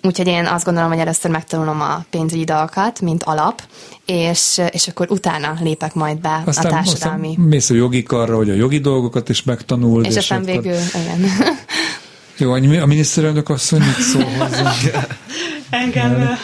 Úgyhogy 0.01 0.27
én 0.27 0.45
azt 0.45 0.65
gondolom, 0.65 0.89
hogy 0.89 0.99
először 0.99 1.31
megtanulom 1.31 1.81
a 1.81 2.05
pénzügyi 2.09 2.43
dolgokat, 2.43 3.01
mint 3.01 3.23
alap, 3.23 3.61
és, 4.05 4.61
és 4.69 4.87
akkor 4.87 5.11
utána 5.11 5.57
lépek 5.59 5.93
majd 5.93 6.17
be 6.17 6.43
aztán, 6.45 6.65
a 6.65 6.69
társadalmi... 6.69 7.27
Aztán 7.27 7.45
mész 7.45 7.69
a 7.69 7.73
jogi 7.73 8.03
karra, 8.03 8.35
hogy 8.35 8.49
a 8.49 8.53
jogi 8.53 8.79
dolgokat 8.79 9.29
is 9.29 9.43
megtanul. 9.43 10.03
És, 10.03 10.09
és 10.09 10.17
aztán 10.17 10.43
végül, 10.43 10.77
igen. 10.95 11.29
Jó, 12.37 12.51
a 12.51 12.85
miniszterelnök 12.85 13.49
asszony 13.49 13.79
mit 13.79 14.01
szól 14.01 14.23
hozzá? 14.23 14.73
Engem 15.69 16.37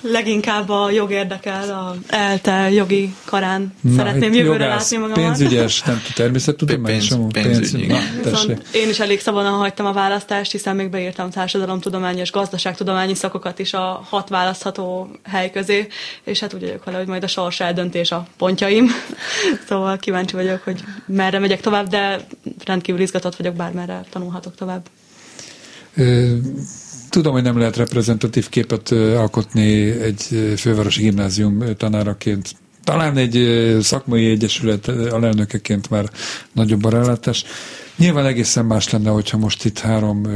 leginkább 0.00 0.68
a 0.68 0.90
jog 0.90 1.10
érdekel, 1.10 1.70
a 1.70 1.94
ELTE 2.06 2.70
jogi 2.70 3.14
karán 3.24 3.74
Na, 3.80 3.96
szeretném 3.96 4.32
jövőre 4.32 4.64
jogász, 4.64 4.90
látni 4.90 5.06
magamat. 5.06 5.24
Pénzügyes, 5.24 5.82
nem 5.82 6.02
természettudomány 6.14 6.82
pénz, 6.82 7.16
pénzügyi. 7.32 7.86
Na, 7.86 7.98
én 8.72 8.88
is 8.88 9.00
elég 9.00 9.20
szabadon 9.20 9.52
hagytam 9.52 9.86
a 9.86 9.92
választást, 9.92 10.52
hiszen 10.52 10.76
még 10.76 10.90
beírtam 10.90 11.30
társadalomtudományi 11.30 12.20
és 12.20 12.30
gazdaságtudományi 12.30 13.14
szakokat 13.14 13.58
is 13.58 13.72
a 13.72 14.04
hat 14.08 14.28
választható 14.28 15.10
hely 15.24 15.50
közé, 15.50 15.86
és 16.24 16.40
hát 16.40 16.54
úgy 16.54 16.60
vagyok 16.60 16.84
vele, 16.84 16.98
hogy 16.98 17.06
majd 17.06 17.22
a 17.22 17.28
sors 17.28 17.60
eldöntés 17.60 18.10
a 18.10 18.26
pontjaim. 18.36 18.90
szóval 19.68 19.96
kíváncsi 19.96 20.34
vagyok, 20.34 20.62
hogy 20.62 20.80
merre 21.06 21.38
megyek 21.38 21.60
tovább, 21.60 21.86
de 21.86 22.26
rendkívül 22.64 23.00
izgatott 23.00 23.36
vagyok, 23.36 23.54
bármerre 23.54 24.04
tanulhatok 24.10 24.54
tovább. 24.54 24.86
Tudom, 27.10 27.32
hogy 27.32 27.42
nem 27.42 27.58
lehet 27.58 27.76
reprezentatív 27.76 28.48
képet 28.48 28.90
alkotni 28.92 29.90
egy 29.90 30.54
fővárosi 30.56 31.02
gimnázium 31.02 31.76
tanáraként. 31.76 32.50
Talán 32.84 33.16
egy 33.16 33.48
szakmai 33.80 34.30
egyesület 34.30 34.88
alelnökeként 34.88 35.90
már 35.90 36.10
nagyobb 36.52 36.84
a 36.84 36.90
rálátás. 36.90 37.44
Nyilván 37.96 38.26
egészen 38.26 38.64
más 38.64 38.90
lenne, 38.90 39.10
hogyha 39.10 39.36
most 39.36 39.64
itt 39.64 39.78
három 39.78 40.26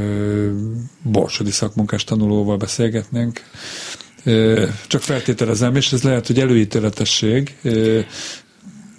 borsodi 1.03 1.51
szakmunkás 1.51 2.05
tanulóval 2.05 2.57
beszélgetnénk. 2.57 3.41
Csak 4.87 5.03
feltételezem, 5.03 5.77
és 5.77 5.93
ez 5.93 6.03
lehet, 6.03 6.27
hogy 6.27 6.41
előítéletesség. 6.41 7.57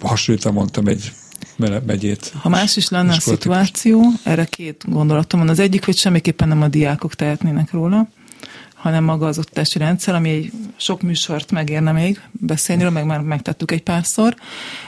Hasonlítva 0.00 0.52
mondtam 0.52 0.86
egy 0.86 1.12
megyét. 1.56 2.32
Ha 2.40 2.48
más 2.48 2.76
is 2.76 2.88
lenne 2.88 3.12
a 3.12 3.20
szituáció, 3.20 4.02
erre 4.22 4.44
két 4.44 4.84
gondolatom 4.88 5.40
van. 5.40 5.48
Az 5.48 5.58
egyik, 5.58 5.84
hogy 5.84 5.96
semmiképpen 5.96 6.48
nem 6.48 6.62
a 6.62 6.68
diákok 6.68 7.14
tehetnének 7.14 7.70
róla, 7.70 8.08
hanem 8.84 9.04
maga 9.04 9.26
az 9.26 9.38
oktatási 9.38 9.78
rendszer, 9.78 10.14
ami 10.14 10.30
egy 10.30 10.52
sok 10.76 11.02
műsort 11.02 11.50
megérne 11.50 11.92
még 11.92 12.20
beszélni, 12.30 12.84
meg 12.84 13.06
már 13.06 13.20
megtettük 13.20 13.70
egy 13.70 13.82
párszor. 13.82 14.34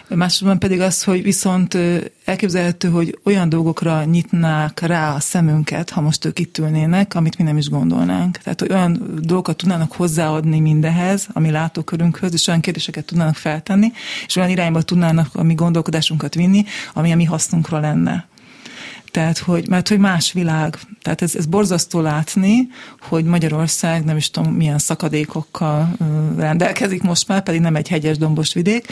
Másodban 0.09 0.59
pedig 0.59 0.81
az, 0.81 1.03
hogy 1.03 1.23
viszont 1.23 1.79
elképzelhető, 2.25 2.89
hogy 2.89 3.19
olyan 3.25 3.49
dolgokra 3.49 4.05
nyitnák 4.05 4.81
rá 4.81 5.15
a 5.15 5.21
szemünket, 5.21 5.91
ha 5.91 6.01
most 6.01 6.25
ők 6.25 6.39
itt 6.39 6.59
ülnének, 6.59 7.15
amit 7.15 7.39
mi 7.39 7.45
nem 7.45 7.57
is 7.57 7.69
gondolnánk. 7.69 8.37
Tehát, 8.37 8.61
hogy 8.61 8.71
olyan 8.71 9.21
dolgokat 9.21 9.57
tudnának 9.57 9.93
hozzáadni 9.93 10.61
mindehez, 10.61 11.29
ami 11.33 11.51
látókörünkhöz, 11.51 12.33
és 12.33 12.47
olyan 12.47 12.61
kérdéseket 12.61 13.05
tudnának 13.05 13.35
feltenni, 13.35 13.93
és 14.27 14.37
olyan 14.37 14.51
irányba 14.51 14.83
tudnának 14.83 15.29
a 15.33 15.43
mi 15.43 15.55
gondolkodásunkat 15.55 16.35
vinni, 16.35 16.65
ami 16.95 17.13
a 17.13 17.17
mi 17.17 17.25
hasznunkra 17.25 17.81
lenne. 17.81 18.27
Tehát, 19.17 19.39
hogy, 19.39 19.69
mert 19.69 19.89
hogy 19.89 19.99
más 19.99 20.33
világ. 20.33 20.79
Tehát 21.03 21.23
ez, 21.23 21.37
ez 21.37 21.47
borzasztó 21.47 22.01
látni, 22.01 22.69
hogy 23.01 23.25
Magyarország 23.25 24.05
nem 24.05 24.17
is 24.17 24.31
tudom 24.31 24.53
milyen 24.53 24.79
szakadékokkal 24.79 25.97
rendelkezik 26.37 27.03
most 27.03 27.29
már, 27.29 27.43
pedig 27.43 27.61
nem 27.61 27.77
egy 27.77 27.89
hegyes 27.89 28.19
dombos 28.19 28.53
vidék, 28.53 28.87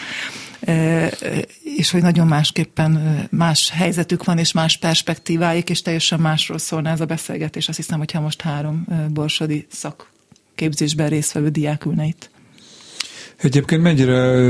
és 1.77 1.91
hogy 1.91 2.03
nagyon 2.03 2.27
másképpen 2.27 3.23
más 3.31 3.71
helyzetük 3.71 4.25
van, 4.25 4.39
és 4.39 4.53
más 4.53 4.77
perspektíváik, 4.77 5.71
és 5.71 5.83
teljesen 5.83 6.21
másról 6.21 6.59
szólna 6.59 6.91
ez 6.91 7.01
a 7.01 7.07
beszélgetés. 7.07 7.69
Azt 7.69 7.77
hiszem, 7.77 7.99
hogyha 7.99 8.21
most 8.21 8.41
három 8.41 8.87
borsodi 9.09 9.67
szakképzésben 9.71 11.09
résztvevő 11.09 11.49
diák 11.49 11.85
ülne 11.85 12.05
itt. 12.05 12.31
Egyébként 13.37 13.83
mennyire 13.83 14.41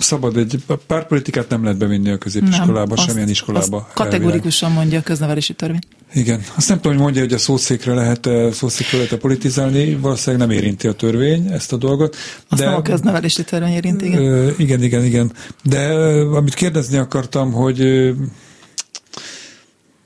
szabad 0.00 0.36
egy 0.36 0.64
pártpolitikát 0.86 1.48
nem 1.48 1.62
lehet 1.62 1.78
bevinni 1.78 2.10
a 2.10 2.18
középiskolába, 2.18 2.94
nem, 2.94 3.04
semmilyen 3.06 3.28
iskolába. 3.28 3.76
Azt 3.76 3.94
kategorikusan 3.94 4.72
mondja 4.72 4.98
a 4.98 5.02
köznevelési 5.02 5.52
törvény. 5.52 5.80
Igen. 6.14 6.40
Azt 6.54 6.68
nem 6.68 6.76
tudom, 6.76 6.92
hogy 6.92 7.02
mondja, 7.02 7.22
hogy 7.22 7.32
a 7.32 7.38
szószékre 7.38 7.94
lehet, 7.94 8.28
szószékre 8.52 8.98
lehet 8.98 9.14
politizálni, 9.14 9.94
valószínűleg 9.94 10.48
nem 10.48 10.56
érinti 10.56 10.86
a 10.86 10.92
törvény 10.92 11.46
ezt 11.46 11.72
a 11.72 11.76
dolgot. 11.76 12.16
Azt 12.48 12.60
de, 12.60 12.66
nem 12.66 12.74
a 12.74 12.82
köznevelési 12.82 13.44
törvény 13.44 13.72
érinti, 13.72 14.06
igen. 14.06 14.54
Igen, 14.58 14.82
igen, 14.82 15.04
igen. 15.04 15.32
De 15.62 15.94
amit 16.34 16.54
kérdezni 16.54 16.96
akartam, 16.96 17.52
hogy 17.52 18.12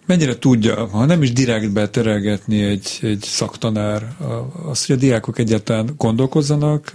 mennyire 0.06 0.38
tudja, 0.38 0.86
ha 0.86 1.04
nem 1.04 1.22
is 1.22 1.32
direktbe 1.32 1.88
terelgetni 1.88 2.62
egy, 2.62 2.98
egy 3.00 3.22
szaktanár, 3.22 4.16
azt, 4.66 4.86
hogy 4.86 4.96
a 4.96 4.98
diákok 4.98 5.38
egyáltalán 5.38 5.94
gondolkozzanak, 5.96 6.92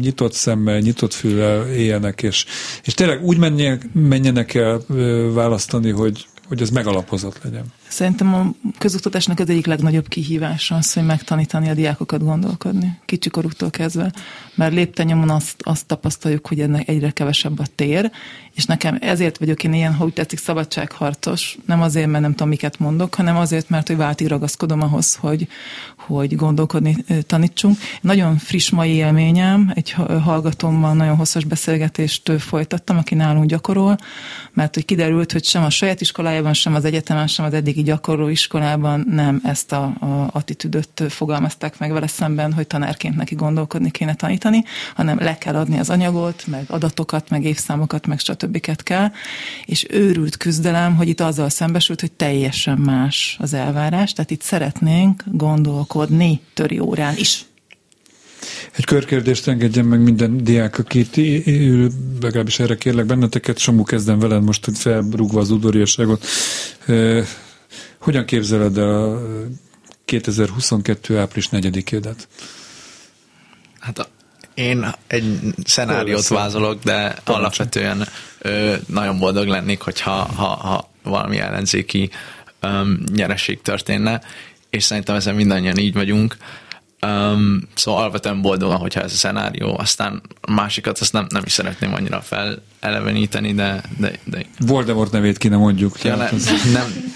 nyitott 0.00 0.32
szemmel, 0.32 0.78
nyitott 0.78 1.12
füllel 1.12 1.68
éljenek, 1.68 2.22
és, 2.22 2.44
és 2.84 2.94
tényleg 2.94 3.24
úgy 3.24 3.38
menjenek, 3.38 3.88
menjenek 3.92 4.54
el 4.54 4.80
választani, 5.32 5.90
hogy, 5.90 6.26
hogy 6.48 6.62
ez 6.62 6.70
megalapozott 6.70 7.40
legyen. 7.42 7.64
Szerintem 7.90 8.34
a 8.34 8.50
közoktatásnak 8.78 9.38
az 9.38 9.50
egyik 9.50 9.66
legnagyobb 9.66 10.08
kihívása 10.08 10.74
az, 10.74 10.92
hogy 10.92 11.04
megtanítani 11.04 11.68
a 11.68 11.74
diákokat 11.74 12.24
gondolkodni, 12.24 12.98
kicsikoruktól 13.04 13.70
kezdve, 13.70 14.12
mert 14.54 14.72
lépten 14.72 15.28
azt, 15.28 15.54
azt 15.58 15.86
tapasztaljuk, 15.86 16.46
hogy 16.46 16.60
ennek 16.60 16.88
egyre 16.88 17.10
kevesebb 17.10 17.58
a 17.58 17.64
tér, 17.74 18.10
és 18.54 18.64
nekem 18.64 18.98
ezért 19.00 19.38
vagyok 19.38 19.64
én 19.64 19.72
ilyen, 19.72 19.94
ha 19.94 20.04
úgy 20.04 20.12
tetszik, 20.12 20.38
szabadságharcos, 20.38 21.58
nem 21.66 21.82
azért, 21.82 22.06
mert 22.06 22.22
nem 22.22 22.30
tudom, 22.30 22.48
miket 22.48 22.78
mondok, 22.78 23.14
hanem 23.14 23.36
azért, 23.36 23.68
mert 23.68 23.86
hogy 23.86 23.96
váltig 23.96 24.26
ragaszkodom 24.26 24.82
ahhoz, 24.82 25.14
hogy, 25.14 25.48
hogy 25.96 26.36
gondolkodni 26.36 26.96
tanítsunk. 27.26 27.78
Nagyon 28.00 28.36
friss 28.36 28.70
mai 28.70 28.90
élményem, 28.90 29.72
egy 29.74 29.90
hallgatómmal 30.24 30.94
nagyon 30.94 31.16
hosszas 31.16 31.44
beszélgetést 31.44 32.32
folytattam, 32.38 32.98
aki 32.98 33.14
nálunk 33.14 33.46
gyakorol, 33.46 33.96
mert 34.52 34.74
hogy 34.74 34.84
kiderült, 34.84 35.32
hogy 35.32 35.44
sem 35.44 35.64
a 35.64 35.70
saját 35.70 36.00
iskolájában, 36.00 36.52
sem 36.52 36.74
az 36.74 36.84
egyetemen, 36.84 37.26
sem 37.26 37.44
az 37.44 37.54
eddigi 37.54 37.79
gyakorló 37.82 38.28
iskolában 38.28 39.06
nem 39.10 39.40
ezt 39.44 39.72
a, 39.72 39.82
a 39.84 40.30
attitűdöt 40.32 41.02
fogalmazták 41.08 41.78
meg 41.78 41.92
vele 41.92 42.06
szemben, 42.06 42.52
hogy 42.52 42.66
tanárként 42.66 43.16
neki 43.16 43.34
gondolkodni 43.34 43.90
kéne 43.90 44.14
tanítani, 44.14 44.64
hanem 44.94 45.18
le 45.18 45.38
kell 45.38 45.54
adni 45.54 45.78
az 45.78 45.90
anyagot, 45.90 46.46
meg 46.46 46.64
adatokat, 46.66 47.30
meg 47.30 47.44
évszámokat, 47.44 48.06
meg 48.06 48.18
stb. 48.18 48.60
kell, 48.82 49.10
és 49.64 49.86
őrült 49.90 50.36
küzdelem, 50.36 50.96
hogy 50.96 51.08
itt 51.08 51.20
azzal 51.20 51.48
szembesült, 51.48 52.00
hogy 52.00 52.12
teljesen 52.12 52.78
más 52.78 53.36
az 53.40 53.52
elvárás, 53.54 54.12
tehát 54.12 54.30
itt 54.30 54.42
szeretnénk 54.42 55.22
gondolkodni 55.26 56.40
töri 56.54 56.78
órán 56.78 57.14
is. 57.16 57.44
Egy 58.72 58.84
körkérdést 58.84 59.48
engedjen 59.48 59.84
meg 59.84 60.02
minden 60.02 60.44
diák, 60.44 60.78
aki 60.78 60.98
itt 60.98 61.46
ül, 61.46 61.90
legalábbis 62.20 62.58
erre 62.58 62.76
kérlek 62.76 63.06
benneteket, 63.06 63.58
Samu 63.58 63.82
kezdem 63.82 64.18
veled 64.18 64.42
most, 64.42 64.64
hogy 64.64 64.78
felrúgva 64.78 65.40
az 65.40 65.50
udvariasságot. 65.50 66.24
Hogyan 67.98 68.24
képzeled 68.24 68.76
a 68.76 69.20
2022. 70.04 71.18
április 71.18 71.48
4-édet? 71.52 72.16
Hát 73.80 73.98
a, 73.98 74.06
én 74.54 74.94
egy 75.06 75.38
szenáriót 75.64 76.28
vázolok, 76.28 76.82
de 76.82 76.92
Parancsa. 76.92 77.32
alapvetően 77.32 78.08
ö, 78.38 78.74
nagyon 78.86 79.18
boldog 79.18 79.46
lennék, 79.46 79.80
hogyha 79.80 80.10
ha, 80.10 80.46
ha 80.46 80.90
valami 81.02 81.38
ellenzéki 81.38 82.10
ö, 82.60 82.92
nyereség 83.12 83.62
történne, 83.62 84.20
és 84.70 84.84
szerintem 84.84 85.14
ezen 85.14 85.34
mindannyian 85.34 85.78
így 85.78 85.94
vagyunk. 85.94 86.36
Um, 87.06 87.60
szóval 87.74 88.00
alapvetően 88.00 88.42
boldogan, 88.42 88.76
hogyha 88.76 89.00
ez 89.00 89.12
a 89.12 89.16
szenárió, 89.16 89.78
aztán 89.78 90.22
a 90.40 90.50
másikat 90.52 90.98
azt 90.98 91.12
nem, 91.12 91.26
nem 91.28 91.42
is 91.46 91.52
szeretném 91.52 91.94
annyira 91.94 92.22
feleleveníteni, 92.80 93.54
de, 93.54 93.82
de, 93.98 94.12
de... 94.24 94.44
Voldemort 94.58 95.12
nevét 95.12 95.38
kéne 95.38 95.56
mondjuk. 95.56 96.02
Ja, 96.02 96.16
nem, 96.16 96.36
nem, 96.72 97.14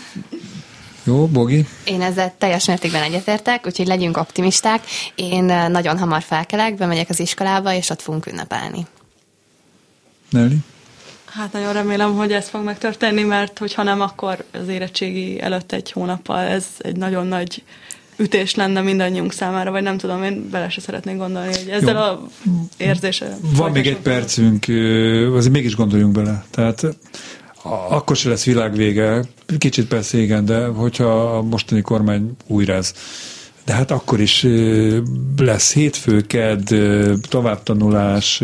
jó, 1.04 1.26
Bogi? 1.26 1.66
Én 1.84 2.02
ezzel 2.02 2.34
teljes 2.38 2.66
mértékben 2.66 3.02
egyetértek, 3.02 3.66
úgyhogy 3.66 3.86
legyünk 3.86 4.16
optimisták. 4.16 4.80
Én 5.14 5.44
nagyon 5.44 5.98
hamar 5.98 6.22
felkelek, 6.22 6.74
bemegyek 6.74 7.08
az 7.08 7.20
iskolába, 7.20 7.72
és 7.72 7.90
ott 7.90 8.02
fogunk 8.02 8.26
ünnepelni. 8.26 8.86
Nelly? 10.30 10.56
Hát 11.24 11.52
nagyon 11.52 11.72
remélem, 11.72 12.16
hogy 12.16 12.32
ez 12.32 12.48
fog 12.48 12.64
megtörténni, 12.64 13.22
mert 13.22 13.58
hogyha 13.58 13.82
nem, 13.82 14.00
akkor 14.00 14.44
az 14.52 14.68
érettségi 14.68 15.40
előtt 15.40 15.72
egy 15.72 15.92
hónappal 15.92 16.38
ez 16.38 16.66
egy 16.78 16.96
nagyon 16.96 17.26
nagy 17.26 17.62
ütés 18.16 18.54
lenne 18.54 18.80
mindannyiunk 18.80 19.32
számára, 19.32 19.70
vagy 19.70 19.82
nem 19.82 19.98
tudom, 19.98 20.22
én 20.22 20.48
bele 20.50 20.68
se 20.68 20.80
szeretnék 20.80 21.16
gondolni, 21.16 21.46
hogy 21.46 21.68
ezzel 21.68 21.94
Jó. 21.94 22.00
a 22.00 22.28
érzéssel... 22.76 23.38
Van 23.40 23.70
még 23.70 23.86
egy 23.86 23.96
percünk, 23.96 24.64
azért 25.34 25.52
mégis 25.52 25.76
gondoljunk 25.76 26.12
bele. 26.12 26.44
Tehát 26.50 26.86
akkor 27.88 28.16
se 28.16 28.28
lesz 28.28 28.44
világvége, 28.44 29.24
kicsit 29.58 29.86
persze 29.86 30.18
igen, 30.18 30.44
de 30.44 30.66
hogyha 30.66 31.36
a 31.36 31.42
mostani 31.42 31.80
kormány 31.80 32.30
újráz, 32.46 32.94
de 33.64 33.72
hát 33.72 33.90
akkor 33.90 34.20
is 34.20 34.46
lesz 35.36 35.72
hétfő, 35.72 36.20
ked, 36.20 36.68
továbbtanulás, 37.28 38.42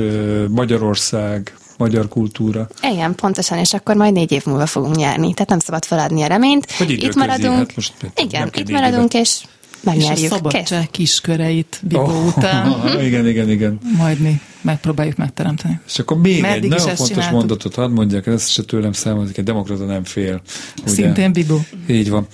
Magyarország, 0.48 1.54
magyar 1.78 2.08
kultúra. 2.08 2.68
Igen, 2.92 3.14
pontosan, 3.14 3.58
és 3.58 3.74
akkor 3.74 3.96
majd 3.96 4.12
négy 4.12 4.32
év 4.32 4.46
múlva 4.46 4.66
fogunk 4.66 4.96
nyerni, 4.96 5.32
tehát 5.34 5.48
nem 5.48 5.58
szabad 5.58 5.84
feladni 5.84 6.22
a 6.22 6.26
reményt. 6.26 6.72
Hogy 6.72 6.90
itt 6.90 7.14
maradunk, 7.14 7.56
hát 7.56 7.74
most 7.74 7.92
igen, 8.16 8.50
itt 8.54 8.70
maradunk, 8.70 9.14
évet. 9.14 9.26
és 9.26 9.42
megnyerjük. 9.80 10.18
És 10.18 10.30
a 10.30 10.34
szabadság 10.34 10.90
Kész. 10.90 10.90
kisköreit 10.90 11.80
Bibó 11.82 12.02
oh, 12.02 12.26
után. 12.26 12.74
igen, 13.06 13.28
igen, 13.28 13.50
igen. 13.50 13.78
Majd 13.96 14.20
mi 14.20 14.40
megpróbáljuk 14.60 15.16
megteremteni. 15.16 15.80
És 15.86 15.98
akkor 15.98 16.18
még 16.18 16.40
Meddig 16.40 16.62
egy 16.62 16.68
nagyon 16.68 16.86
fontos 16.86 17.08
csináltuk? 17.08 17.32
mondatot 17.32 17.74
hadd 17.74 17.90
mondjak, 17.90 18.26
ez 18.26 18.48
se 18.48 18.62
tőlem 18.62 18.92
származik, 18.92 19.38
egy 19.38 19.44
demokrata 19.44 19.84
nem 19.84 20.04
fél. 20.04 20.40
Ugye? 20.82 20.92
Szintén 20.92 21.32
Bibó. 21.32 21.60
Így 21.88 22.10
van. 22.10 22.26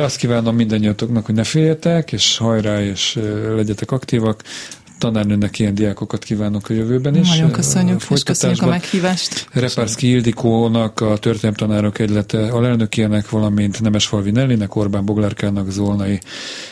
Azt 0.00 0.16
kívánom 0.16 0.54
mindannyiatoknak, 0.54 1.26
hogy 1.26 1.34
ne 1.34 1.44
féljetek, 1.44 2.12
és 2.12 2.36
hajrá, 2.36 2.82
és 2.82 3.18
legyetek 3.54 3.90
aktívak 3.90 4.42
tanárnőnek 5.04 5.58
ilyen 5.58 5.74
diákokat 5.74 6.24
kívánok 6.24 6.68
a 6.68 6.72
jövőben 6.72 7.16
is. 7.16 7.28
Nagyon 7.28 7.50
köszönjük, 7.50 8.02
és 8.10 8.22
köszönjük 8.22 8.62
a 8.62 8.66
meghívást. 8.66 9.46
Repárszki 9.52 10.08
Ildikónak, 10.08 11.00
a 11.00 11.16
történelemtanárok 11.16 11.98
egylete 11.98 12.48
alelnökének, 12.48 13.30
valamint 13.30 13.80
Nemesfalvi 13.80 14.30
Nellinek, 14.30 14.76
Orbán 14.76 15.04
Boglárkának, 15.04 15.70
Zolnai 15.70 16.20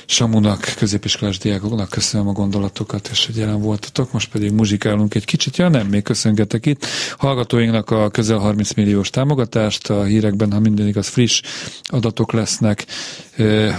Samunak, 0.07 0.75
középiskolás 0.79 1.39
diákoknak 1.39 1.89
köszönöm 1.89 2.29
a 2.29 2.33
gondolatokat, 2.33 3.09
és 3.13 3.27
hogy 3.27 3.37
jelen 3.37 3.61
voltatok. 3.61 4.13
Most 4.13 4.31
pedig 4.31 4.53
muzsikálunk 4.53 5.15
egy 5.15 5.25
kicsit. 5.25 5.57
Ja, 5.57 5.69
nem, 5.69 5.87
még 5.87 6.03
köszöngetek 6.03 6.67
itt. 6.67 6.87
Hallgatóinknak 7.17 7.91
a 7.91 8.11
közel 8.11 8.39
30 8.39 8.75
milliós 8.75 9.11
támogatást, 9.11 9.91
a 9.91 10.05
hírekben, 10.05 10.53
ha 10.53 10.61
minden 10.61 10.87
igaz, 10.87 11.09
friss 11.09 11.43
adatok 11.85 12.33
lesznek. 12.33 12.87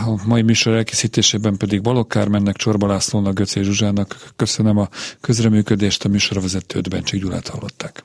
A 0.05 0.21
mai 0.25 0.41
műsor 0.41 0.73
elkészítésében 0.73 1.57
pedig 1.57 1.81
Balogh 1.81 2.07
Kármennek, 2.07 2.55
Csorba 2.55 2.87
Lászlónak, 2.87 3.33
Göcé 3.33 3.61
Zsuzsának 3.61 4.31
köszönöm 4.43 4.77
a 4.77 4.89
közreműködést, 5.21 6.05
a 6.05 6.09
műsorvezetőt 6.09 6.89
Bencsik 6.89 7.21
Gyulát 7.21 7.47
hallották. 7.47 8.03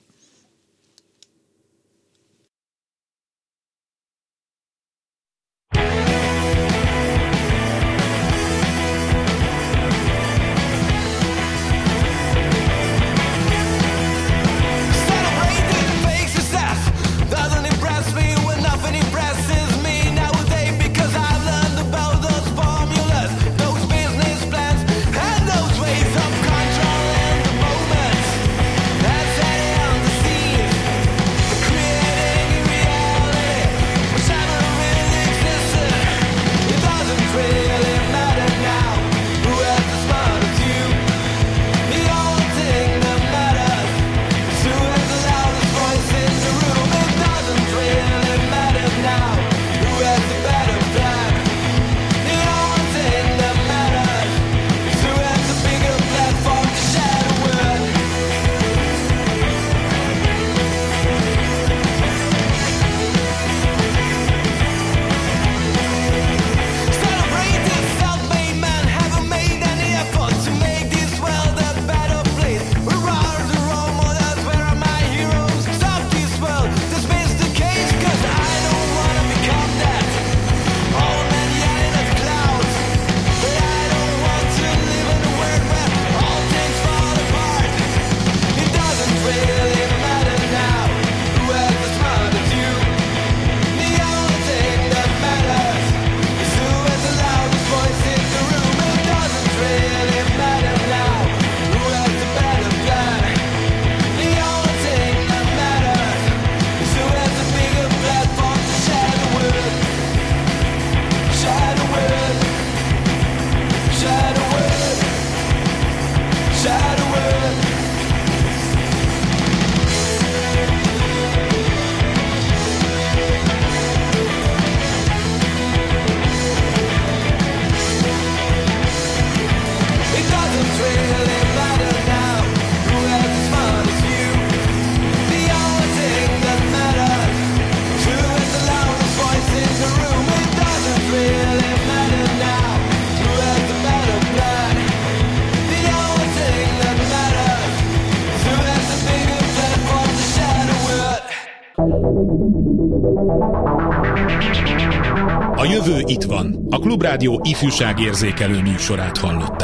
Klubrádió 156.98 157.40
ifjúságérzékelő 157.44 158.60
műsorát 158.62 159.18
hallották. 159.18 159.57